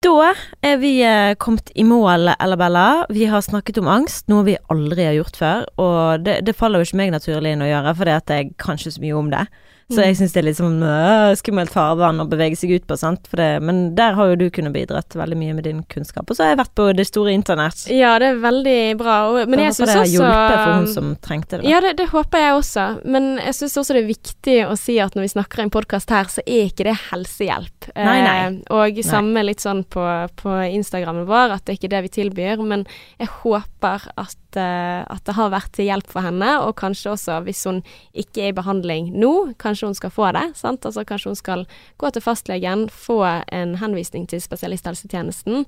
Da 0.00 0.30
er 0.64 0.78
vi 0.80 0.94
eh, 1.04 1.34
kommet 1.36 1.70
i 1.74 1.84
mål, 1.84 2.30
Ella 2.32 2.56
Bella. 2.56 2.84
Vi 3.12 3.26
har 3.28 3.42
snakket 3.44 3.78
om 3.82 3.88
angst, 3.90 4.28
noe 4.32 4.46
vi 4.46 4.56
aldri 4.72 5.04
har 5.04 5.16
gjort 5.18 5.36
før. 5.36 5.66
Og 5.82 6.24
det, 6.24 6.38
det 6.46 6.56
faller 6.56 6.80
jo 6.80 6.88
ikke 6.88 7.00
meg 7.02 7.12
naturlig 7.12 7.52
inn 7.52 7.64
å 7.64 7.68
gjøre, 7.68 7.94
fordi 7.98 8.16
jeg 8.16 8.54
kan 8.60 8.80
ikke 8.80 8.94
så 8.96 9.04
mye 9.04 9.18
om 9.18 9.28
det. 9.32 9.44
Så 9.90 10.04
jeg 10.04 10.18
syns 10.20 10.34
det 10.36 10.42
er 10.42 10.48
litt 10.50 10.60
sånn 10.60 10.78
øh, 10.84 11.32
skummelt 11.40 11.72
farvann 11.74 12.22
å 12.22 12.28
bevege 12.30 12.58
seg 12.58 12.76
ut 12.76 12.86
på, 12.86 12.98
sant. 13.00 13.26
For 13.30 13.40
det, 13.40 13.48
men 13.64 13.94
der 13.98 14.14
har 14.18 14.32
jo 14.32 14.38
du 14.38 14.46
kunnet 14.54 14.74
bidratt 14.76 15.16
veldig 15.18 15.38
mye 15.40 15.56
med 15.58 15.66
din 15.66 15.82
kunnskap. 15.90 16.28
Og 16.30 16.36
så 16.36 16.44
har 16.44 16.54
jeg 16.54 16.60
vært 16.62 16.74
på 16.78 16.88
det 16.96 17.08
store 17.08 17.34
internett. 17.34 17.86
Ja, 17.90 18.14
det 18.22 18.34
er 18.34 18.42
veldig 18.44 18.78
bra. 19.00 19.16
Og, 19.30 19.40
men 19.50 19.64
jeg 19.64 19.70
jeg 19.70 19.78
syns 19.78 19.90
også 19.90 19.94
det 19.94 20.02
har 20.02 20.12
hjulpet 20.14 20.56
for 20.60 20.72
hun 20.74 20.88
som 20.94 21.10
trengte 21.22 21.56
det. 21.56 21.62
Da. 21.64 21.70
Ja, 21.70 21.80
det, 21.84 21.92
det 22.00 22.08
håper 22.10 22.44
jeg 22.44 22.56
også. 22.58 22.86
Men 23.16 23.30
jeg 23.40 23.56
syns 23.58 23.78
også 23.82 23.96
det 23.96 24.02
er 24.02 24.10
viktig 24.10 24.56
å 24.66 24.76
si 24.78 24.96
at 25.02 25.16
når 25.16 25.26
vi 25.26 25.32
snakker 25.34 25.62
i 25.62 25.66
en 25.66 25.72
podkast 25.74 26.14
her, 26.14 26.30
så 26.32 26.44
er 26.44 26.70
ikke 26.70 26.86
det 26.88 26.96
helsehjelp. 27.08 27.90
Nei, 27.96 28.18
nei. 28.26 28.36
Eh, 28.46 28.58
og 28.76 29.00
samme 29.06 29.44
litt 29.46 29.64
sånn 29.64 29.82
på, 29.90 30.04
på 30.40 30.56
Instagrammen 30.70 31.28
vår, 31.28 31.56
at 31.56 31.66
det 31.66 31.74
er 31.74 31.80
ikke 31.80 31.92
det 31.94 32.04
vi 32.06 32.14
tilbyr. 32.20 32.64
Men 32.66 32.86
jeg 33.20 33.30
håper 33.40 34.08
at, 34.20 34.60
eh, 34.60 35.00
at 35.04 35.24
det 35.26 35.36
har 35.38 35.54
vært 35.54 35.74
til 35.76 35.90
hjelp 35.90 36.10
for 36.10 36.26
henne, 36.26 36.52
og 36.64 36.76
kanskje 36.80 37.14
også 37.14 37.40
hvis 37.46 37.64
hun 37.68 37.82
ikke 38.12 38.46
er 38.46 38.52
i 38.52 38.56
behandling 38.56 39.12
nå, 39.20 39.32
kanskje 39.60 39.79
hun 39.88 39.96
skal 39.96 40.12
få 40.12 40.32
det. 40.36 40.44
sant? 40.58 40.84
Altså 40.84 41.04
Kanskje 41.08 41.32
hun 41.32 41.38
skal 41.38 41.64
gå 41.96 42.10
til 42.10 42.24
fastlegen, 42.24 42.88
få 42.90 43.22
en 43.48 43.76
henvisning 43.80 44.26
til 44.30 44.42
spesialisthelsetjenesten. 44.42 45.64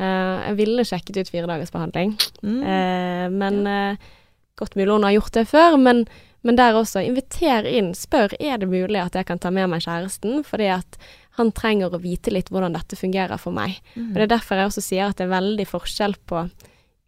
Uh, 0.00 0.40
jeg 0.48 0.58
ville 0.58 0.84
sjekket 0.88 1.20
ut 1.20 1.30
fire 1.30 1.48
dagers 1.50 1.72
behandling. 1.74 2.16
Mm. 2.42 2.60
uh, 2.64 3.26
men 3.30 3.62
uh, 3.68 4.12
godt 4.58 4.76
mulig 4.78 4.92
hun 4.92 5.06
har 5.08 5.16
gjort 5.18 5.36
det 5.36 5.46
før. 5.50 5.76
Men, 5.80 6.06
men 6.42 6.58
der 6.58 6.78
også, 6.78 7.04
inviter 7.04 7.68
inn. 7.68 7.92
Spør 7.94 8.34
er 8.40 8.58
det 8.62 8.70
mulig 8.72 9.00
at 9.02 9.18
jeg 9.18 9.28
kan 9.28 9.42
ta 9.42 9.52
med 9.54 9.70
meg 9.72 9.84
kjæresten, 9.84 10.42
fordi 10.48 10.70
at 10.78 10.98
han 11.38 11.52
trenger 11.56 11.94
å 11.94 12.02
vite 12.02 12.32
litt 12.32 12.50
hvordan 12.52 12.74
dette 12.76 12.98
fungerer 12.98 13.40
for 13.40 13.54
meg. 13.56 13.78
Mm. 13.94 14.12
Og 14.12 14.18
Det 14.18 14.26
er 14.26 14.34
derfor 14.34 14.60
jeg 14.60 14.72
også 14.72 14.84
sier 14.84 15.08
at 15.08 15.20
det 15.20 15.28
er 15.28 15.36
veldig 15.36 15.68
forskjell 15.68 16.18
på 16.28 16.44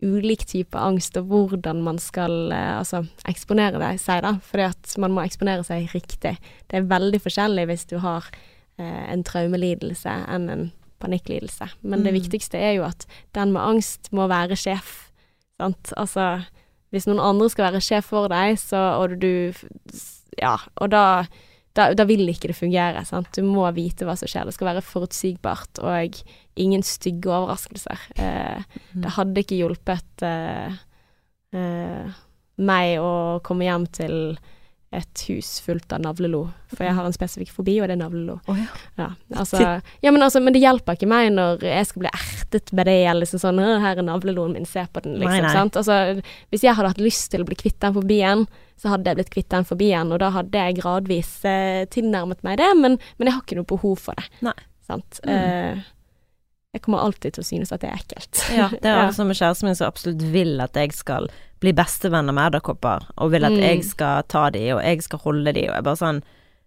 ulik 0.03 0.45
type 0.51 0.75
angst 0.79 1.17
og 1.17 1.29
hvordan 1.31 1.83
man 1.83 1.99
skal 2.03 2.51
eh, 2.53 2.79
altså 2.81 3.05
eksponere 3.31 3.79
det, 3.81 4.01
seg, 4.03 4.23
da. 4.23 4.35
Fordi 4.43 4.63
at 4.67 4.95
man 4.99 5.13
må 5.17 5.23
eksponere 5.25 5.65
seg 5.65 5.89
riktig. 5.95 6.35
Det 6.69 6.81
er 6.81 6.89
veldig 6.91 7.21
forskjellig 7.23 7.67
hvis 7.71 7.87
du 7.87 7.99
har 8.03 8.27
eh, 8.79 9.05
en 9.13 9.23
traumelidelse 9.25 10.11
enn 10.29 10.49
en 10.51 10.65
panikklidelse. 11.01 11.69
Men 11.83 12.03
det 12.05 12.13
Mm. 12.15 12.21
viktigste 12.21 12.59
er 12.59 12.75
jo 12.79 12.85
at 12.85 13.07
den 13.35 13.53
med 13.53 13.63
angst 13.63 14.13
må 14.13 14.27
være 14.29 14.57
sjef. 14.57 15.11
Sant? 15.61 15.93
Altså, 15.97 16.45
hvis 16.91 17.07
noen 17.07 17.21
andre 17.21 17.49
skal 17.51 17.73
være 17.73 17.81
sjef 17.83 18.05
for 18.11 18.29
deg, 18.29 18.57
så 18.59 19.01
og 19.03 19.19
du 19.21 19.53
Ja, 20.41 20.57
og 20.81 20.91
da 20.91 21.27
da, 21.75 21.89
da 21.97 22.07
vil 22.07 22.29
ikke 22.31 22.51
det 22.53 22.57
fungere. 22.59 23.03
Sant? 23.09 23.33
Du 23.35 23.43
må 23.47 23.67
vite 23.75 24.07
hva 24.07 24.15
som 24.19 24.31
skjer. 24.31 24.47
Det 24.47 24.55
skal 24.57 24.71
være 24.71 24.85
forutsigbart 24.87 25.81
og 25.83 26.21
ingen 26.61 26.85
stygge 26.87 27.33
overraskelser. 27.35 28.05
Eh, 28.15 28.79
det 28.95 29.15
hadde 29.17 29.43
ikke 29.43 29.59
hjulpet 29.59 30.27
eh, 30.27 30.77
eh, 31.57 32.21
meg 32.63 32.99
å 33.03 33.41
komme 33.47 33.67
hjem 33.67 33.89
til 33.91 34.15
et 34.95 35.23
hus 35.29 35.49
fullt 35.65 35.93
av 35.95 36.03
navlelo, 36.05 36.43
for 36.73 36.87
jeg 36.87 36.97
har 36.97 37.07
en 37.09 37.15
spesifikk 37.15 37.53
fobi, 37.55 37.77
og 37.81 37.89
det 37.89 37.97
er 37.97 38.01
navlelo. 38.01 38.37
Oh, 38.51 38.59
ja. 38.59 38.67
Ja, 39.01 39.09
altså, 39.35 39.63
ja 40.05 40.13
men, 40.15 40.23
altså, 40.25 40.43
men 40.45 40.57
det 40.57 40.63
hjelper 40.63 40.99
ikke 40.99 41.11
meg 41.11 41.31
når 41.35 41.65
jeg 41.67 41.89
skal 41.91 42.05
bli 42.05 42.13
ertet 42.13 42.75
med 42.75 42.91
det, 42.91 42.99
eller 43.05 43.27
liksom 43.27 43.43
sånn 43.43 43.63
'Her 43.63 44.03
er 44.03 44.07
navleloen 44.07 44.55
min, 44.57 44.69
se 44.69 44.87
på 44.87 45.03
den', 45.05 45.19
liksom. 45.23 45.41
Nei, 45.41 45.47
nei. 45.47 45.55
Sant? 45.55 45.81
Altså, 45.81 46.23
hvis 46.51 46.67
jeg 46.67 46.75
hadde 46.75 46.93
hatt 46.95 47.03
lyst 47.03 47.31
til 47.33 47.43
å 47.43 47.49
bli 47.49 47.59
kvitt 47.59 47.81
den 47.81 47.97
fobien, 47.97 48.47
så 48.81 48.95
hadde 48.95 49.11
jeg 49.11 49.21
blitt 49.21 49.35
kvitt 49.35 49.51
den 49.55 49.67
fobien, 49.69 50.13
og 50.13 50.19
da 50.23 50.31
hadde 50.35 50.67
jeg 50.67 50.79
gradvis 50.81 51.33
eh, 51.47 51.85
tilnærmet 51.87 52.43
meg 52.47 52.59
det, 52.59 52.71
men, 52.77 52.99
men 53.19 53.29
jeg 53.29 53.37
har 53.37 53.45
ikke 53.45 53.61
noe 53.61 53.71
behov 53.71 53.99
for 54.09 54.19
det. 54.19 54.27
Nei. 54.47 54.57
Sant? 54.85 55.21
Mm. 55.25 55.33
Eh, 55.33 55.85
jeg 56.75 56.83
kommer 56.83 57.05
alltid 57.07 57.37
til 57.37 57.45
å 57.45 57.47
synes 57.47 57.71
at 57.73 57.81
det 57.85 57.91
er 57.93 58.01
ekkelt. 58.03 58.45
Ja, 58.53 58.69
det 58.75 58.85
er 58.91 58.97
Ja. 59.01 59.07
altså 59.09 59.25
med 59.29 59.39
kjæresten 59.39 59.69
min 59.71 59.77
som 59.79 59.87
absolutt 59.89 60.23
vil 60.35 60.57
at 60.61 60.75
jeg 60.75 60.93
skal 60.93 61.29
bli 61.63 61.73
bestevenner 61.73 62.35
med 62.35 62.51
edderkopper, 62.51 63.07
og 63.17 63.31
vil 63.33 63.47
at 63.47 63.55
Mm. 63.55 63.63
jeg 63.63 63.85
skal 63.87 64.25
ta 64.29 64.49
de, 64.51 64.65
og 64.75 64.83
jeg 64.83 65.03
skal 65.07 65.19
holde 65.23 65.53
de, 65.55 65.69
og 65.71 65.77
jeg 65.79 65.85
bare 65.87 66.01
sånn 66.03 66.23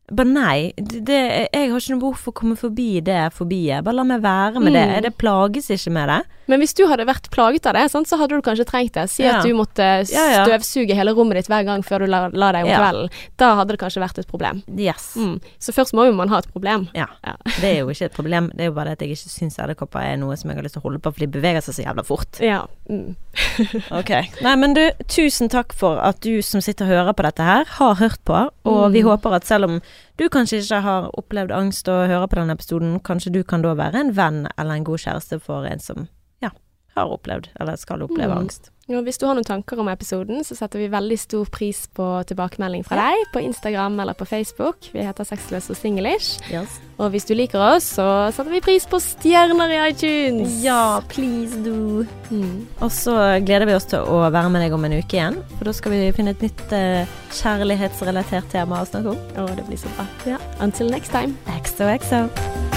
bare 0.08 0.32
nei, 0.32 0.72
det, 0.80 1.02
det, 1.06 1.18
jeg 1.52 1.70
har 1.70 1.82
ikke 1.82 1.92
noe 1.98 2.00
behov 2.00 2.16
for 2.24 2.32
å 2.32 2.38
komme 2.40 2.56
forbi 2.56 3.02
det 3.04 3.34
forbiet. 3.36 3.84
Bare 3.84 3.98
la 4.00 4.06
meg 4.08 4.22
være 4.24 4.62
med 4.64 4.72
det. 4.74 4.86
Mm. 4.88 5.02
Det 5.04 5.12
plages 5.20 5.68
ikke 5.76 5.92
med 5.92 6.08
det. 6.08 6.22
Men 6.48 6.60
hvis 6.62 6.74
du 6.74 6.86
hadde 6.88 7.06
vært 7.06 7.30
plaget 7.34 7.66
av 7.68 7.74
det, 7.76 7.86
sant, 7.92 8.08
så 8.08 8.18
hadde 8.18 8.36
du 8.38 8.42
kanskje 8.42 8.66
trengt 8.66 8.94
det. 8.94 9.10
Si 9.10 9.24
Ja. 9.24 9.38
at 9.40 9.44
du 9.46 9.54
måtte 9.54 10.06
støvsuge 10.08 10.96
hele 10.96 11.12
rommet 11.16 11.36
ditt 11.42 11.48
hver 11.52 11.66
gang 11.68 11.84
før 11.84 12.00
du 12.06 12.08
la, 12.12 12.30
la 12.32 12.52
deg 12.56 12.66
om 12.66 12.72
kvelden. 12.72 13.10
Da 13.38 13.56
hadde 13.60 13.76
det 13.76 13.80
kanskje 13.82 14.02
vært 14.04 14.18
et 14.22 14.28
problem. 14.28 14.64
Yes. 14.78 15.16
Mm. 15.20 15.40
Så 15.60 15.74
først 15.76 15.94
må 15.94 16.06
jo 16.08 16.14
man 16.14 16.30
ha 16.30 16.40
et 16.40 16.50
problem. 16.54 16.88
Ja. 16.96 17.08
Det 17.62 17.64
er 17.72 17.80
jo 17.82 17.90
ikke 17.90 18.06
et 18.06 18.14
problem. 18.16 18.50
Det 18.56 18.62
er 18.62 18.70
jo 18.72 18.76
bare 18.78 18.92
det 18.94 18.98
at 18.98 19.06
jeg 19.08 19.16
ikke 19.18 19.32
syns 19.34 19.58
edderkopper 19.60 20.00
er 20.04 20.18
noe 20.22 20.36
som 20.38 20.50
jeg 20.52 20.58
har 20.60 20.64
lyst 20.64 20.78
til 20.78 20.82
å 20.84 20.88
holde 20.88 21.00
på, 21.04 21.12
for 21.14 21.20
de 21.26 21.28
beveger 21.28 21.62
seg 21.66 21.74
så 21.80 21.86
jævla 21.88 22.04
fort. 22.06 22.40
Ja. 22.44 22.64
Mm. 22.90 23.16
Ok. 24.00 24.12
Nei, 24.42 24.56
men 24.58 24.74
du, 24.74 24.84
tusen 25.12 25.50
takk 25.52 25.74
for 25.78 26.00
at 26.04 26.20
du 26.26 26.42
som 26.46 26.62
sitter 26.64 26.86
og 26.88 26.92
hører 26.94 27.14
på 27.18 27.26
dette 27.28 27.44
her, 27.46 27.66
har 27.78 27.96
hørt 28.00 28.22
på. 28.26 28.50
Og 28.66 28.88
Mm. 28.88 28.94
vi 28.94 29.02
håper 29.02 29.34
at 29.36 29.46
selv 29.46 29.66
om 29.66 29.82
du 30.18 30.28
kanskje 30.30 30.62
ikke 30.64 30.82
har 30.82 31.10
opplevd 31.18 31.52
angst 31.52 31.88
og 31.90 32.08
hører 32.10 32.28
på 32.28 32.36
denne 32.40 32.56
episoden, 32.58 33.00
kanskje 33.00 33.32
du 33.34 33.44
kan 33.44 33.62
da 33.62 33.74
være 33.76 33.96
en 34.00 34.12
venn 34.16 34.48
eller 34.58 34.76
en 34.76 34.84
god 34.84 34.98
kjæreste 35.00 35.40
for 35.42 35.66
en 35.66 35.80
som 35.80 36.08
har 36.98 37.14
opplevd, 37.14 37.52
eller 37.62 37.78
skal 37.80 38.02
oppleve 38.06 38.34
Mm. 38.34 38.42
angst. 38.48 38.72
Og 38.88 39.04
hvis 39.04 39.18
du 39.20 39.26
har 39.28 39.36
noen 39.36 39.44
tanker 39.44 39.80
om 39.84 39.90
episoden, 39.92 40.46
så 40.48 40.56
setter 40.56 40.80
vi 40.80 40.86
veldig 40.88 41.18
stor 41.20 41.50
pris 41.52 41.82
på 41.92 42.06
tilbakemelding 42.30 42.86
fra 42.88 42.96
deg 42.96 43.26
på 43.34 43.42
Instagram 43.44 43.98
eller 44.00 44.16
på 44.16 44.24
Facebook. 44.26 44.88
Vi 44.94 45.04
heter 45.04 45.28
Sexløs 45.28 45.68
og 45.70 45.76
singlish. 45.76 46.40
Og 46.98 47.12
hvis 47.12 47.26
du 47.28 47.34
liker 47.36 47.60
oss, 47.60 47.84
så 47.98 48.32
setter 48.32 48.50
vi 48.56 48.62
pris 48.64 48.86
på 48.88 48.96
stjerner 49.04 49.74
i 49.76 49.82
iTunes. 49.92 50.56
Ja, 50.64 51.02
please 51.12 51.60
do. 51.66 52.06
Mm. 52.32 52.64
Og 52.80 52.90
så 52.96 53.18
gleder 53.44 53.68
vi 53.68 53.76
oss 53.76 53.90
til 53.92 54.00
å 54.08 54.24
være 54.32 54.50
med 54.56 54.64
deg 54.64 54.72
om 54.80 54.86
en 54.88 54.96
uke 55.02 55.20
igjen, 55.20 55.44
for 55.58 55.66
da 55.68 55.76
skal 55.76 55.92
vi 55.92 56.02
finne 56.16 56.32
et 56.32 56.48
nytt 56.48 56.72
eh, 56.72 57.06
kjærlighetsrelatert 57.44 58.48
tema 58.56 58.82
å 58.82 58.88
snakke 58.88 59.18
om. 59.18 59.20
Å, 59.44 59.52
det 59.60 59.68
blir 59.68 59.84
så 59.84 59.92
bra. 60.00 60.08
Ja. 60.26 60.40
Until 60.64 60.88
next 60.96 61.12
time. 61.12 61.36
XOXO. 61.60 62.77